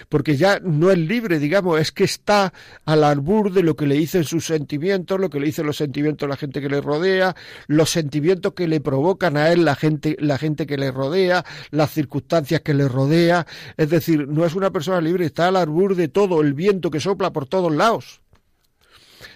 porque 0.10 0.38
ya 0.38 0.60
no 0.60 0.92
es 0.92 0.98
libre, 0.98 1.40
digamos, 1.40 1.80
es 1.80 1.92
que 1.92 2.04
está 2.04 2.54
al 2.86 3.04
albur 3.04 3.52
de 3.52 3.64
lo 3.64 3.76
que 3.76 3.88
le 3.88 3.96
dicen 3.96 4.24
sus 4.24 4.46
sentimientos, 4.46 5.20
lo 5.20 5.30
que 5.30 5.40
le 5.40 5.48
dicen 5.48 5.66
los 5.66 5.78
sentimientos 5.78 6.28
de 6.28 6.30
la 6.32 6.38
gente 6.38 6.62
que 6.62 6.70
le 6.70 6.82
rodea, 6.82 7.36
los 7.68 7.90
sentimientos 7.90 8.54
que 8.54 8.68
le 8.68 8.80
provocan 8.80 9.38
a 9.38 9.52
él 9.52 9.66
la 9.66 9.76
gente, 9.76 10.16
la 10.20 10.38
gente 10.38 10.66
que 10.66 10.78
le 10.78 10.92
rodea, 10.92 11.46
las 11.72 11.92
circunstancias 11.92 12.62
que 12.62 12.74
le 12.74 12.88
rodea, 12.88 13.46
es 13.78 13.90
decir, 13.90 14.28
no 14.28 14.46
es 14.46 14.56
una 14.56 14.72
persona 14.72 15.02
libre, 15.02 15.26
está 15.26 15.48
al 15.48 15.58
albur 15.58 15.96
de 15.96 16.08
todo, 16.08 16.42
el 16.42 16.54
viento 16.54 16.92
que 16.92 17.00
sopla 17.00 17.32
por 17.32 17.48
todos 17.48 17.74
lados. 17.74 18.22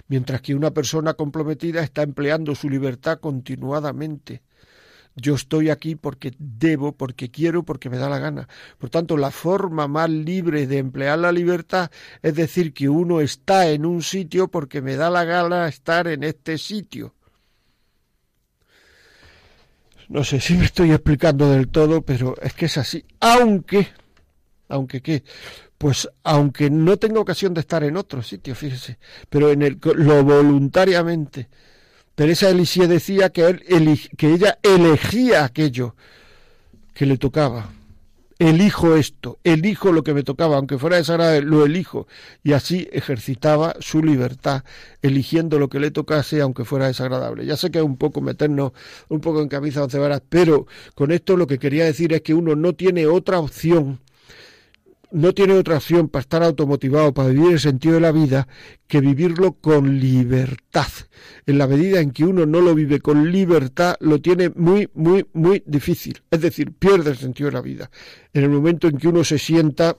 Mientras 0.08 0.42
que 0.42 0.56
una 0.56 0.72
persona 0.72 1.14
comprometida 1.14 1.84
está 1.84 2.02
empleando 2.02 2.56
su 2.56 2.70
libertad 2.70 3.20
continuadamente 3.20 4.42
yo 5.16 5.36
estoy 5.36 5.70
aquí 5.70 5.96
porque 5.96 6.34
debo, 6.38 6.94
porque 6.94 7.30
quiero, 7.30 7.64
porque 7.64 7.90
me 7.90 7.98
da 7.98 8.10
la 8.10 8.20
gana. 8.20 8.48
Por 8.78 8.90
tanto, 8.90 9.18
la 9.18 9.32
forma 9.32 9.88
más 9.88 10.10
libre 10.10 10.68
de 10.68 10.78
emplear 10.78 11.20
la 11.20 11.32
libertad 11.32 11.92
es 12.22 12.36
decir 12.36 12.74
que 12.74 12.90
uno 12.90 13.22
está 13.22 13.70
en 13.70 13.86
un 13.86 14.02
sitio 14.02 14.48
porque 14.48 14.82
me 14.82 14.96
da 14.96 15.10
la 15.10 15.26
gana 15.26 15.68
estar 15.68 16.08
en 16.08 16.24
este 16.24 16.58
sitio. 16.58 17.14
No 20.08 20.24
sé 20.24 20.40
si 20.40 20.56
me 20.56 20.66
estoy 20.66 20.92
explicando 20.92 21.52
del 21.52 21.68
todo, 21.68 22.02
pero 22.02 22.36
es 22.42 22.54
que 22.54 22.66
es 22.66 22.78
así. 22.78 23.06
Aunque, 23.20 23.88
aunque 24.68 25.02
qué, 25.02 25.24
pues 25.78 26.10
aunque 26.24 26.70
no 26.72 26.98
tenga 26.98 27.20
ocasión 27.20 27.54
de 27.54 27.62
estar 27.62 27.84
en 27.84 27.96
otro 27.96 28.24
sitio, 28.24 28.56
fíjese, 28.56 28.98
pero 29.30 29.52
en 29.52 29.62
el, 29.62 29.80
lo 29.96 30.24
voluntariamente 30.24 31.48
Teresa 32.20 32.50
Elisie 32.50 32.86
decía 32.90 33.30
que, 33.30 33.46
él, 33.46 33.98
que 34.18 34.34
ella 34.34 34.60
elegía 34.62 35.46
aquello 35.46 35.96
que 36.94 37.06
le 37.06 37.18
tocaba. 37.18 37.70
Elijo 38.38 38.98
esto, 38.98 39.40
elijo 39.46 39.94
lo 39.94 40.04
que 40.04 40.14
me 40.14 40.24
tocaba, 40.24 40.58
aunque 40.58 40.78
fuera 40.78 40.98
desagradable, 40.98 41.44
lo 41.44 41.64
elijo. 41.64 42.08
Y 42.44 42.52
así 42.52 42.90
ejercitaba 42.92 43.74
su 43.80 44.04
libertad, 44.04 44.66
eligiendo 45.02 45.60
lo 45.60 45.70
que 45.70 45.80
le 45.80 45.92
tocase, 45.92 46.42
aunque 46.42 46.66
fuera 46.66 46.88
desagradable. 46.88 47.46
Ya 47.46 47.56
sé 47.56 47.72
que 47.72 47.78
es 47.78 47.86
un 47.86 47.96
poco 47.96 48.20
meternos 48.20 48.74
un 49.08 49.22
poco 49.22 49.42
en 49.42 49.48
camisa 49.48 49.82
once 49.82 49.98
varas, 49.98 50.22
pero 50.28 50.68
con 50.96 51.14
esto 51.14 51.38
lo 51.38 51.48
que 51.48 51.58
quería 51.58 51.86
decir 51.86 52.12
es 52.12 52.22
que 52.22 52.34
uno 52.34 52.54
no 52.54 52.74
tiene 52.74 53.08
otra 53.08 53.40
opción 53.40 53.98
no 55.12 55.34
tiene 55.34 55.54
otra 55.54 55.78
opción 55.78 56.08
para 56.08 56.22
estar 56.22 56.44
automotivado, 56.44 57.14
para 57.14 57.30
vivir 57.30 57.54
el 57.54 57.60
sentido 57.60 57.96
de 57.96 58.02
la 58.02 58.12
vida, 58.12 58.48
que 58.88 59.02
vivirlo 59.02 59.54
con 59.54 60.00
libertad. 60.00 60.88
En 61.46 61.58
la 61.58 61.68
medida 61.68 62.00
en 62.00 62.12
que 62.12 62.26
uno 62.26 62.46
no 62.46 62.62
lo 62.62 62.76
vive 62.76 63.00
con 63.00 63.32
libertad, 63.32 63.96
lo 64.00 64.22
tiene 64.22 64.50
muy, 64.50 64.90
muy, 64.94 65.26
muy 65.34 65.64
difícil. 65.66 66.22
Es 66.30 66.42
decir, 66.42 66.74
pierde 66.74 67.12
el 67.12 67.18
sentido 67.18 67.50
de 67.50 67.56
la 67.56 67.62
vida. 67.62 67.90
En 68.34 68.44
el 68.44 68.50
momento 68.50 68.88
en 68.88 68.98
que 68.98 69.08
uno 69.08 69.24
se 69.24 69.40
sienta 69.40 69.96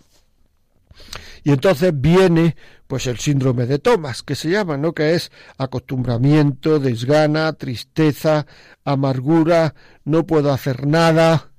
y 1.43 1.53
entonces 1.53 1.93
viene 1.95 2.57
pues 2.87 3.07
el 3.07 3.19
síndrome 3.19 3.67
de 3.67 3.79
Thomas, 3.79 4.23
que 4.23 4.35
se 4.35 4.51
llama, 4.51 4.77
¿no? 4.77 4.93
Que 4.93 5.15
es 5.15 5.31
acostumbramiento, 5.59 6.79
desgana, 6.79 7.53
tristeza, 7.53 8.47
amargura, 8.85 9.75
no 10.05 10.27
puedo 10.27 10.53
hacer 10.53 10.87
nada, 10.87 11.53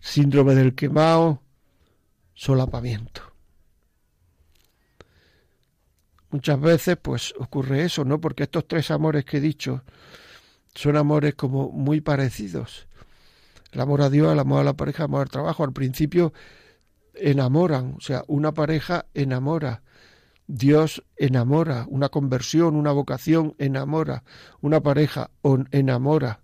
síndrome 0.00 0.54
del 0.54 0.74
quemado, 0.74 1.42
solapamiento. 2.36 3.22
Muchas 6.30 6.60
veces 6.60 6.96
pues 7.00 7.34
ocurre 7.38 7.84
eso, 7.84 8.04
¿no? 8.04 8.20
Porque 8.20 8.44
estos 8.44 8.68
tres 8.68 8.90
amores 8.90 9.24
que 9.24 9.38
he 9.38 9.40
dicho 9.40 9.82
son 10.74 10.96
amores 10.96 11.34
como 11.34 11.70
muy 11.70 12.00
parecidos. 12.00 12.86
El 13.72 13.80
amor 13.80 14.02
a 14.02 14.10
Dios, 14.10 14.32
el 14.32 14.38
amor 14.38 14.60
a 14.60 14.64
la 14.64 14.74
pareja, 14.74 15.04
el 15.04 15.06
amor 15.06 15.22
al 15.22 15.30
trabajo. 15.30 15.64
Al 15.64 15.72
principio 15.72 16.32
enamoran, 17.14 17.94
o 17.96 18.00
sea, 18.00 18.22
una 18.26 18.52
pareja 18.52 19.06
enamora. 19.14 19.82
Dios 20.46 21.02
enamora, 21.16 21.86
una 21.88 22.08
conversión, 22.10 22.76
una 22.76 22.92
vocación 22.92 23.54
enamora, 23.58 24.22
una 24.60 24.80
pareja 24.80 25.30
enamora 25.72 26.40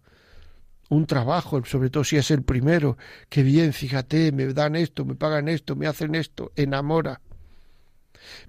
un 0.93 1.07
trabajo, 1.07 1.65
sobre 1.65 1.89
todo 1.89 2.05
si 2.05 2.19
es 2.19 2.31
el 2.31 2.43
primero, 2.43 2.99
que 3.31 3.43
bien, 3.43 3.73
fíjate, 3.73 4.31
me 4.31 4.53
dan 4.53 4.77
esto, 4.77 5.07
me 5.07 5.15
pagan 5.15 5.49
esto, 5.49 5.75
me 5.75 5.87
hacen 5.87 6.15
esto, 6.15 6.53
enamora. 6.55 7.23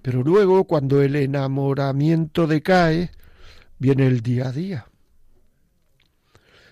Pero 0.02 0.24
luego, 0.24 0.66
cuando 0.66 1.02
el 1.02 1.16
enamoramiento 1.16 2.46
decae, 2.46 3.12
viene 3.80 4.08
el 4.08 4.20
día 4.20 4.50
a 4.50 4.52
día. 4.52 4.88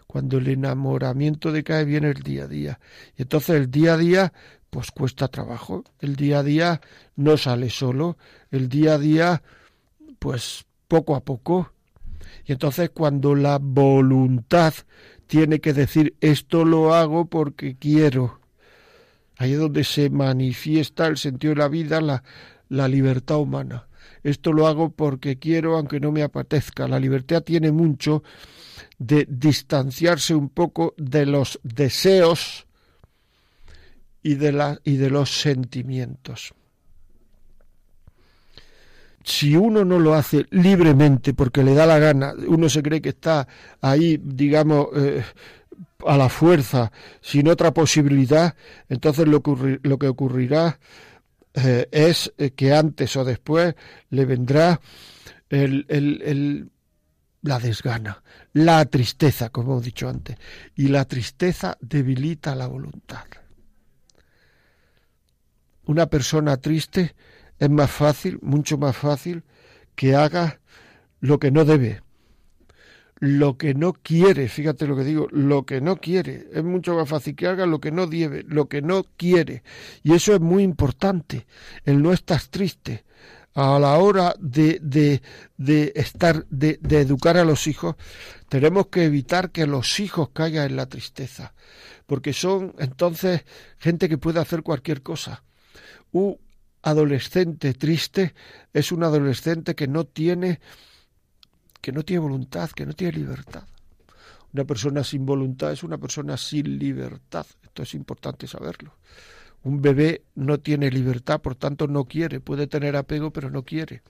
Cuando 0.07 0.39
el 0.39 0.49
enamoramiento 0.49 1.53
decae, 1.53 1.85
viene 1.85 2.09
el 2.09 2.21
día 2.21 2.43
a 2.43 2.47
día. 2.47 2.79
Y 3.15 3.21
entonces 3.21 3.55
el 3.55 3.71
día 3.71 3.93
a 3.93 3.97
día, 3.97 4.33
pues 4.69 4.91
cuesta 4.91 5.29
trabajo. 5.29 5.85
El 5.99 6.17
día 6.17 6.39
a 6.39 6.43
día 6.43 6.81
no 7.15 7.37
sale 7.37 7.69
solo. 7.69 8.17
El 8.51 8.67
día 8.67 8.95
a 8.95 8.97
día, 8.97 9.41
pues 10.19 10.65
poco 10.89 11.15
a 11.15 11.21
poco. 11.21 11.71
Y 12.45 12.51
entonces 12.51 12.89
cuando 12.89 13.35
la 13.35 13.57
voluntad 13.57 14.73
tiene 15.31 15.61
que 15.61 15.71
decir 15.71 16.17
esto 16.19 16.65
lo 16.65 16.93
hago 16.93 17.23
porque 17.23 17.77
quiero. 17.77 18.41
Ahí 19.37 19.53
es 19.53 19.59
donde 19.59 19.85
se 19.85 20.09
manifiesta 20.09 21.07
el 21.07 21.15
sentido 21.15 21.53
de 21.53 21.59
la 21.61 21.69
vida, 21.69 22.01
la, 22.01 22.87
libertad 22.89 23.37
humana. 23.37 23.87
Esto 24.23 24.51
lo 24.51 24.67
hago 24.67 24.89
porque 24.89 25.39
quiero, 25.39 25.77
aunque 25.77 26.01
no 26.01 26.11
me 26.11 26.21
apetezca. 26.21 26.85
La 26.85 26.99
libertad 26.99 27.43
tiene 27.43 27.71
mucho 27.71 28.23
de 28.99 29.25
distanciarse 29.29 30.35
un 30.35 30.49
poco 30.49 30.95
de 30.97 31.25
los 31.25 31.61
deseos 31.63 32.67
y 34.21 34.35
de 34.35 35.09
los 35.09 35.29
sentimientos 35.29 36.53
si 39.23 39.55
uno 39.55 39.85
no 39.85 39.99
lo 39.99 40.13
hace 40.13 40.45
libremente 40.49 41.33
porque 41.33 41.63
le 41.63 41.73
da 41.73 41.85
la 41.85 41.99
gana, 41.99 42.33
uno 42.47 42.69
se 42.69 42.81
cree 42.81 43.01
que 43.01 43.09
está 43.09 43.47
ahí, 43.81 44.19
digamos, 44.23 44.87
eh, 44.95 45.23
a 46.05 46.17
la 46.17 46.29
fuerza, 46.29 46.91
sin 47.21 47.47
otra 47.47 47.73
posibilidad, 47.73 48.55
entonces 48.89 49.27
lo, 49.27 49.41
que 49.41 50.07
ocurrirá 50.07 50.79
eh, 51.53 51.87
es 51.91 52.33
eh, 52.37 52.51
que 52.51 52.73
antes 52.73 53.15
o 53.15 53.23
después 53.23 53.75
le 54.09 54.25
vendrá 54.25 54.79
el, 55.49 56.71
la 57.41 57.59
desgana, 57.59 58.23
la 58.53 58.85
tristeza, 58.85 59.49
como 59.49 59.79
he 59.79 59.81
dicho 59.81 60.07
antes, 60.07 60.37
y 60.75 60.87
la 60.87 61.05
tristeza 61.05 61.77
debilita 61.81 62.55
la 62.55 62.67
voluntad. 62.67 63.25
Una 65.85 66.05
persona 66.07 66.57
triste 66.57 67.15
es 67.61 67.69
más 67.69 67.91
fácil, 67.91 68.39
mucho 68.41 68.79
más 68.79 68.97
fácil, 68.97 69.43
que 69.95 70.15
haga 70.15 70.59
lo 71.19 71.37
que 71.37 71.51
no 71.51 71.63
debe, 71.63 72.01
lo 73.19 73.55
que 73.55 73.75
no 73.75 73.93
quiere, 73.93 74.49
fíjate 74.49 74.87
lo 74.87 74.95
que 74.95 75.03
digo, 75.03 75.27
lo 75.29 75.63
que 75.63 75.79
no 75.79 75.97
quiere, 75.97 76.47
es 76.51 76.63
mucho 76.63 76.95
más 76.95 77.07
fácil 77.07 77.35
que 77.35 77.45
haga 77.45 77.67
lo 77.67 77.79
que 77.79 77.91
no 77.91 78.07
debe, 78.07 78.43
lo 78.47 78.67
que 78.67 78.81
no 78.81 79.05
quiere. 79.15 79.61
Y 80.01 80.15
eso 80.15 80.33
es 80.33 80.41
muy 80.41 80.63
importante, 80.63 81.45
el 81.85 82.01
no 82.01 82.11
estar 82.11 82.41
triste. 82.41 83.05
A 83.53 83.77
la 83.79 83.97
hora 83.97 84.33
de, 84.39 84.79
de, 84.81 85.21
de 85.57 85.91
estar, 85.95 86.47
de, 86.49 86.79
de 86.81 87.01
educar 87.01 87.37
a 87.37 87.43
los 87.43 87.67
hijos, 87.67 87.95
tenemos 88.49 88.87
que 88.87 89.03
evitar 89.03 89.51
que 89.51 89.67
los 89.67 89.99
hijos 89.99 90.29
caigan 90.33 90.67
en 90.67 90.77
la 90.77 90.87
tristeza, 90.87 91.53
porque 92.07 92.33
son 92.33 92.73
entonces 92.79 93.43
gente 93.77 94.09
que 94.09 94.17
puede 94.17 94.39
hacer 94.39 94.63
cualquier 94.63 95.03
cosa 95.03 95.43
adolescente 96.81 97.73
triste 97.73 98.33
es 98.73 98.91
un 98.91 99.03
adolescente 99.03 99.75
que 99.75 99.87
no 99.87 100.05
tiene 100.05 100.59
que 101.79 101.91
no 101.91 102.03
tiene 102.03 102.19
voluntad, 102.19 102.69
que 102.69 102.85
no 102.85 102.93
tiene 102.93 103.17
libertad. 103.17 103.63
Una 104.53 104.65
persona 104.65 105.03
sin 105.03 105.25
voluntad 105.25 105.71
es 105.71 105.81
una 105.81 105.97
persona 105.97 106.37
sin 106.37 106.77
libertad. 106.77 107.47
Esto 107.63 107.81
es 107.81 107.95
importante 107.95 108.45
saberlo. 108.45 108.97
Un 109.63 109.81
bebé 109.81 110.23
no 110.35 110.59
tiene 110.59 110.91
libertad, 110.91 111.41
por 111.41 111.55
tanto 111.55 111.87
no 111.87 112.05
quiere, 112.05 112.39
puede 112.39 112.67
tener 112.67 112.95
apego, 112.95 113.31
pero 113.31 113.49
no 113.49 113.63
quiere. 113.63 114.03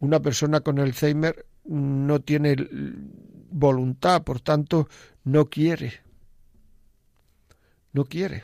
Una 0.00 0.20
persona 0.20 0.60
con 0.60 0.80
Alzheimer 0.80 1.46
no 1.64 2.20
tiene 2.20 2.56
voluntad, 3.50 4.24
por 4.24 4.40
tanto 4.40 4.88
no 5.22 5.46
quiere. 5.46 5.92
No 7.92 8.04
quiere 8.04 8.42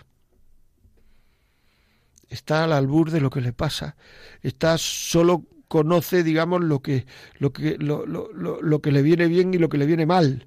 está 2.35 2.65
al 2.65 2.73
albur 2.73 3.11
de 3.11 3.21
lo 3.21 3.31
que 3.31 3.41
le 3.41 3.53
pasa, 3.53 3.97
está 4.43 4.77
solo 4.79 5.45
conoce, 5.69 6.23
digamos, 6.23 6.63
lo 6.63 6.83
que, 6.83 7.07
lo 7.39 7.53
que, 7.53 7.77
lo, 7.79 8.07
lo, 8.07 8.31
lo 8.33 8.81
que 8.81 8.93
le 8.93 9.03
viene 9.03 9.27
bien 9.27 9.55
y 9.55 9.59
lo 9.59 9.69
que 9.69 9.79
le 9.79 9.87
viene 9.87 10.07
mal, 10.07 10.47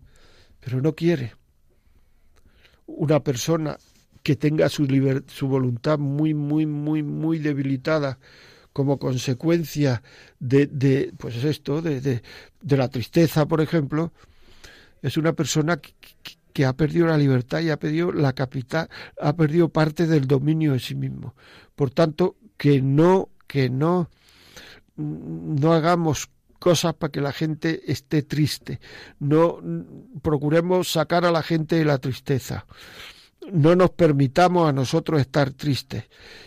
pero 0.60 0.82
no 0.82 0.93
quiere. 0.93 1.34
Una 2.86 3.21
persona 3.21 3.78
que 4.23 4.36
tenga 4.36 4.69
su, 4.69 4.86
su 5.28 5.47
voluntad 5.47 5.97
muy, 5.97 6.34
muy, 6.34 6.65
muy, 6.65 7.04
muy 7.04 7.39
debilitada 7.39 8.19
como 8.73 9.00
consecuencia 9.00 10.04
de, 10.39 10.67
de 10.67 11.12
pues 11.17 11.43
esto, 11.43 11.82
de, 11.82 12.00
de, 12.00 12.78
la 12.78 12.89
tristeza, 12.89 13.47
por 13.47 13.60
ejemplo, 13.60 14.12
es 15.02 15.17
una 15.17 15.34
persona 15.34 15.78
que, 15.78 15.93
que 16.58 16.65
ha 16.65 16.74
perdido 16.74 17.06
la 17.06 17.20
libertad 17.20 17.60
y 17.60 17.70
ha 17.70 17.78
perdido 17.78 18.12
la 18.12 18.34
capital, 18.34 18.89
ha 19.22 19.36
perdido 19.36 19.70
parte 19.70 20.08
del 20.08 20.26
dominio 20.26 20.74
de 20.74 20.80
sí 20.80 20.96
mismo. 20.96 21.36
Por 21.76 21.91
tanto, 21.91 22.36
que 22.58 22.82
no, 22.82 23.30
que 23.46 23.70
no, 23.70 24.10
no 24.96 25.74
hagamos 25.74 26.32
cosas 26.58 26.96
para 26.96 27.12
que 27.12 27.22
la 27.22 27.32
gente 27.32 27.91
esté 27.91 28.24
triste. 28.24 28.80
No 29.20 29.62
procuremos 30.24 30.91
sacar 30.91 31.26
a 31.26 31.32
la 31.32 31.43
gente 31.43 31.76
de 31.76 31.86
la 31.86 32.00
tristeza. 32.00 32.65
No 33.54 33.76
nos 33.76 33.91
permitamos 33.91 34.67
a 34.67 34.74
nosotros 34.74 35.22
estar 35.22 35.52
tristes. 35.52 36.06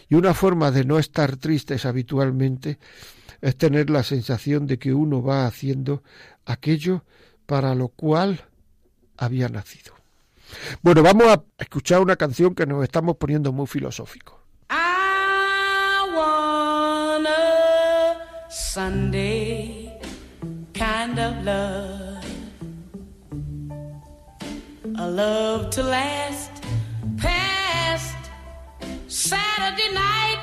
Y 0.08 0.16
una 0.16 0.34
forma 0.34 0.72
de 0.72 0.84
no 0.84 0.98
estar 0.98 1.36
tristes 1.36 1.86
habitualmente 1.86 2.80
es 3.40 3.56
tener 3.56 3.90
la 3.90 4.02
sensación 4.02 4.66
de 4.66 4.76
que 4.76 4.92
uno 4.92 5.22
va 5.22 5.46
haciendo 5.46 6.02
aquello 6.46 7.04
para 7.46 7.76
lo 7.76 7.90
cual 7.90 8.40
había 9.16 9.48
nacido. 9.48 9.99
Bueno, 10.82 11.02
vamos 11.02 11.26
a 11.26 11.42
escuchar 11.58 12.00
una 12.00 12.16
canción 12.16 12.54
que 12.54 12.66
nos 12.66 12.82
estamos 12.82 13.16
poniendo 13.16 13.52
muy 13.52 13.66
filosóficos. 13.66 14.40
Sunday 18.50 20.00
kind 20.74 21.18
of 21.18 21.44
love. 21.44 22.24
A 24.96 25.08
love 25.08 25.70
to 25.70 25.82
last 25.82 26.50
past 27.16 28.16
Saturday 29.08 29.92
night. 29.92 30.40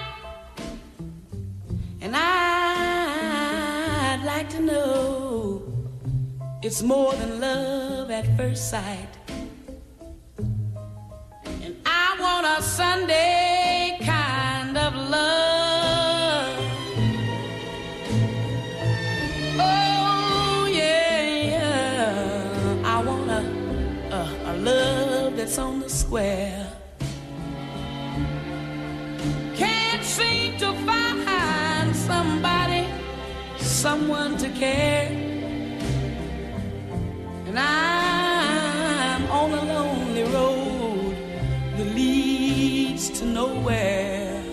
And 2.02 2.16
I'd 2.16 3.42
like 4.26 4.50
to 4.52 4.62
know 4.62 5.64
it's 6.62 6.82
more 6.84 7.14
than 7.14 7.40
love 7.40 8.12
at 8.12 8.38
first 8.38 8.70
sight. 8.70 9.17
A 12.58 12.62
Sunday 12.62 14.00
kind 14.02 14.76
of 14.78 14.96
love. 14.96 16.60
Oh, 19.60 20.68
yeah, 20.72 21.22
yeah. 21.54 22.82
I 22.84 23.04
want 23.04 23.30
a, 23.30 23.44
a, 24.12 24.54
a 24.54 24.58
love 24.58 25.38
that's 25.38 25.60
on 25.60 25.82
the 25.82 25.90
square. 25.90 26.68
Can't 29.56 30.04
seem 30.04 30.58
to 30.58 30.74
find 30.88 31.96
somebody, 31.96 32.88
someone 33.58 34.36
to 34.38 34.50
care. 34.50 35.10
And 37.46 37.60
I'm 37.60 37.97
to 43.20 43.26
nowhere. 43.26 44.44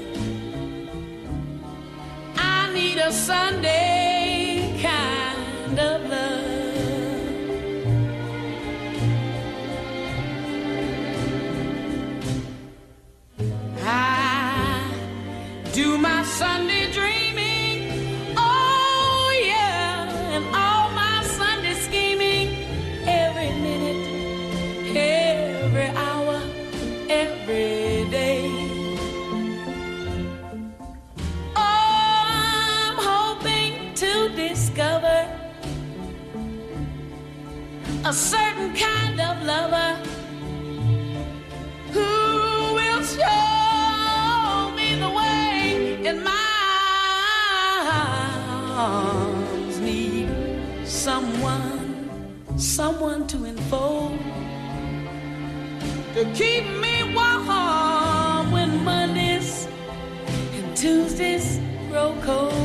I 2.36 2.72
need 2.72 2.96
a 2.96 3.12
Sunday 3.12 3.93
someone, 51.04 52.58
someone 52.58 53.26
to 53.26 53.44
enfold, 53.44 54.18
to 56.14 56.24
keep 56.32 56.64
me 56.80 57.14
warm 57.14 58.50
when 58.50 58.82
Mondays 58.82 59.68
and 60.54 60.74
Tuesdays 60.74 61.60
grow 61.90 62.16
cold. 62.22 62.63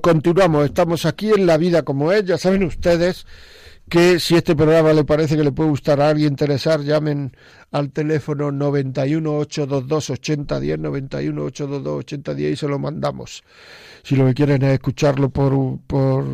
Continuamos. 0.00 0.64
Estamos 0.64 1.04
aquí 1.04 1.30
en 1.30 1.46
La 1.46 1.56
Vida 1.56 1.82
como 1.82 2.12
es. 2.12 2.24
Ya 2.24 2.38
saben 2.38 2.64
ustedes 2.64 3.26
que 3.88 4.20
si 4.20 4.36
este 4.36 4.54
programa 4.54 4.92
le 4.92 5.04
parece 5.04 5.36
que 5.36 5.44
le 5.44 5.52
puede 5.52 5.70
gustar 5.70 6.00
a 6.00 6.08
alguien, 6.08 6.32
interesar, 6.32 6.80
llamen 6.80 7.36
al 7.72 7.90
teléfono 7.90 8.52
91 8.52 9.38
822 9.38 10.10
8010, 10.10 10.78
91 10.78 11.44
822 11.44 11.98
8010 11.98 12.52
y 12.52 12.56
se 12.56 12.68
lo 12.68 12.78
mandamos. 12.78 13.42
Si 14.02 14.16
lo 14.16 14.26
que 14.26 14.34
quieren 14.34 14.62
es 14.62 14.74
escucharlo 14.74 15.30
por, 15.30 15.80
por 15.86 16.24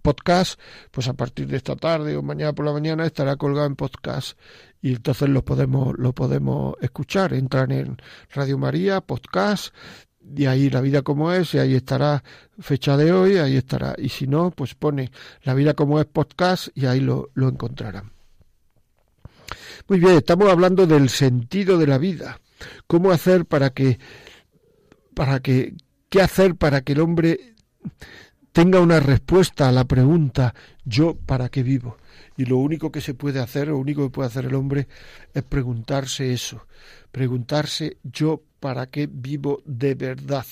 podcast, 0.00 0.58
pues 0.90 1.08
a 1.08 1.12
partir 1.12 1.46
de 1.48 1.58
esta 1.58 1.76
tarde 1.76 2.16
o 2.16 2.22
mañana 2.22 2.52
por 2.52 2.64
la 2.64 2.72
mañana 2.72 3.04
estará 3.04 3.36
colgado 3.36 3.66
en 3.66 3.76
podcast 3.76 4.38
y 4.80 4.94
entonces 4.94 5.28
lo 5.28 5.44
podemos 5.44 5.98
lo 5.98 6.14
podemos 6.14 6.74
escuchar. 6.80 7.34
Entran 7.34 7.70
en 7.70 7.96
Radio 8.30 8.56
María, 8.56 9.00
podcast 9.02 9.74
y 10.36 10.46
ahí 10.46 10.70
la 10.70 10.80
vida 10.80 11.02
como 11.02 11.32
es, 11.32 11.54
y 11.54 11.58
ahí 11.58 11.74
estará 11.74 12.22
fecha 12.58 12.96
de 12.96 13.12
hoy, 13.12 13.38
ahí 13.38 13.56
estará. 13.56 13.94
Y 13.98 14.08
si 14.08 14.26
no, 14.26 14.50
pues 14.50 14.74
pone 14.74 15.10
la 15.42 15.54
vida 15.54 15.74
como 15.74 16.00
es 16.00 16.06
podcast 16.06 16.68
y 16.74 16.86
ahí 16.86 17.00
lo, 17.00 17.30
lo 17.34 17.48
encontrarán. 17.48 18.12
Muy 19.88 20.00
bien, 20.00 20.16
estamos 20.16 20.50
hablando 20.50 20.86
del 20.86 21.08
sentido 21.08 21.78
de 21.78 21.86
la 21.86 21.98
vida. 21.98 22.40
¿Cómo 22.86 23.10
hacer 23.10 23.46
para 23.46 23.70
que, 23.70 23.98
para 25.14 25.40
que, 25.40 25.74
qué 26.08 26.20
hacer 26.20 26.56
para 26.56 26.82
que 26.82 26.92
el 26.92 27.00
hombre 27.00 27.54
tenga 28.58 28.80
una 28.80 28.98
respuesta 28.98 29.68
a 29.68 29.72
la 29.72 29.84
pregunta 29.84 30.52
yo 30.84 31.16
para 31.16 31.48
qué 31.48 31.62
vivo. 31.62 31.96
Y 32.36 32.44
lo 32.44 32.56
único 32.56 32.90
que 32.90 33.00
se 33.00 33.14
puede 33.14 33.40
hacer, 33.40 33.68
lo 33.68 33.78
único 33.78 34.02
que 34.02 34.10
puede 34.10 34.26
hacer 34.26 34.46
el 34.46 34.54
hombre 34.56 34.88
es 35.32 35.42
preguntarse 35.44 36.32
eso, 36.32 36.66
preguntarse 37.12 37.98
yo 38.02 38.42
para 38.60 38.86
qué 38.86 39.08
vivo 39.10 39.62
de 39.64 39.94
verdad. 39.94 40.46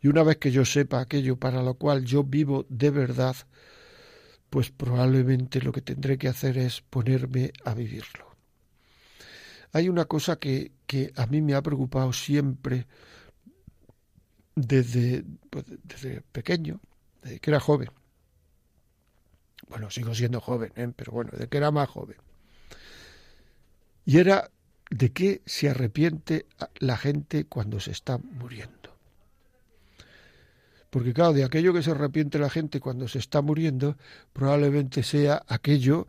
Y 0.00 0.08
una 0.08 0.22
vez 0.22 0.36
que 0.36 0.50
yo 0.50 0.64
sepa 0.64 1.00
aquello 1.00 1.36
para 1.36 1.62
lo 1.62 1.74
cual 1.74 2.04
yo 2.04 2.24
vivo 2.24 2.66
de 2.68 2.90
verdad, 2.90 3.36
pues 4.50 4.70
probablemente 4.70 5.60
lo 5.60 5.72
que 5.72 5.80
tendré 5.80 6.18
que 6.18 6.28
hacer 6.28 6.58
es 6.58 6.80
ponerme 6.82 7.52
a 7.64 7.74
vivirlo. 7.74 8.26
Hay 9.72 9.88
una 9.88 10.04
cosa 10.04 10.36
que, 10.36 10.72
que 10.86 11.12
a 11.16 11.26
mí 11.26 11.40
me 11.40 11.54
ha 11.54 11.62
preocupado 11.62 12.12
siempre 12.12 12.86
desde, 14.54 15.24
pues, 15.48 15.64
desde 15.82 16.20
pequeño, 16.20 16.80
desde 17.22 17.40
que 17.40 17.50
era 17.50 17.60
joven. 17.60 17.88
Bueno, 19.68 19.90
sigo 19.90 20.14
siendo 20.14 20.40
joven, 20.40 20.72
¿eh? 20.76 20.92
pero 20.94 21.12
bueno, 21.12 21.30
desde 21.32 21.48
que 21.48 21.56
era 21.56 21.70
más 21.70 21.88
joven. 21.88 22.16
Y 24.04 24.18
era 24.18 24.50
de 24.92 25.10
qué 25.10 25.40
se 25.46 25.70
arrepiente 25.70 26.46
la 26.78 26.96
gente 26.96 27.46
cuando 27.46 27.80
se 27.80 27.90
está 27.90 28.18
muriendo. 28.18 28.96
Porque 30.90 31.14
claro, 31.14 31.32
de 31.32 31.44
aquello 31.44 31.72
que 31.72 31.82
se 31.82 31.92
arrepiente 31.92 32.38
la 32.38 32.50
gente 32.50 32.78
cuando 32.78 33.08
se 33.08 33.18
está 33.18 33.40
muriendo, 33.40 33.96
probablemente 34.34 35.02
sea 35.02 35.42
aquello 35.48 36.06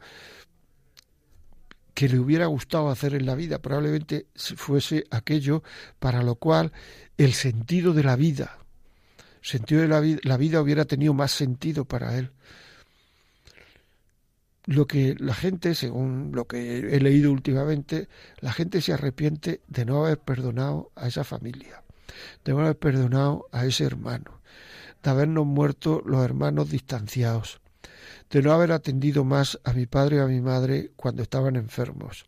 que 1.93 2.09
le 2.09 2.19
hubiera 2.19 2.47
gustado 2.47 2.89
hacer 2.89 3.13
en 3.13 3.25
la 3.25 3.35
vida, 3.35 3.59
probablemente 3.59 4.25
fuese 4.35 5.05
aquello 5.11 5.63
para 5.99 6.21
lo 6.21 6.35
cual 6.35 6.73
el 7.17 7.31
sentido 7.33 7.93
de 7.93 8.03
la 8.03 8.17
vida, 8.17 8.57
sentido 9.41 9.81
de 9.81 9.87
la 9.87 10.01
vida, 10.01 10.19
la 10.23 10.35
vida 10.35 10.61
hubiera 10.61 10.83
tenido 10.83 11.13
más 11.13 11.31
sentido 11.31 11.85
para 11.85 12.17
él. 12.17 12.31
Lo 14.65 14.87
que 14.87 15.15
la 15.19 15.33
gente, 15.33 15.75
según 15.75 16.31
lo 16.33 16.47
que 16.47 16.79
he 16.79 16.99
leído 16.99 17.31
últimamente, 17.31 18.07
la 18.39 18.53
gente 18.53 18.81
se 18.81 18.93
arrepiente 18.93 19.61
de 19.67 19.85
no 19.85 20.05
haber 20.05 20.19
perdonado 20.19 20.91
a 20.95 21.07
esa 21.07 21.25
familia, 21.25 21.83
de 22.45 22.53
no 22.53 22.61
haber 22.61 22.77
perdonado 22.77 23.47
a 23.51 23.65
ese 23.65 23.83
hermano, 23.83 24.39
de 25.03 25.09
habernos 25.09 25.45
muerto 25.45 26.01
los 26.05 26.23
hermanos 26.23 26.69
distanciados, 26.69 27.59
de 28.29 28.41
no 28.41 28.53
haber 28.53 28.71
atendido 28.71 29.25
más 29.25 29.59
a 29.65 29.73
mi 29.73 29.85
padre 29.85 30.17
y 30.17 30.19
a 30.19 30.27
mi 30.27 30.39
madre 30.39 30.91
cuando 30.95 31.23
estaban 31.23 31.57
enfermos, 31.57 32.25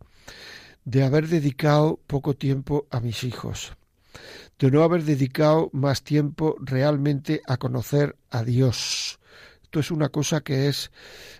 de 0.83 1.03
haber 1.03 1.27
dedicado 1.27 1.99
poco 2.05 2.35
tiempo 2.35 2.85
a 2.91 2.99
mis 2.99 3.23
hijos, 3.23 3.77
de 4.59 4.71
no 4.71 4.83
haber 4.83 5.03
dedicado 5.03 5.69
más 5.73 6.03
tiempo 6.03 6.55
realmente 6.59 7.41
a 7.47 7.57
conocer 7.57 8.17
a 8.29 8.43
Dios. 8.43 9.19
Esto 9.75 9.81
es 9.81 9.91
una 9.91 10.07
cosa 10.07 10.39
que 10.39 10.69
es, 10.69 10.89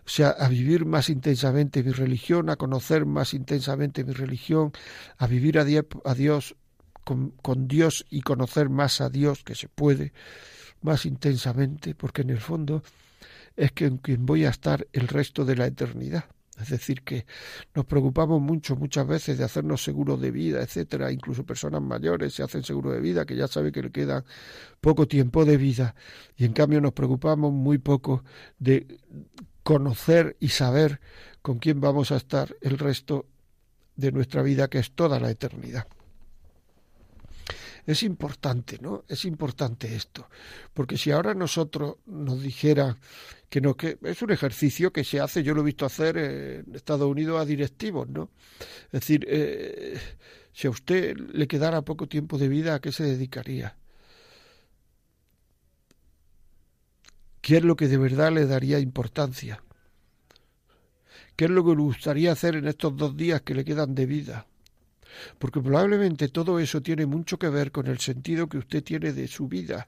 o 0.06 0.10
sea, 0.10 0.32
a 0.32 0.50
vivir 0.50 0.84
más 0.86 1.10
intensamente 1.10 1.82
mi 1.84 1.94
religión, 1.94 2.50
a 2.50 2.58
conocer 2.58 3.06
más 3.06 3.34
intensamente 3.34 4.04
mi 4.04 4.12
religión, 4.12 4.74
a 5.18 5.26
vivir 5.26 5.58
a, 5.58 5.64
Dios 5.64 6.58
con, 7.06 7.30
con 7.42 7.70
Dios 7.70 8.06
y 8.10 8.24
conocer 8.24 8.68
más 8.68 9.00
a 9.00 9.08
Dios 9.10 9.46
que 9.46 9.56
se 9.56 9.70
puede 9.70 10.12
más 10.82 11.06
intensamente, 11.06 11.96
porque 11.96 12.24
en 12.24 12.32
el 12.32 12.42
fondo 12.42 12.84
es 13.56 13.72
que 13.72 13.86
en 13.86 14.00
quien 14.00 14.26
voy 14.26 14.44
a 14.44 14.50
estar 14.50 14.86
el 14.92 15.08
resto 15.08 15.46
de 15.46 15.56
la 15.56 15.68
eternidad. 15.68 16.26
Es 16.60 16.70
decir, 16.70 17.04
que 17.04 17.26
nos 17.74 17.86
preocupamos 17.86 18.42
mucho 18.42 18.76
muchas 18.76 19.06
veces 19.06 19.38
de 19.38 19.44
hacernos 19.44 19.84
seguros 19.84 20.22
de 20.22 20.32
vida, 20.32 20.62
etcétera. 20.62 21.12
Incluso 21.12 21.46
personas 21.46 21.82
mayores 21.82 22.34
se 22.34 22.44
hacen 22.44 22.64
seguro 22.64 22.92
de 22.92 23.02
vida, 23.02 23.26
que 23.26 23.36
ya 23.36 23.48
sabe 23.48 23.72
que 23.72 23.84
le 23.84 23.92
queda 23.92 24.24
poco 24.80 25.08
tiempo 25.08 25.44
de 25.44 25.58
vida, 25.58 25.96
y 26.38 26.46
en 26.46 26.54
cambio 26.54 26.80
nos 26.80 26.94
preocupamos 26.94 27.52
muy 27.52 27.78
poco 27.78 28.24
de 28.60 29.00
conocer 29.64 30.38
y 30.40 30.50
saber 30.50 31.00
con 31.42 31.60
quién 31.60 31.82
vamos 31.82 32.12
a 32.12 32.18
estar 32.18 32.56
el 32.62 32.78
resto 32.78 33.26
de 33.96 34.12
nuestra 34.12 34.42
vida, 34.42 34.70
que 34.70 34.80
es 34.80 34.92
toda 34.92 35.20
la 35.20 35.30
eternidad. 35.32 35.88
Es 37.86 38.02
importante, 38.04 38.80
¿no? 38.82 39.04
Es 39.08 39.26
importante 39.26 39.96
esto, 39.96 40.28
porque 40.74 40.98
si 40.98 41.12
ahora 41.12 41.36
nosotros 41.36 41.98
nos 42.08 42.42
dijera 42.42 42.98
que 43.50 43.62
no 43.62 43.78
que 43.78 44.00
es 44.02 44.22
un 44.22 44.32
ejercicio 44.32 44.92
que 44.92 45.04
se 45.04 45.20
hace, 45.20 45.44
yo 45.44 45.54
lo 45.54 45.62
he 45.62 45.66
visto 45.66 45.86
hacer 45.86 46.18
en 46.18 46.76
Estados 46.76 47.08
Unidos 47.08 47.40
a 47.40 47.46
directivos, 47.46 48.10
¿no? 48.10 48.32
Es 48.88 49.02
decir, 49.02 49.26
eh, 49.30 50.00
si 50.52 50.68
a 50.68 50.72
usted 50.72 51.16
le 51.18 51.48
quedara 51.48 51.84
poco 51.84 52.08
tiempo 52.08 52.38
de 52.38 52.48
vida, 52.48 52.76
¿a 52.76 52.82
qué 52.82 52.92
se 52.92 53.04
dedicaría? 53.04 53.78
¿Qué 57.42 57.58
es 57.58 57.64
lo 57.64 57.76
que 57.76 57.88
de 57.88 57.98
verdad 57.98 58.32
le 58.32 58.48
daría 58.48 58.80
importancia? 58.80 59.64
¿Qué 61.36 61.46
es 61.46 61.52
lo 61.52 61.64
que 61.64 61.76
le 61.76 61.82
gustaría 61.82 62.32
hacer 62.32 62.56
en 62.56 62.68
estos 62.68 62.98
dos 62.98 63.16
días 63.16 63.42
que 63.42 63.54
le 63.54 63.64
quedan 63.64 63.94
de 63.94 64.06
vida? 64.08 64.48
Porque 65.40 65.62
probablemente 65.62 66.30
todo 66.30 66.60
eso 66.60 66.82
tiene 66.82 67.06
mucho 67.06 67.38
que 67.38 67.50
ver 67.50 67.72
con 67.72 67.88
el 67.88 68.00
sentido 68.00 68.48
que 68.48 68.58
usted 68.58 68.84
tiene 68.84 69.14
de 69.14 69.28
su 69.28 69.48
vida 69.48 69.88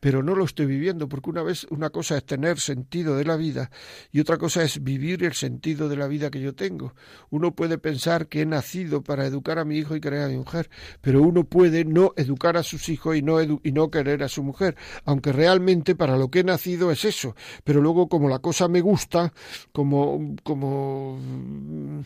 pero 0.00 0.22
no 0.22 0.34
lo 0.34 0.44
estoy 0.44 0.66
viviendo, 0.66 1.08
porque 1.08 1.30
una 1.30 1.42
vez 1.42 1.64
una 1.70 1.90
cosa 1.90 2.16
es 2.16 2.24
tener 2.24 2.60
sentido 2.60 3.16
de 3.16 3.24
la 3.24 3.36
vida 3.36 3.70
y 4.12 4.20
otra 4.20 4.38
cosa 4.38 4.62
es 4.62 4.82
vivir 4.82 5.24
el 5.24 5.34
sentido 5.34 5.88
de 5.88 5.96
la 5.96 6.06
vida 6.06 6.30
que 6.30 6.40
yo 6.40 6.54
tengo. 6.54 6.94
Uno 7.30 7.54
puede 7.54 7.78
pensar 7.78 8.28
que 8.28 8.42
he 8.42 8.46
nacido 8.46 9.02
para 9.02 9.26
educar 9.26 9.58
a 9.58 9.64
mi 9.64 9.76
hijo 9.78 9.96
y 9.96 10.00
querer 10.00 10.22
a 10.22 10.28
mi 10.28 10.36
mujer, 10.36 10.70
pero 11.00 11.22
uno 11.22 11.44
puede 11.44 11.84
no 11.84 12.12
educar 12.16 12.56
a 12.56 12.62
sus 12.62 12.88
hijos 12.88 13.16
y 13.16 13.22
no, 13.22 13.40
y 13.42 13.72
no 13.72 13.90
querer 13.90 14.22
a 14.22 14.28
su 14.28 14.42
mujer, 14.42 14.76
aunque 15.04 15.32
realmente 15.32 15.94
para 15.94 16.16
lo 16.16 16.30
que 16.30 16.40
he 16.40 16.44
nacido 16.44 16.90
es 16.90 17.04
eso. 17.04 17.34
Pero 17.64 17.80
luego 17.80 18.08
como 18.08 18.28
la 18.28 18.38
cosa 18.38 18.68
me 18.68 18.80
gusta, 18.80 19.32
como, 19.72 20.36
como 20.42 21.18
mm, 21.18 22.00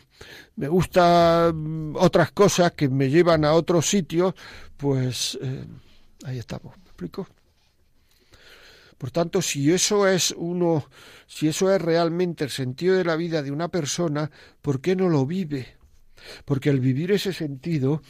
me 0.56 0.68
gusta 0.68 1.52
mm, 1.54 1.96
otras 1.96 2.32
cosas 2.32 2.72
que 2.72 2.88
me 2.88 3.10
llevan 3.10 3.44
a 3.44 3.52
otros 3.52 3.86
sitios, 3.88 4.34
pues 4.76 5.38
eh, 5.42 5.64
ahí 6.24 6.38
estamos. 6.38 6.76
¿Me 6.76 6.84
explico? 6.84 7.26
Por 9.02 9.10
tanto, 9.10 9.42
si 9.42 9.72
eso 9.72 10.06
es 10.06 10.32
uno, 10.36 10.88
si 11.26 11.48
eso 11.48 11.74
es 11.74 11.82
realmente 11.82 12.44
el 12.44 12.50
sentido 12.50 12.94
de 12.96 13.02
la 13.02 13.16
vida 13.16 13.42
de 13.42 13.50
una 13.50 13.66
persona, 13.66 14.30
¿por 14.60 14.80
qué 14.80 14.94
no 14.94 15.08
lo 15.08 15.26
vive? 15.26 15.76
Porque 16.44 16.70
el 16.70 16.78
vivir 16.78 17.10
ese 17.10 17.32
sentido 17.32 18.00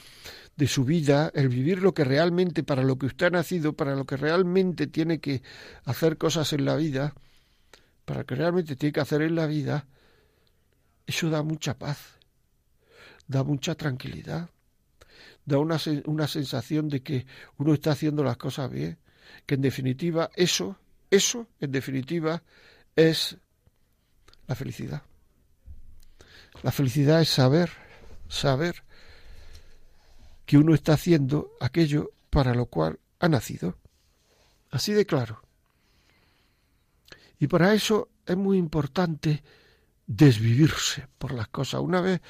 de 0.55 0.67
su 0.67 0.85
vida, 0.85 1.33
el 1.35 1.49
vivir 1.49 1.81
lo 1.81 1.95
que 1.95 2.05
realmente, 2.05 2.63
para 2.63 2.83
lo 2.83 2.99
que 2.99 3.07
usted 3.07 3.29
ha 3.29 3.31
nacido, 3.31 3.73
para 3.73 3.97
lo 3.97 4.05
que 4.05 4.19
realmente 4.19 4.87
tiene 4.87 5.19
que 5.19 5.43
hacer 5.87 6.19
cosas 6.19 6.53
en 6.53 6.67
la 6.67 6.77
vida, 6.77 7.15
para 8.05 8.21
lo 8.21 8.27
que 8.27 8.35
realmente 8.35 8.77
tiene 8.77 8.93
que 8.93 9.01
hacer 9.01 9.23
en 9.23 9.35
la 9.35 9.47
vida, 9.47 9.87
eso 11.07 11.31
da 11.31 11.43
mucha 11.43 11.79
paz, 11.79 12.19
da 13.27 13.43
mucha 13.45 13.77
tranquilidad, 13.77 14.51
da 15.47 15.57
una, 15.57 15.79
una 16.05 16.29
sensación 16.29 16.91
de 16.91 17.03
que 17.03 17.25
uno 17.57 17.73
está 17.73 17.93
haciendo 17.93 18.23
las 18.23 18.37
cosas 18.37 18.71
bien, 18.71 18.99
que 19.47 19.55
en 19.55 19.63
definitiva 19.63 20.29
eso 20.37 20.77
eso, 21.13 21.47
en 21.61 21.71
definitiva, 21.71 22.43
es 22.97 23.37
la 24.47 24.55
felicidad. 24.55 25.03
La 26.63 26.73
felicidad 26.73 27.21
es 27.21 27.29
saber, 27.29 27.71
saber 28.29 28.83
que 30.47 30.57
uno 30.57 30.75
está 30.75 30.95
haciendo 30.95 31.53
aquello 31.61 32.13
para 32.31 32.55
lo 32.55 32.67
cual 32.67 32.99
ha 33.21 33.29
nacido. 33.29 33.77
Así 34.71 34.95
de 34.95 35.05
claro. 35.05 35.43
Y 37.39 37.47
para 37.47 37.75
eso 37.75 38.09
es 38.25 38.37
muy 38.37 38.57
importante 38.57 39.43
desvivirse 40.07 41.09
por 41.19 41.35
las 41.35 41.49
cosas. 41.49 41.83
Una 41.83 42.01
vez 42.01 42.23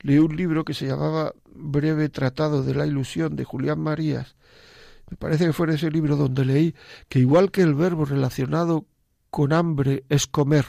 leí 0.00 0.18
un 0.18 0.36
libro 0.36 0.62
que 0.62 0.74
se 0.74 0.86
llamaba 0.86 1.32
Breve 1.46 2.10
Tratado 2.10 2.62
de 2.62 2.74
la 2.74 2.86
Ilusión 2.86 3.34
de 3.34 3.44
Julián 3.44 3.80
Marías 3.80 4.35
me 5.10 5.16
parece 5.16 5.46
que 5.46 5.52
fue 5.52 5.72
ese 5.72 5.90
libro 5.90 6.16
donde 6.16 6.44
leí 6.44 6.74
que 7.08 7.20
igual 7.20 7.50
que 7.50 7.62
el 7.62 7.74
verbo 7.74 8.04
relacionado 8.04 8.86
con 9.30 9.52
hambre 9.52 10.04
es 10.08 10.26
comer 10.26 10.66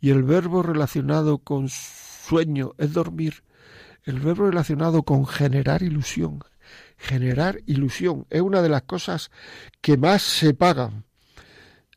y 0.00 0.10
el 0.10 0.22
verbo 0.22 0.62
relacionado 0.62 1.38
con 1.38 1.68
sueño 1.68 2.74
es 2.78 2.92
dormir, 2.92 3.44
el 4.04 4.20
verbo 4.20 4.46
relacionado 4.46 5.02
con 5.02 5.26
generar 5.26 5.82
ilusión, 5.82 6.40
generar 6.96 7.60
ilusión 7.66 8.26
es 8.30 8.42
una 8.42 8.60
de 8.60 8.68
las 8.68 8.82
cosas 8.82 9.30
que 9.80 9.96
más 9.96 10.22
se 10.22 10.54
pagan. 10.54 11.04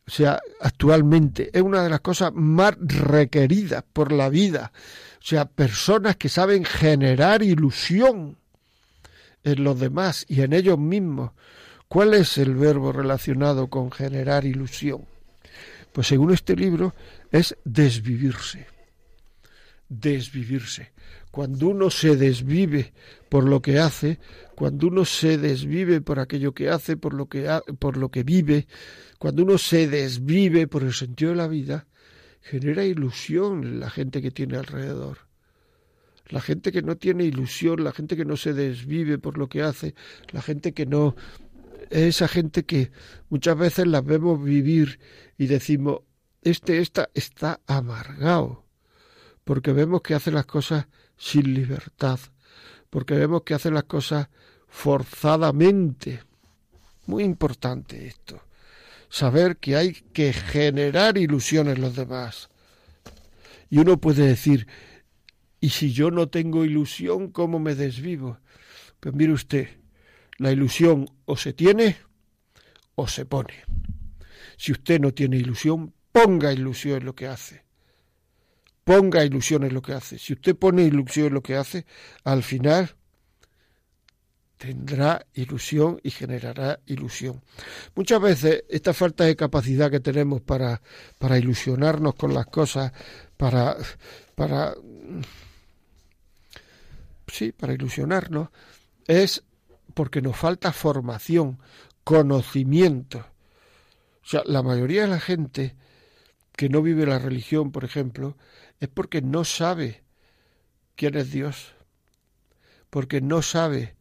O 0.07 0.09
sea, 0.09 0.39
actualmente 0.61 1.49
es 1.51 1.61
una 1.61 1.83
de 1.83 1.89
las 1.89 1.99
cosas 1.99 2.31
más 2.33 2.75
requeridas 2.79 3.83
por 3.91 4.13
la 4.13 4.29
vida. 4.29 4.71
O 5.19 5.25
sea, 5.25 5.45
personas 5.45 6.15
que 6.15 6.29
saben 6.29 6.63
generar 6.63 7.43
ilusión 7.43 8.37
en 9.47 9.63
los 9.63 9.79
demás 9.79 10.25
y 10.27 10.41
en 10.41 10.53
ellos 10.53 10.77
mismos. 10.77 11.31
¿Cuál 11.87 12.13
es 12.13 12.37
el 12.37 12.55
verbo 12.55 12.91
relacionado 12.91 13.69
con 13.69 13.91
generar 13.91 14.45
ilusión? 14.45 15.05
Pues 15.93 16.07
según 16.07 16.33
este 16.33 16.55
libro 16.55 16.93
es 17.31 17.55
desvivirse. 17.63 18.67
Desvivirse. 19.89 20.91
cuando 21.31 21.67
uno 21.67 21.89
se 21.91 22.15
desvive 22.15 22.93
por 23.29 23.43
lo 23.43 23.61
que 23.61 23.79
hace, 23.79 24.19
cuando 24.55 24.87
uno 24.87 25.05
se 25.05 25.37
desvive 25.37 26.01
por 26.01 26.19
aquello 26.19 26.53
que 26.53 26.69
hace, 26.69 26.97
por 26.97 27.13
lo 27.13 27.27
que, 27.27 27.47
por 27.79 27.95
lo 27.95 28.09
que 28.09 28.23
vive, 28.23 28.67
cuando 29.19 29.43
uno 29.43 29.57
se 29.57 29.87
desvive 29.87 30.67
por 30.67 30.83
el 30.83 30.93
sentido 30.93 31.31
de 31.31 31.37
la 31.37 31.47
vida, 31.47 31.87
genera 32.41 32.83
ilusión 32.83 33.63
en 33.63 33.79
la 33.79 33.89
gente 33.89 34.21
que 34.21 34.31
tiene 34.31 34.57
alrededor. 34.57 35.26
La 36.28 36.41
gente 36.41 36.71
que 36.71 36.82
no 36.82 36.97
tiene 36.97 37.23
ilusión, 37.23 37.84
la 37.84 37.91
gente 37.91 38.17
que 38.17 38.25
no 38.25 38.38
se 38.38 38.53
desvive 38.53 39.17
por 39.17 39.38
lo 39.38 39.47
que 39.47 39.61
hace, 39.61 39.95
la 40.32 40.41
gente 40.41 40.73
que 40.73 40.86
no... 40.86 41.15
Esa 41.89 42.28
gente 42.28 42.65
que 42.65 42.91
muchas 43.30 43.57
veces 43.57 43.88
las 43.88 44.03
vemos 44.03 44.43
vivir 44.43 44.99
y 45.38 45.47
decimos, 45.47 46.01
este, 46.41 46.80
esta 46.80 47.09
está 47.13 47.61
amargado, 47.65 48.65
porque 49.45 49.71
vemos 49.71 50.01
que 50.01 50.13
hace 50.13 50.32
las 50.32 50.45
cosas 50.45 50.88
sin 51.15 51.53
libertad, 51.53 52.19
porque 52.89 53.15
vemos 53.15 53.43
que 53.43 53.53
hace 53.53 53.71
las 53.71 53.86
cosas 53.86 54.28
forzadamente. 54.67 56.23
Muy 57.05 57.23
importante 57.23 58.07
esto 58.07 58.41
saber 59.09 59.57
que 59.57 59.75
hay 59.75 59.93
que 59.93 60.34
generar 60.34 61.17
ilusiones 61.17 61.75
en 61.75 61.82
los 61.82 61.95
demás. 61.95 62.49
Y 63.69 63.80
uno 63.80 63.97
puede 63.97 64.25
decir, 64.25 64.67
¿y 65.59 65.69
si 65.69 65.91
yo 65.91 66.11
no 66.11 66.29
tengo 66.29 66.65
ilusión, 66.65 67.31
cómo 67.31 67.59
me 67.59 67.75
desvivo? 67.75 68.39
Pues 68.99 69.13
mire 69.13 69.33
usted, 69.33 69.67
la 70.37 70.51
ilusión 70.51 71.07
o 71.25 71.37
se 71.37 71.53
tiene 71.53 71.97
o 72.95 73.07
se 73.07 73.25
pone. 73.25 73.53
Si 74.57 74.71
usted 74.71 74.99
no 74.99 75.13
tiene 75.13 75.37
ilusión, 75.37 75.93
ponga 76.11 76.51
ilusión 76.51 76.97
en 76.97 77.05
lo 77.05 77.15
que 77.15 77.27
hace. 77.27 77.63
Ponga 78.83 79.23
ilusión 79.23 79.63
en 79.63 79.73
lo 79.73 79.81
que 79.81 79.93
hace. 79.93 80.17
Si 80.17 80.33
usted 80.33 80.55
pone 80.55 80.83
ilusión 80.83 81.27
en 81.27 81.33
lo 81.33 81.43
que 81.43 81.55
hace, 81.55 81.85
al 82.23 82.41
final 82.41 82.95
tendrá 84.57 85.25
ilusión 85.33 85.99
y 86.03 86.09
generará 86.09 86.79
ilusión. 86.87 87.43
Muchas 87.95 88.19
veces 88.19 88.63
esta 88.69 88.93
falta 88.93 89.23
de 89.25 89.35
capacidad 89.35 89.91
que 89.91 89.99
tenemos 89.99 90.41
para, 90.41 90.81
para 91.19 91.37
ilusionarnos 91.37 92.15
con 92.15 92.33
las 92.33 92.47
cosas, 92.47 92.91
para, 93.37 93.77
para 94.35 94.73
sí, 97.28 97.51
para 97.51 97.73
ilusionarnos, 97.73 98.49
es 99.05 99.43
porque 99.93 100.21
nos 100.21 100.38
falta 100.38 100.71
formación, 100.71 101.59
conocimiento. 102.03 103.19
O 104.23 104.28
sea, 104.28 104.43
la 104.45 104.63
mayoría 104.63 105.03
de 105.03 105.07
la 105.07 105.19
gente 105.19 105.75
que 106.53 106.69
no 106.69 106.82
vive 106.82 107.05
la 107.05 107.19
religión, 107.19 107.71
por 107.71 107.84
ejemplo, 107.84 108.38
es 108.80 108.89
porque 108.89 109.21
no 109.21 109.43
sabe 109.45 110.03
quién 110.95 111.15
es 111.15 111.32
Dios, 111.32 111.73
porque 112.89 113.21
no 113.21 113.41
sabe 113.41 113.95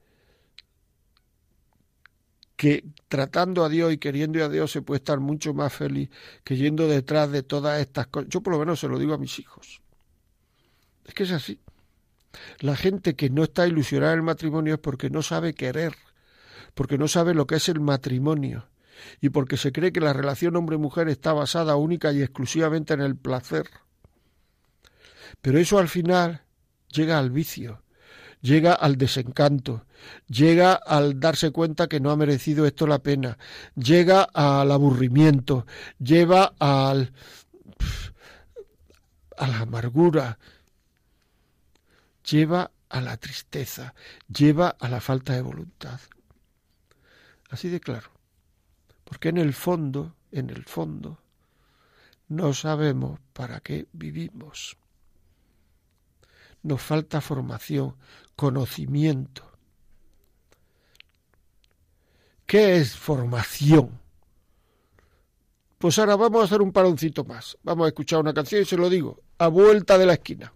que 2.56 2.84
tratando 3.08 3.64
a 3.64 3.68
Dios 3.68 3.92
y 3.92 3.98
queriendo 3.98 4.42
a 4.42 4.48
Dios 4.48 4.72
se 4.72 4.82
puede 4.82 4.98
estar 4.98 5.20
mucho 5.20 5.52
más 5.52 5.72
feliz 5.72 6.08
que 6.42 6.56
yendo 6.56 6.88
detrás 6.88 7.30
de 7.30 7.42
todas 7.42 7.80
estas 7.80 8.06
cosas. 8.06 8.30
Yo 8.30 8.40
por 8.40 8.54
lo 8.54 8.58
menos 8.58 8.80
se 8.80 8.88
lo 8.88 8.98
digo 8.98 9.12
a 9.14 9.18
mis 9.18 9.38
hijos. 9.38 9.82
Es 11.04 11.14
que 11.14 11.24
es 11.24 11.32
así. 11.32 11.60
La 12.60 12.76
gente 12.76 13.16
que 13.16 13.30
no 13.30 13.44
está 13.44 13.66
ilusionada 13.66 14.12
en 14.12 14.18
el 14.18 14.24
matrimonio 14.24 14.74
es 14.74 14.80
porque 14.80 15.10
no 15.10 15.22
sabe 15.22 15.54
querer, 15.54 15.94
porque 16.74 16.98
no 16.98 17.08
sabe 17.08 17.34
lo 17.34 17.46
que 17.46 17.56
es 17.56 17.68
el 17.68 17.80
matrimonio 17.80 18.68
y 19.20 19.30
porque 19.30 19.56
se 19.56 19.72
cree 19.72 19.92
que 19.92 20.00
la 20.00 20.12
relación 20.12 20.56
hombre-mujer 20.56 21.08
está 21.08 21.32
basada 21.32 21.76
única 21.76 22.12
y 22.12 22.22
exclusivamente 22.22 22.94
en 22.94 23.00
el 23.00 23.16
placer. 23.16 23.66
Pero 25.42 25.58
eso 25.58 25.78
al 25.78 25.88
final 25.88 26.42
llega 26.90 27.18
al 27.18 27.30
vicio, 27.30 27.82
llega 28.40 28.72
al 28.72 28.96
desencanto, 28.96 29.84
llega 30.28 30.74
al 30.74 31.20
darse 31.20 31.50
cuenta 31.50 31.88
que 31.88 32.00
no 32.00 32.10
ha 32.10 32.16
merecido 32.16 32.66
esto 32.66 32.86
la 32.86 33.00
pena, 33.00 33.38
llega 33.74 34.22
al 34.22 34.70
aburrimiento, 34.70 35.66
lleva 35.98 36.54
al 36.58 37.12
a 39.38 39.46
la 39.46 39.60
amargura, 39.60 40.38
lleva 42.30 42.70
a 42.88 43.00
la 43.00 43.16
tristeza, 43.16 43.94
lleva 44.28 44.68
a 44.68 44.88
la 44.88 45.00
falta 45.00 45.32
de 45.32 45.42
voluntad. 45.42 46.00
Así 47.50 47.68
de 47.68 47.80
claro. 47.80 48.10
Porque 49.04 49.28
en 49.28 49.38
el 49.38 49.54
fondo, 49.54 50.16
en 50.32 50.50
el 50.50 50.64
fondo, 50.64 51.20
no 52.28 52.52
sabemos 52.54 53.20
para 53.32 53.60
qué 53.60 53.86
vivimos. 53.92 54.76
Nos 56.62 56.82
falta 56.82 57.20
formación, 57.20 57.96
conocimiento. 58.34 59.44
¿Qué 62.46 62.78
es 62.78 62.96
formación? 62.96 64.00
Pues 65.78 65.98
ahora 65.98 66.16
vamos 66.16 66.42
a 66.42 66.44
hacer 66.46 66.62
un 66.62 66.72
paroncito 66.72 67.24
más. 67.24 67.56
Vamos 67.62 67.84
a 67.84 67.88
escuchar 67.88 68.20
una 68.20 68.34
canción 68.34 68.62
y 68.62 68.64
se 68.64 68.76
lo 68.76 68.88
digo, 68.88 69.22
a 69.38 69.48
vuelta 69.48 69.98
de 69.98 70.06
la 70.06 70.14
esquina. 70.14 70.52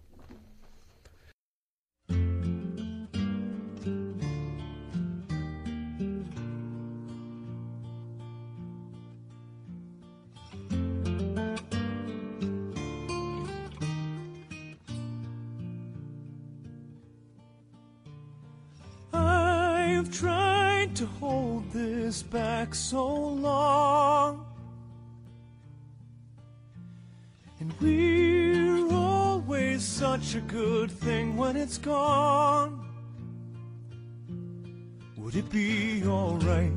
To 21.01 21.07
hold 21.19 21.63
this 21.71 22.21
back 22.21 22.75
so 22.75 23.07
long. 23.07 24.45
And 27.59 27.73
we're 27.81 28.93
always 28.93 29.83
such 29.83 30.35
a 30.35 30.41
good 30.41 30.91
thing 30.91 31.37
when 31.37 31.55
it's 31.55 31.79
gone. 31.79 32.87
Would 35.17 35.35
it 35.35 35.49
be 35.49 36.03
alright 36.05 36.71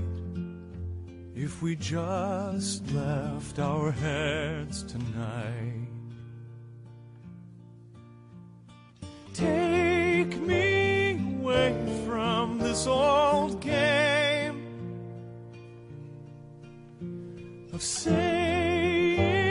if 1.35 1.61
we 1.61 1.77
just 1.77 2.91
left 2.93 3.59
our 3.59 3.91
heads 3.91 4.85
tonight? 4.85 5.89
Take 9.35 10.41
me 10.41 11.11
away 11.43 11.75
from 12.07 12.59
this 12.59 12.87
old 12.87 13.61
game 13.61 14.04
of 17.75 17.83
saying 17.83 19.43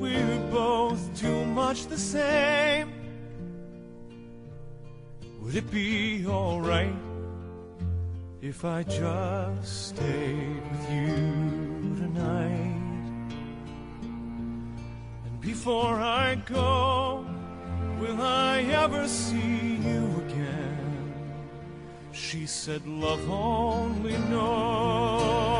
we're 0.00 0.38
both 0.50 1.00
too 1.16 1.44
much 1.44 1.86
the 1.86 1.96
same. 1.96 2.92
Would 5.40 5.54
it 5.54 5.70
be 5.70 6.26
alright 6.26 6.96
if 8.40 8.64
I 8.64 8.82
just 8.82 9.90
stayed 9.90 10.60
with 10.72 10.90
you 10.90 11.14
tonight? 12.02 12.80
And 15.26 15.40
before 15.40 16.00
I 16.00 16.34
go, 16.46 17.24
will 18.00 18.20
I 18.20 18.62
ever 18.62 19.06
see 19.06 19.76
you 19.76 20.24
again? 20.26 21.14
She 22.10 22.44
said, 22.46 22.84
Love 22.88 23.30
only 23.30 24.18
knows. 24.30 25.51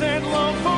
and 0.00 0.24
love 0.26 0.77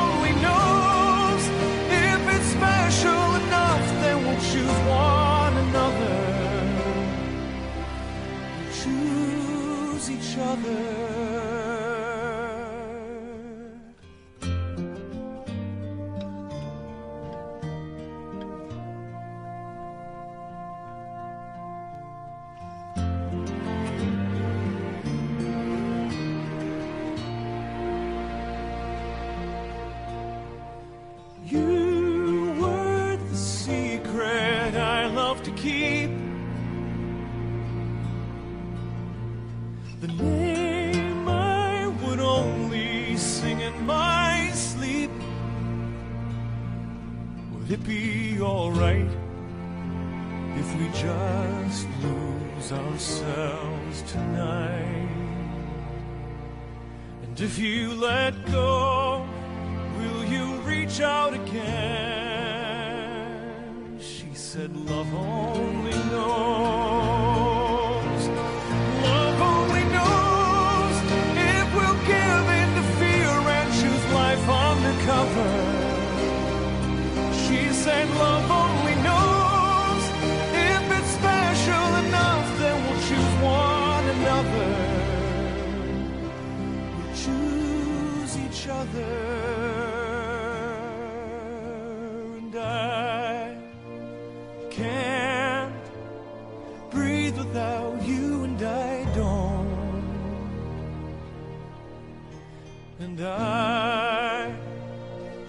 And 103.03 103.19
I 103.21 104.53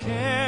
can't 0.01 0.42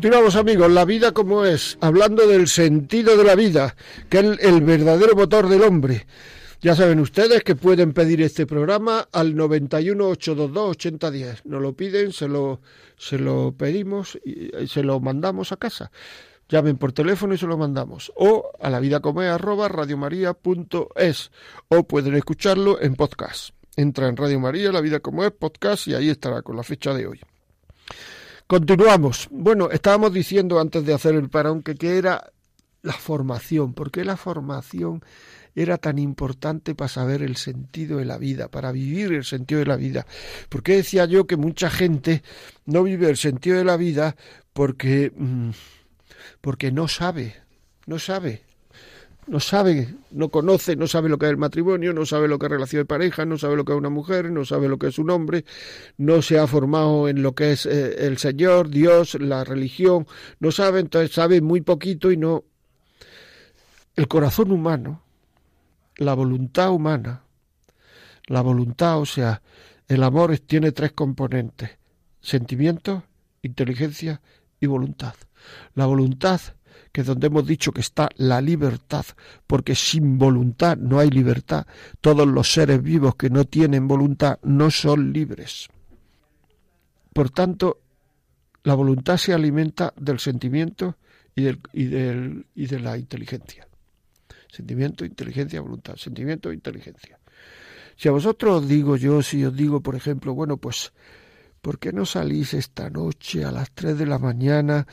Continuamos 0.00 0.34
amigos, 0.36 0.70
la 0.70 0.86
vida 0.86 1.12
como 1.12 1.44
es, 1.44 1.76
hablando 1.82 2.26
del 2.26 2.48
sentido 2.48 3.18
de 3.18 3.24
la 3.24 3.34
vida, 3.34 3.76
que 4.08 4.20
es 4.20 4.24
el, 4.40 4.62
verdadero 4.62 5.14
motor 5.14 5.46
del 5.46 5.60
hombre. 5.60 6.06
Ya 6.62 6.74
saben 6.74 7.00
ustedes 7.00 7.44
que 7.44 7.54
pueden 7.54 7.92
pedir 7.92 8.22
este 8.22 8.46
programa 8.46 9.06
al 9.12 9.36
91 9.36 10.08
822 10.08 10.70
8010. 10.70 11.44
Nos 11.44 11.60
lo 11.60 11.74
piden, 11.74 12.14
se 12.14 12.28
lo, 12.28 12.62
se 12.96 13.18
lo 13.18 13.52
pedimos 13.52 14.18
y 14.24 14.56
y 14.56 14.68
se 14.68 14.82
lo 14.82 15.00
mandamos 15.00 15.52
a 15.52 15.58
casa. 15.58 15.90
Llamen 16.48 16.78
por 16.78 16.92
teléfono 16.92 17.34
y 17.34 17.38
se 17.38 17.46
lo 17.46 17.58
mandamos. 17.58 18.10
O 18.16 18.52
a 18.58 18.70
la 18.70 18.80
vida 18.80 19.00
como 19.00 19.20
es, 19.20 19.28
arroba 19.28 19.68
radiomaria.es. 19.68 21.30
O 21.68 21.82
pueden 21.82 22.14
escucharlo 22.14 22.80
en 22.80 22.94
podcast. 22.94 23.50
Entra 23.76 24.08
en 24.08 24.16
Radio 24.16 24.40
María, 24.40 24.72
La 24.72 24.80
Vida 24.80 25.00
como 25.00 25.24
es, 25.24 25.30
podcast 25.30 25.88
y 25.88 25.94
ahí 25.94 26.08
estará 26.08 26.40
con 26.40 26.56
la 26.56 26.62
fecha 26.62 26.94
de 26.94 27.06
hoy. 27.06 27.20
Continuamos. 28.50 29.28
Bueno, 29.30 29.70
estábamos 29.70 30.12
diciendo 30.12 30.58
antes 30.58 30.84
de 30.84 30.92
hacer 30.92 31.14
el 31.14 31.30
parón 31.30 31.62
que, 31.62 31.76
que 31.76 31.98
era 31.98 32.32
la 32.82 32.94
formación. 32.94 33.74
¿Por 33.74 33.92
qué 33.92 34.04
la 34.04 34.16
formación 34.16 35.04
era 35.54 35.78
tan 35.78 36.00
importante 36.00 36.74
para 36.74 36.88
saber 36.88 37.22
el 37.22 37.36
sentido 37.36 37.98
de 37.98 38.06
la 38.06 38.18
vida, 38.18 38.48
para 38.48 38.72
vivir 38.72 39.12
el 39.12 39.24
sentido 39.24 39.60
de 39.60 39.66
la 39.66 39.76
vida? 39.76 40.04
¿Por 40.48 40.64
qué 40.64 40.74
decía 40.74 41.04
yo 41.04 41.28
que 41.28 41.36
mucha 41.36 41.70
gente 41.70 42.24
no 42.66 42.82
vive 42.82 43.08
el 43.08 43.18
sentido 43.18 43.56
de 43.56 43.64
la 43.64 43.76
vida 43.76 44.16
porque, 44.52 45.12
mm, 45.14 45.50
porque 46.40 46.72
no 46.72 46.88
sabe, 46.88 47.36
no 47.86 48.00
sabe? 48.00 48.42
No 49.26 49.40
sabe, 49.40 49.94
no 50.10 50.28
conoce, 50.28 50.76
no 50.76 50.86
sabe 50.86 51.08
lo 51.08 51.18
que 51.18 51.26
es 51.26 51.30
el 51.30 51.36
matrimonio, 51.36 51.92
no 51.92 52.06
sabe 52.06 52.28
lo 52.28 52.38
que 52.38 52.46
es 52.46 52.52
relación 52.52 52.80
de 52.80 52.86
pareja, 52.86 53.24
no 53.24 53.38
sabe 53.38 53.56
lo 53.56 53.64
que 53.64 53.72
es 53.72 53.78
una 53.78 53.90
mujer, 53.90 54.30
no 54.30 54.44
sabe 54.44 54.68
lo 54.68 54.78
que 54.78 54.88
es 54.88 54.98
un 54.98 55.10
hombre, 55.10 55.44
no 55.98 56.22
se 56.22 56.38
ha 56.38 56.46
formado 56.46 57.08
en 57.08 57.22
lo 57.22 57.34
que 57.34 57.52
es 57.52 57.66
eh, 57.66 58.06
el 58.06 58.18
Señor, 58.18 58.70
Dios, 58.70 59.14
la 59.20 59.44
religión, 59.44 60.06
no 60.40 60.50
sabe, 60.50 60.80
entonces 60.80 61.12
sabe 61.12 61.40
muy 61.40 61.60
poquito 61.60 62.10
y 62.10 62.16
no. 62.16 62.44
El 63.94 64.08
corazón 64.08 64.50
humano, 64.50 65.02
la 65.96 66.14
voluntad 66.14 66.70
humana, 66.70 67.22
la 68.26 68.40
voluntad, 68.40 68.98
o 69.00 69.06
sea, 69.06 69.42
el 69.86 70.02
amor 70.02 70.38
tiene 70.38 70.72
tres 70.72 70.92
componentes, 70.92 71.70
sentimiento, 72.20 73.04
inteligencia 73.42 74.20
y 74.60 74.66
voluntad. 74.66 75.14
La 75.74 75.86
voluntad 75.86 76.40
que 76.92 77.02
es 77.02 77.06
donde 77.06 77.28
hemos 77.28 77.46
dicho 77.46 77.72
que 77.72 77.80
está 77.80 78.08
la 78.16 78.40
libertad, 78.40 79.04
porque 79.46 79.74
sin 79.74 80.18
voluntad 80.18 80.76
no 80.76 80.98
hay 80.98 81.10
libertad. 81.10 81.66
Todos 82.00 82.26
los 82.26 82.52
seres 82.52 82.82
vivos 82.82 83.14
que 83.14 83.30
no 83.30 83.44
tienen 83.44 83.86
voluntad 83.86 84.38
no 84.42 84.70
son 84.70 85.12
libres. 85.12 85.68
Por 87.12 87.30
tanto, 87.30 87.80
la 88.64 88.74
voluntad 88.74 89.16
se 89.16 89.32
alimenta 89.32 89.92
del 89.96 90.18
sentimiento 90.18 90.96
y, 91.34 91.42
del, 91.42 91.60
y, 91.72 91.84
del, 91.84 92.46
y 92.54 92.66
de 92.66 92.80
la 92.80 92.98
inteligencia. 92.98 93.66
Sentimiento, 94.48 95.04
inteligencia, 95.04 95.60
voluntad. 95.60 95.96
Sentimiento, 95.96 96.52
inteligencia. 96.52 97.18
Si 97.96 98.08
a 98.08 98.12
vosotros 98.12 98.62
os 98.62 98.68
digo 98.68 98.96
yo, 98.96 99.22
si 99.22 99.44
os 99.44 99.54
digo, 99.54 99.80
por 99.80 99.94
ejemplo, 99.94 100.34
bueno, 100.34 100.56
pues, 100.56 100.92
¿por 101.60 101.78
qué 101.78 101.92
no 101.92 102.04
salís 102.04 102.54
esta 102.54 102.90
noche 102.90 103.44
a 103.44 103.52
las 103.52 103.70
3 103.72 103.96
de 103.96 104.06
la 104.06 104.18
mañana? 104.18 104.86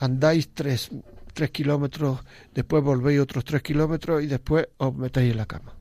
andáis 0.00 0.48
tres, 0.52 0.90
tres 1.32 1.50
kilómetros, 1.50 2.20
después 2.54 2.82
volvéis 2.82 3.20
otros 3.20 3.44
tres 3.44 3.62
kilómetros 3.62 4.22
y 4.22 4.26
después 4.26 4.68
os 4.78 4.94
metéis 4.94 5.32
en 5.32 5.36
la 5.36 5.46
cama. 5.46 5.74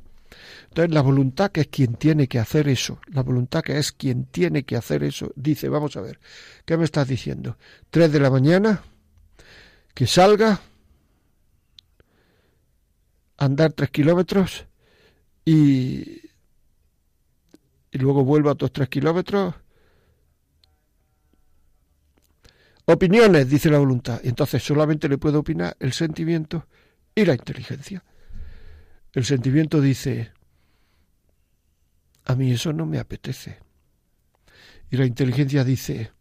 Entonces 0.70 0.94
la 0.94 1.02
voluntad 1.02 1.52
que 1.52 1.62
es 1.62 1.68
quien 1.68 1.96
tiene 1.96 2.28
que 2.28 2.40
hacer 2.40 2.68
eso, 2.68 3.00
la 3.08 3.24
voluntad 3.24 3.64
que 3.64 3.78
es 3.78 3.92
quien 3.92 4.26
tiene 4.26 4.64
que 4.64 4.76
hacer 4.76 5.04
eso, 5.04 5.32
dice, 5.36 5.70
vamos 5.70 5.98
a 5.98 6.02
ver, 6.02 6.20
¿qué 6.66 6.78
me 6.78 6.86
estás 6.86 7.08
diciendo? 7.08 7.58
Tres 7.90 8.12
de 8.12 8.20
la 8.20 8.30
mañana, 8.30 8.84
que 9.94 10.06
salga, 10.06 10.62
andar 13.38 13.74
tres 13.74 13.90
kilómetros 13.90 14.66
y, 15.46 16.22
y 17.92 17.98
luego 17.98 18.24
vuelva 18.24 18.52
a 18.52 18.54
otros 18.54 18.72
tres 18.72 18.90
kilómetros 18.90 19.56
Opiniones, 22.92 23.48
dice 23.48 23.70
la 23.70 23.78
voluntad. 23.78 24.20
Entonces 24.24 24.64
solamente 24.64 25.08
le 25.08 25.20
puede 25.20 25.38
opinar 25.38 25.78
el 25.80 25.94
sentimiento 25.94 26.66
y 27.14 27.24
la 27.24 27.34
inteligencia. 27.34 28.04
El 29.14 29.26
sentimiento 29.26 29.80
dice, 29.80 30.32
a 32.26 32.34
mí 32.34 32.52
eso 32.52 32.74
no 32.74 32.88
me 32.88 32.98
apetece. 32.98 33.60
Y 34.90 34.98
la 34.98 35.06
inteligencia 35.06 35.64
dice, 35.64 36.12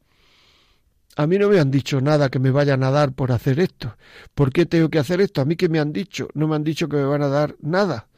a 1.16 1.26
mí 1.26 1.38
no 1.38 1.48
me 1.48 1.58
han 1.58 1.70
dicho 1.70 2.02
nada 2.02 2.28
que 2.28 2.38
me 2.38 2.50
vayan 2.50 2.82
a 2.82 2.90
dar 2.90 3.12
por 3.14 3.32
hacer 3.32 3.60
esto. 3.60 3.96
¿Por 4.34 4.52
qué 4.52 4.66
tengo 4.66 4.90
que 4.90 4.98
hacer 4.98 5.22
esto? 5.22 5.40
A 5.40 5.46
mí 5.46 5.56
que 5.56 5.70
me 5.70 5.80
han 5.80 5.90
dicho, 5.90 6.28
no 6.34 6.48
me 6.48 6.56
han 6.56 6.64
dicho 6.64 6.86
que 6.86 6.96
me 6.96 7.04
van 7.04 7.22
a 7.22 7.28
dar 7.28 7.56
nada. 7.62 8.08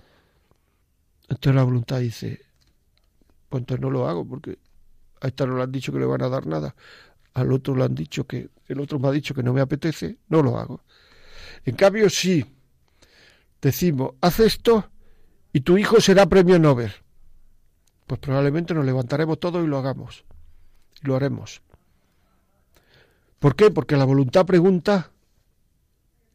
Entonces 1.29 1.55
la 1.55 1.63
voluntad 1.63 2.01
dice, 2.01 2.41
pues 3.49 3.61
entonces 3.61 3.81
no 3.81 3.91
lo 3.91 4.09
hago 4.09 4.27
porque 4.27 4.59
a 5.21 5.29
esta 5.29 5.47
no 5.47 5.57
le 5.57 5.63
han 5.63 5.71
dicho 5.71 5.93
que 5.93 6.01
le 6.01 6.07
van 6.07 6.23
a 6.23 6.29
dar 6.29 6.49
nada 6.49 6.75
al 7.35 7.53
otro 7.53 7.75
le 7.77 7.85
han 7.85 7.95
dicho 7.95 8.27
que, 8.27 8.49
el 8.69 8.81
otro 8.81 8.99
me 8.99 9.09
ha 9.09 9.13
dicho 9.13 9.35
que 9.35 9.43
no 9.43 9.53
me 9.53 9.61
apetece, 9.61 10.19
no 10.29 10.43
lo 10.43 10.59
hago. 10.59 10.83
En 11.65 11.75
cambio, 11.75 12.09
si 12.09 12.45
decimos, 13.61 14.13
haz 14.21 14.41
esto 14.41 14.91
y 15.53 15.61
tu 15.61 15.77
hijo 15.77 16.01
será 16.01 16.27
premio 16.27 16.59
Nobel, 16.59 16.93
pues 18.07 18.21
probablemente 18.21 18.75
nos 18.75 18.85
levantaremos 18.85 19.39
todos 19.39 19.65
y 19.65 19.69
lo 19.69 19.79
hagamos. 19.79 20.25
Y 21.03 21.07
lo 21.07 21.17
haremos. 21.17 21.63
¿Por 23.39 23.57
qué? 23.57 23.71
Porque 23.71 23.97
la 23.97 24.05
voluntad 24.05 24.47
pregunta 24.47 25.11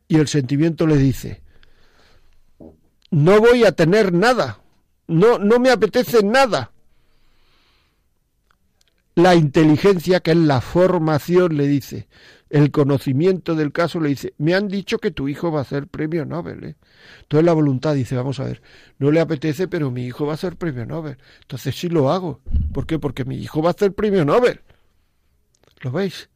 y 0.07 0.17
el 0.17 0.27
sentimiento 0.27 0.87
le 0.87 0.97
dice, 0.97 1.41
no 3.11 3.39
voy 3.39 3.63
a 3.63 3.71
tener 3.71 4.11
nada, 4.11 4.59
no, 5.07 5.37
no 5.39 5.59
me 5.59 5.69
apetece 5.69 6.23
nada. 6.23 6.71
La 9.15 9.33
inteligencia, 9.33 10.19
que 10.19 10.31
es 10.31 10.37
la 10.37 10.59
formación, 10.59 11.55
le 11.55 11.67
dice, 11.67 12.07
el 12.49 12.71
conocimiento 12.71 13.55
del 13.55 13.71
caso 13.71 13.99
le 13.99 14.09
dice, 14.09 14.33
me 14.37 14.53
han 14.53 14.67
dicho 14.67 14.99
que 14.99 15.11
tu 15.11 15.27
hijo 15.27 15.51
va 15.51 15.61
a 15.61 15.65
ser 15.65 15.87
premio 15.87 16.25
Nobel. 16.25 16.63
¿eh? 16.63 16.75
Entonces 17.21 17.45
la 17.45 17.53
voluntad 17.53 17.95
dice, 17.95 18.15
vamos 18.15 18.39
a 18.39 18.43
ver, 18.43 18.61
no 18.99 19.11
le 19.11 19.21
apetece, 19.21 19.67
pero 19.67 19.89
mi 19.89 20.05
hijo 20.05 20.25
va 20.25 20.33
a 20.33 20.37
ser 20.37 20.57
premio 20.57 20.85
Nobel. 20.85 21.17
Entonces 21.41 21.75
sí 21.75 21.89
lo 21.89 22.11
hago. 22.11 22.41
¿Por 22.73 22.85
qué? 22.85 22.99
Porque 22.99 23.25
mi 23.25 23.37
hijo 23.37 23.61
va 23.61 23.71
a 23.71 23.77
ser 23.77 23.93
premio 23.93 24.25
Nobel. 24.25 24.61
¿Lo 25.81 25.91
veis? 25.91 26.29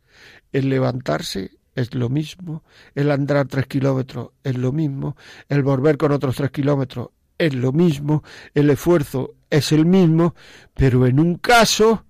El 0.52 0.70
levantarse 0.70 1.52
es 1.76 1.94
lo 1.94 2.10
mismo, 2.10 2.64
el 2.96 3.12
andar 3.12 3.48
tres 3.48 3.68
kilómetros 3.68 4.32
es 4.44 4.58
lo 4.58 4.72
mismo, 4.72 5.16
el 5.48 5.64
volver 5.64 5.98
con 5.98 6.12
otros 6.12 6.36
tres 6.36 6.52
kilómetros 6.52 7.10
es 7.38 7.54
lo 7.54 7.72
mismo, 7.72 8.24
el 8.54 8.70
esfuerzo 8.70 9.36
es 9.50 9.72
el 9.72 9.86
mismo, 9.86 10.36
pero 10.74 11.06
en 11.08 11.20
un 11.20 11.36
caso 11.36 12.06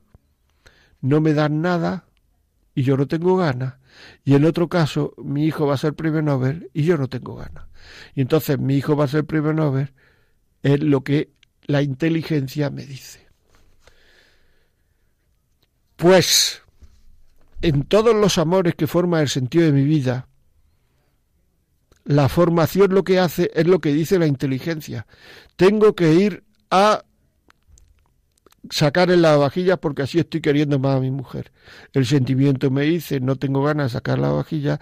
no 1.02 1.22
me 1.22 1.34
dan 1.34 1.62
nada 1.62 2.06
y 2.76 2.84
yo 2.84 2.98
no 2.98 3.08
tengo 3.08 3.36
ganas, 3.38 3.76
y 4.24 4.36
en 4.36 4.46
otro 4.46 4.70
caso 4.70 5.14
mi 5.18 5.46
hijo 5.46 5.68
va 5.68 5.74
a 5.74 5.78
ser 5.78 5.94
premio 5.94 6.22
Nobel 6.22 6.70
y 6.74 6.84
yo 6.84 6.98
no 6.98 7.08
tengo 7.08 7.36
ganas. 7.36 7.66
Y 8.16 8.22
entonces 8.22 8.60
mi 8.60 8.76
hijo 8.76 8.96
va 8.96 9.06
a 9.06 9.10
ser 9.10 9.26
premio 9.26 9.54
Nobel 9.54 9.94
es 10.64 10.82
lo 10.82 11.04
que 11.04 11.32
la 11.64 11.82
inteligencia 11.82 12.70
me 12.70 12.86
dice. 12.86 13.28
Pues 15.96 16.62
en 17.62 17.84
todos 17.84 18.16
los 18.16 18.38
amores 18.38 18.76
que 18.76 18.88
forman 18.88 19.22
el 19.22 19.30
sentido 19.30 19.66
de 19.66 19.74
mi 19.74 19.84
vida, 19.84 20.28
la 22.06 22.30
formación 22.30 22.94
lo 22.94 23.04
que 23.04 23.20
hace 23.20 23.52
es 23.54 23.68
lo 23.68 23.80
que 23.80 23.94
dice 23.94 24.18
la 24.18 24.28
inteligencia. 24.28 25.06
Tengo 25.56 25.94
que 25.96 26.14
ir 26.14 26.44
a 26.72 27.04
sacar 28.70 29.12
en 29.12 29.22
la 29.22 29.38
vajilla 29.38 29.78
porque 29.78 30.04
así 30.04 30.20
estoy 30.20 30.42
queriendo 30.42 30.80
más 30.80 30.98
a 30.98 31.00
mi 31.00 31.12
mujer. 31.12 31.52
El 31.94 32.06
sentimiento 32.06 32.72
me 32.72 32.84
dice, 32.84 33.20
no 33.20 33.36
tengo 33.36 33.64
ganas 33.64 33.92
de 33.92 33.98
sacar 33.98 34.20
la 34.20 34.30
vajilla. 34.30 34.80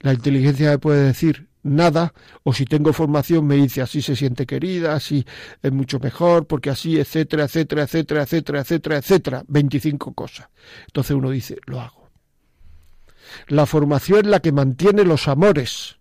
La 0.00 0.12
inteligencia 0.12 0.70
me 0.70 0.78
puede 0.78 1.04
decir 1.04 1.48
nada, 1.66 2.14
o 2.44 2.52
si 2.52 2.64
tengo 2.64 2.92
formación 2.92 3.46
me 3.46 3.56
dice 3.56 3.82
así 3.82 4.00
se 4.00 4.14
siente 4.14 4.46
querida, 4.46 4.94
así 4.94 5.26
es 5.62 5.72
mucho 5.72 5.98
mejor, 5.98 6.46
porque 6.46 6.70
así, 6.70 6.98
etcétera, 6.98 7.44
etcétera, 7.44 7.82
etcétera, 7.82 8.22
etcétera, 8.22 8.60
etcétera, 8.60 8.96
etcétera, 8.98 9.44
25 9.48 10.14
cosas. 10.14 10.48
Entonces 10.86 11.16
uno 11.16 11.30
dice, 11.30 11.56
lo 11.66 11.80
hago. 11.80 12.08
La 13.48 13.66
formación 13.66 14.20
es 14.20 14.26
la 14.26 14.40
que 14.40 14.52
mantiene 14.52 15.04
los 15.04 15.28
amores. 15.28 15.98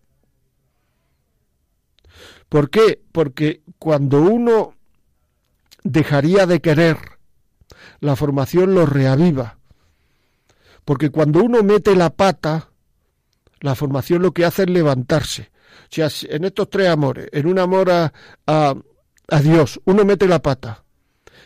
¿Por 2.48 2.70
qué? 2.70 3.02
Porque 3.12 3.64
cuando 3.80 4.22
uno 4.22 4.76
dejaría 5.84 6.46
de 6.46 6.62
querer, 6.62 6.98
la 8.00 8.16
formación 8.16 8.74
lo 8.74 8.86
reaviva. 8.86 9.58
Porque 10.84 11.10
cuando 11.10 11.44
uno 11.44 11.64
mete 11.64 11.96
la 11.96 12.12
pata, 12.12 12.70
la 13.60 13.76
formación 13.76 14.22
lo 14.22 14.32
que 14.32 14.46
hace 14.46 14.64
es 14.64 14.70
levantarse. 14.70 15.52
O 15.84 15.88
sea, 15.90 16.10
en 16.30 16.44
estos 16.46 16.70
tres 16.70 16.90
amores, 16.90 17.28
en 17.32 17.48
un 17.48 17.60
amor 17.60 17.90
a, 17.92 18.14
a, 18.46 18.76
a 19.30 19.40
Dios, 19.42 19.82
uno 19.86 20.06
mete 20.06 20.28
la 20.28 20.42
pata. 20.42 20.84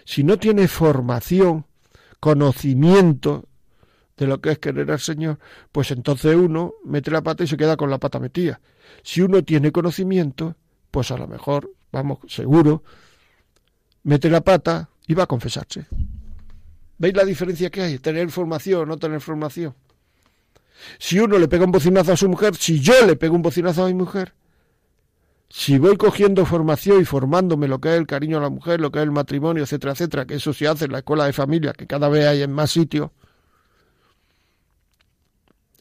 Si 0.05 0.23
no 0.23 0.37
tiene 0.37 0.67
formación, 0.67 1.65
conocimiento 2.19 3.45
de 4.17 4.27
lo 4.27 4.41
que 4.41 4.51
es 4.51 4.59
querer 4.59 4.91
al 4.91 4.99
Señor, 4.99 5.39
pues 5.71 5.91
entonces 5.91 6.35
uno 6.35 6.73
mete 6.83 7.09
la 7.09 7.21
pata 7.21 7.43
y 7.43 7.47
se 7.47 7.57
queda 7.57 7.77
con 7.77 7.89
la 7.89 7.97
pata 7.97 8.19
metida. 8.19 8.59
Si 9.01 9.21
uno 9.21 9.43
tiene 9.43 9.71
conocimiento, 9.71 10.55
pues 10.91 11.11
a 11.11 11.17
lo 11.17 11.27
mejor, 11.27 11.71
vamos, 11.91 12.19
seguro, 12.27 12.83
mete 14.03 14.29
la 14.29 14.41
pata 14.41 14.89
y 15.07 15.13
va 15.13 15.23
a 15.23 15.27
confesarse. 15.27 15.85
¿Veis 16.99 17.15
la 17.15 17.25
diferencia 17.25 17.69
que 17.69 17.81
hay? 17.81 17.97
Tener 17.97 18.29
formación 18.29 18.81
o 18.81 18.85
no 18.85 18.97
tener 18.97 19.21
formación. 19.21 19.73
Si 20.97 21.19
uno 21.19 21.39
le 21.39 21.47
pega 21.47 21.65
un 21.65 21.71
bocinazo 21.71 22.11
a 22.11 22.17
su 22.17 22.29
mujer, 22.29 22.55
si 22.55 22.79
yo 22.79 23.05
le 23.05 23.15
pego 23.15 23.35
un 23.35 23.41
bocinazo 23.41 23.85
a 23.85 23.87
mi 23.87 23.93
mujer, 23.93 24.33
si 25.49 25.79
voy 25.79 25.97
cogiendo 25.97 26.45
formación 26.45 27.01
y 27.01 27.05
formándome 27.05 27.67
lo 27.67 27.79
que 27.79 27.89
es 27.89 27.95
el 27.95 28.05
cariño 28.05 28.37
a 28.37 28.41
la 28.41 28.49
mujer, 28.49 28.79
lo 28.79 28.91
que 28.91 28.99
es 28.99 29.03
el 29.03 29.11
matrimonio, 29.11 29.63
etcétera, 29.63 29.93
etcétera, 29.93 30.25
que 30.25 30.35
eso 30.35 30.53
se 30.53 30.67
hace 30.67 30.85
en 30.85 30.91
la 30.91 30.99
escuela 30.99 31.25
de 31.25 31.33
familia, 31.33 31.73
que 31.73 31.87
cada 31.87 32.09
vez 32.09 32.27
hay 32.27 32.43
en 32.43 32.51
más 32.51 32.71
sitios, 32.71 33.11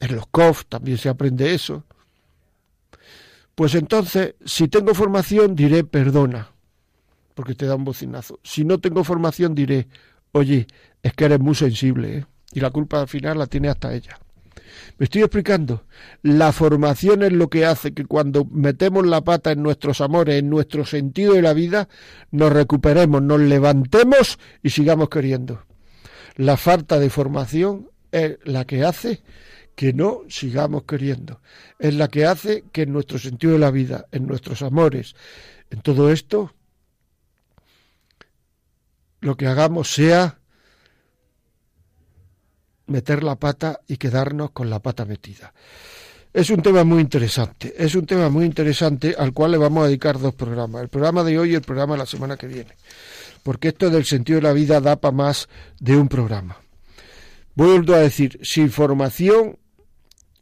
en 0.01 0.15
los 0.15 0.27
COF 0.29 0.67
también 0.67 0.99
se 0.99 1.09
aprende 1.09 1.53
eso, 1.53 1.85
pues 3.57 3.75
entonces, 3.75 4.37
si 4.45 4.69
tengo 4.69 4.95
formación, 4.95 5.57
diré 5.57 5.83
perdona, 5.83 6.53
porque 7.35 7.57
te 7.57 7.67
da 7.67 7.75
un 7.75 7.85
bocinazo. 7.85 8.39
Si 8.45 8.65
no 8.65 8.79
tengo 8.79 9.03
formación, 9.03 9.55
diré, 9.55 9.89
oye, 10.39 10.67
es 11.03 11.13
que 11.13 11.25
eres 11.25 11.41
muy 11.41 11.55
sensible, 11.55 12.19
¿eh? 12.19 12.27
y 12.53 12.61
la 12.61 12.71
culpa 12.71 13.01
al 13.01 13.09
final 13.09 13.39
la 13.39 13.47
tiene 13.47 13.69
hasta 13.69 13.95
ella. 13.95 14.19
Me 14.99 15.05
estoy 15.05 15.23
explicando. 15.23 15.85
La 16.23 16.53
formación 16.53 17.23
es 17.23 17.33
lo 17.33 17.49
que 17.49 17.65
hace 17.65 17.95
que 17.95 18.05
cuando 18.05 18.45
metemos 18.45 19.07
la 19.07 19.23
pata 19.23 19.53
en 19.53 19.63
nuestros 19.63 20.01
amores, 20.01 20.39
en 20.39 20.51
nuestro 20.51 20.85
sentido 20.85 21.35
de 21.35 21.43
la 21.43 21.53
vida, 21.53 21.89
nos 22.31 22.53
recuperemos, 22.53 23.23
nos 23.23 23.41
levantemos 23.41 24.39
y 24.63 24.71
sigamos 24.71 25.09
queriendo. 25.09 25.63
La 26.37 26.57
falta 26.57 26.99
de 26.99 27.11
formación 27.11 27.91
es 28.11 28.39
la 28.45 28.65
que 28.65 28.85
hace 28.85 29.23
que 29.75 29.93
no 29.93 30.23
sigamos 30.29 30.83
queriendo. 30.83 31.41
Es 31.79 31.95
la 31.95 32.09
que 32.09 32.27
hace 32.27 32.65
que 32.73 32.83
en 32.83 32.93
nuestro 32.93 33.19
sentido 33.19 33.53
de 33.53 33.61
la 33.61 33.71
vida, 33.71 34.07
en 34.11 34.27
nuestros 34.27 34.63
amores, 34.63 35.15
en 35.71 35.81
todo 35.83 36.11
esto, 36.11 36.53
lo 39.21 39.37
que 39.37 39.47
hagamos 39.47 39.93
sea 39.93 40.39
meter 42.87 43.23
la 43.23 43.37
pata 43.37 43.81
y 43.87 43.97
quedarnos 43.97 44.51
con 44.51 44.71
la 44.71 44.81
pata 44.81 45.05
metida. 45.05 45.53
Es 46.33 46.51
un 46.51 46.63
tema 46.63 46.85
muy 46.85 47.01
interesante, 47.01 47.75
es 47.77 47.95
un 47.95 48.07
tema 48.07 48.29
muy 48.29 48.45
interesante 48.45 49.15
al 49.19 49.33
cual 49.33 49.53
le 49.53 49.59
vamos 49.59 49.85
a 49.85 49.87
dedicar 49.87 50.19
dos 50.19 50.35
programas, 50.35 50.83
el 50.83 50.89
programa 50.89 51.25
de 51.25 51.39
hoy 51.39 51.53
y 51.53 51.55
el 51.55 51.63
programa 51.63 51.95
de 51.95 51.99
la 52.01 52.07
semana 52.07 52.37
que 52.37 52.47
viene, 52.47 52.77
porque 53.43 53.69
esto 53.69 53.91
del 53.91 54.05
sentido 54.05 54.37
de 54.37 54.43
la 54.43 54.53
vida 54.53 54.81
da 54.81 54.97
para 54.97 55.13
más 55.13 55.49
de 55.81 55.97
un 55.97 56.09
programa. 56.09 56.59
Vuelvo 57.55 57.95
a 57.95 57.99
decir, 57.99 58.39
sin 58.43 58.71
formación, 58.71 59.59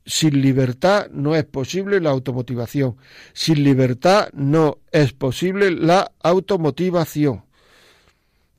sin 0.05 0.43
libertad 0.43 1.07
no 1.11 1.35
es 1.35 1.45
posible 1.45 2.01
la 2.01 2.11
automotivación, 2.11 2.97
sin 3.33 3.64
libertad 3.64 4.29
no 4.35 4.79
es 4.93 5.12
posible 5.12 5.70
la 5.70 6.12
automotivación. 6.22 7.45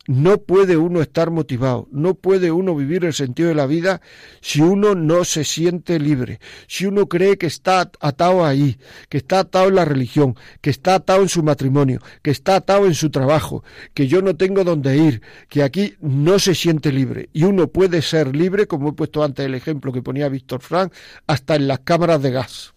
No 0.08 0.38
puede 0.38 0.78
uno 0.78 1.02
estar 1.02 1.32
motivado, 1.32 1.90
no 1.92 2.16
puede 2.16 2.50
uno 2.52 2.74
vivir 2.76 3.04
el 3.04 3.14
sentido 3.14 3.50
de 3.50 3.56
la 3.56 3.66
vida 3.66 4.00
si 4.40 4.62
uno 4.62 4.96
no 4.96 5.26
se 5.26 5.44
siente 5.44 6.00
libre, 6.00 6.40
si 6.68 6.86
uno 6.86 7.08
cree 7.08 7.38
que 7.38 7.48
está 7.48 7.92
atado 8.00 8.46
ahí, 8.46 8.78
que 9.10 9.18
está 9.18 9.40
atado 9.40 9.68
en 9.68 9.76
la 9.76 9.84
religión, 9.84 10.36
que 10.62 10.70
está 10.70 10.96
atado 10.96 11.24
en 11.24 11.30
su 11.30 11.44
matrimonio, 11.44 12.00
que 12.22 12.32
está 12.32 12.56
atado 12.56 12.86
en 12.86 12.96
su 12.96 13.10
trabajo, 13.10 13.66
que 13.94 14.08
yo 14.08 14.22
no 14.22 14.38
tengo 14.38 14.64
dónde 14.64 14.98
ir, 14.98 15.22
que 15.50 15.62
aquí 15.62 15.96
no 16.00 16.40
se 16.40 16.56
siente 16.56 16.94
libre. 16.94 17.30
Y 17.34 17.44
uno 17.44 17.68
puede 17.68 18.02
ser 18.02 18.34
libre, 18.34 18.66
como 18.66 18.90
he 18.90 18.94
puesto 18.94 19.26
antes 19.26 19.46
el 19.46 19.56
ejemplo 19.56 19.92
que 19.92 20.02
ponía 20.02 20.30
Víctor 20.30 20.62
Frank, 20.62 20.94
hasta 21.28 21.56
en 21.56 21.68
las 21.68 21.80
cámaras 21.80 22.22
de 22.22 22.32
gas 22.32 22.77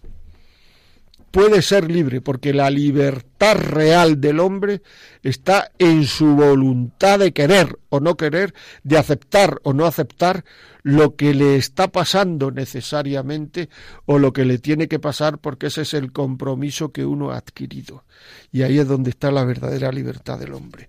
puede 1.30 1.62
ser 1.62 1.90
libre, 1.90 2.20
porque 2.20 2.52
la 2.52 2.70
libertad 2.70 3.56
real 3.56 4.20
del 4.20 4.40
hombre 4.40 4.82
está 5.22 5.70
en 5.78 6.04
su 6.04 6.34
voluntad 6.34 7.18
de 7.18 7.32
querer 7.32 7.78
o 7.88 8.00
no 8.00 8.16
querer, 8.16 8.54
de 8.82 8.98
aceptar 8.98 9.60
o 9.62 9.72
no 9.72 9.86
aceptar 9.86 10.44
lo 10.82 11.16
que 11.16 11.34
le 11.34 11.56
está 11.56 11.88
pasando 11.88 12.50
necesariamente 12.50 13.68
o 14.06 14.18
lo 14.18 14.32
que 14.32 14.44
le 14.44 14.58
tiene 14.58 14.88
que 14.88 14.98
pasar, 14.98 15.38
porque 15.38 15.66
ese 15.66 15.82
es 15.82 15.94
el 15.94 16.12
compromiso 16.12 16.92
que 16.92 17.04
uno 17.04 17.30
ha 17.30 17.36
adquirido. 17.36 18.04
Y 18.50 18.62
ahí 18.62 18.78
es 18.78 18.88
donde 18.88 19.10
está 19.10 19.30
la 19.30 19.44
verdadera 19.44 19.92
libertad 19.92 20.38
del 20.38 20.54
hombre. 20.54 20.88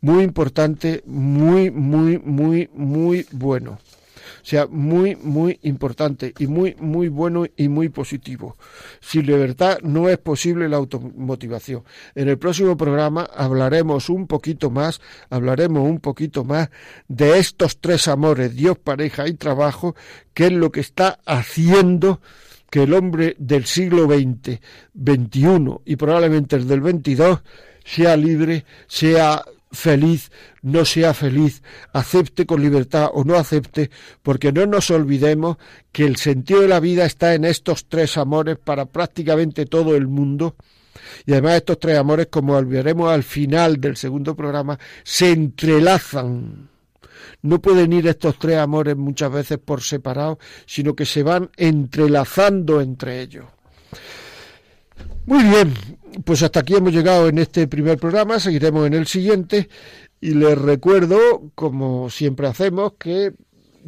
Muy 0.00 0.22
importante, 0.22 1.02
muy, 1.06 1.70
muy, 1.70 2.18
muy, 2.18 2.68
muy 2.74 3.26
bueno. 3.30 3.78
Sea, 4.44 4.66
muy, 4.66 5.16
muy 5.16 5.58
importante 5.62 6.34
y 6.38 6.46
muy, 6.46 6.76
muy 6.78 7.08
bueno 7.08 7.46
y 7.56 7.68
muy 7.68 7.88
positivo. 7.88 8.56
Sin 9.00 9.26
libertad 9.26 9.78
no 9.82 10.08
es 10.08 10.18
posible 10.18 10.68
la 10.68 10.76
automotivación. 10.76 11.82
En 12.14 12.28
el 12.28 12.38
próximo 12.38 12.76
programa 12.76 13.28
hablaremos 13.34 14.10
un 14.10 14.26
poquito 14.26 14.70
más, 14.70 15.00
hablaremos 15.30 15.88
un 15.88 15.98
poquito 15.98 16.44
más 16.44 16.68
de 17.08 17.38
estos 17.38 17.80
tres 17.80 18.06
amores, 18.06 18.54
Dios, 18.54 18.78
pareja 18.78 19.26
y 19.26 19.34
trabajo, 19.34 19.96
que 20.34 20.46
es 20.46 20.52
lo 20.52 20.70
que 20.70 20.80
está 20.80 21.18
haciendo 21.24 22.20
que 22.68 22.82
el 22.82 22.92
hombre 22.92 23.36
del 23.38 23.64
siglo 23.64 24.06
XX, 24.06 24.60
XXI 24.94 25.80
y 25.84 25.96
probablemente 25.96 26.56
el 26.56 26.68
del 26.68 26.82
XXII 26.82 27.38
sea 27.84 28.16
libre, 28.16 28.64
sea 28.88 29.44
feliz, 29.74 30.30
no 30.62 30.84
sea 30.84 31.12
feliz, 31.14 31.62
acepte 31.92 32.46
con 32.46 32.62
libertad 32.62 33.10
o 33.12 33.24
no 33.24 33.36
acepte, 33.36 33.90
porque 34.22 34.52
no 34.52 34.66
nos 34.66 34.90
olvidemos 34.90 35.58
que 35.92 36.04
el 36.04 36.16
sentido 36.16 36.60
de 36.62 36.68
la 36.68 36.80
vida 36.80 37.04
está 37.04 37.34
en 37.34 37.44
estos 37.44 37.86
tres 37.86 38.16
amores 38.16 38.56
para 38.56 38.86
prácticamente 38.86 39.66
todo 39.66 39.96
el 39.96 40.06
mundo. 40.06 40.56
Y 41.26 41.32
además 41.32 41.56
estos 41.56 41.78
tres 41.78 41.98
amores, 41.98 42.28
como 42.30 42.62
veremos 42.64 43.10
al 43.10 43.22
final 43.22 43.80
del 43.80 43.96
segundo 43.96 44.34
programa, 44.34 44.78
se 45.02 45.30
entrelazan. 45.30 46.70
No 47.42 47.60
pueden 47.60 47.92
ir 47.92 48.06
estos 48.06 48.38
tres 48.38 48.58
amores 48.58 48.96
muchas 48.96 49.30
veces 49.30 49.58
por 49.58 49.82
separado, 49.82 50.38
sino 50.66 50.94
que 50.94 51.04
se 51.04 51.22
van 51.22 51.50
entrelazando 51.56 52.80
entre 52.80 53.20
ellos. 53.20 53.46
Muy 55.26 55.42
bien, 55.42 55.74
pues 56.24 56.42
hasta 56.42 56.60
aquí 56.60 56.74
hemos 56.74 56.92
llegado 56.92 57.28
en 57.28 57.38
este 57.38 57.66
primer 57.66 57.98
programa, 57.98 58.38
seguiremos 58.38 58.86
en 58.86 58.94
el 58.94 59.06
siguiente 59.06 59.68
y 60.20 60.34
les 60.34 60.56
recuerdo, 60.56 61.18
como 61.54 62.08
siempre 62.10 62.46
hacemos, 62.46 62.94
que 62.98 63.34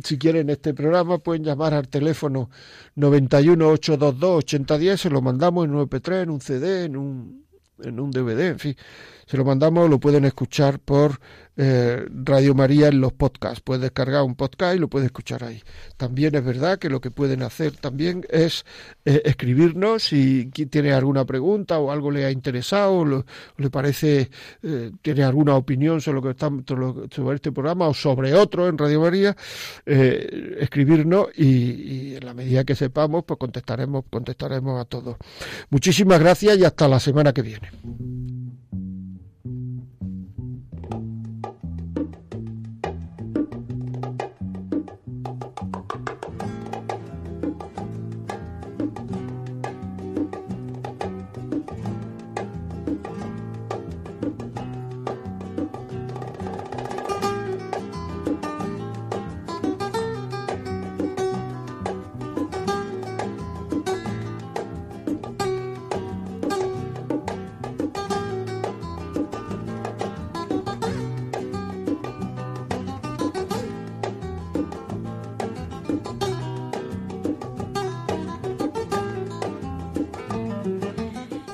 si 0.03 0.18
quieren 0.18 0.51
este 0.51 0.74
programa 0.74 1.18
pueden 1.18 1.45
llamar 1.45 1.74
al 1.74 1.89
teléfono 1.89 2.51
91 2.97 3.68
822 3.68 4.39
8010, 4.39 5.01
se 5.01 5.11
lo 5.11 5.22
mandamos 5.22 5.64
en 5.64 5.74
un 5.74 5.89
MP3, 5.89 6.22
en 6.22 6.31
un 6.31 6.41
CD, 6.41 6.85
en 6.85 6.97
un, 6.97 7.47
en 7.83 8.01
un 8.01 8.11
DVD, 8.11 8.49
en 8.49 8.59
fin, 8.59 8.77
se 9.27 9.37
lo 9.37 9.45
mandamos, 9.45 9.89
lo 9.89 9.99
pueden 9.99 10.24
escuchar 10.24 10.79
por 10.79 11.20
eh, 11.57 12.07
Radio 12.11 12.55
María 12.55 12.89
en 12.89 13.01
los 13.01 13.13
podcasts. 13.13 13.61
Puedes 13.61 13.83
descargar 13.83 14.23
un 14.23 14.35
podcast 14.35 14.77
y 14.77 14.79
lo 14.79 14.89
puedes 14.89 15.07
escuchar 15.07 15.43
ahí. 15.43 15.63
También 15.97 16.35
es 16.35 16.45
verdad 16.45 16.79
que 16.79 16.91
lo 16.91 17.01
que 17.01 17.11
pueden 17.11 17.43
hacer 17.43 17.73
también 17.77 18.27
es 18.29 18.67
eh, 19.05 19.23
escribirnos 19.25 20.05
si 20.05 20.47
tiene 20.47 20.93
alguna 20.93 21.25
pregunta 21.25 21.79
o 21.79 21.91
algo 21.91 22.11
le 22.11 22.27
ha 22.27 22.31
interesado, 22.31 22.99
o 22.99 23.25
le 23.57 23.71
parece, 23.71 24.31
eh, 24.63 24.93
tiene 25.01 25.25
alguna 25.25 25.57
opinión 25.57 26.01
sobre, 26.01 26.17
lo 26.17 26.23
que 26.23 26.31
estamos, 26.31 26.65
sobre 27.11 27.37
este 27.37 27.53
programa 27.53 27.89
o 27.89 27.95
sobre 27.95 28.35
otro 28.35 28.69
en 28.69 28.77
Radio 28.77 29.01
María, 29.01 29.37
escribirnos 29.87 31.29
y, 31.37 31.47
y, 31.47 32.17
en 32.17 32.25
la 32.25 32.35
medida 32.35 32.65
que 32.65 32.75
sepamos, 32.75 33.25
pues 33.25 33.39
contestaremos, 33.39 34.05
contestaremos 34.11 34.81
a 34.81 34.85
todos. 34.85 35.17
Muchísimas 35.71 36.21
gracias 36.21 36.59
y 36.59 36.65
hasta 36.65 36.89
la 36.89 37.01
semana 37.01 37.33
que 37.33 37.43
viene. 37.43 38.36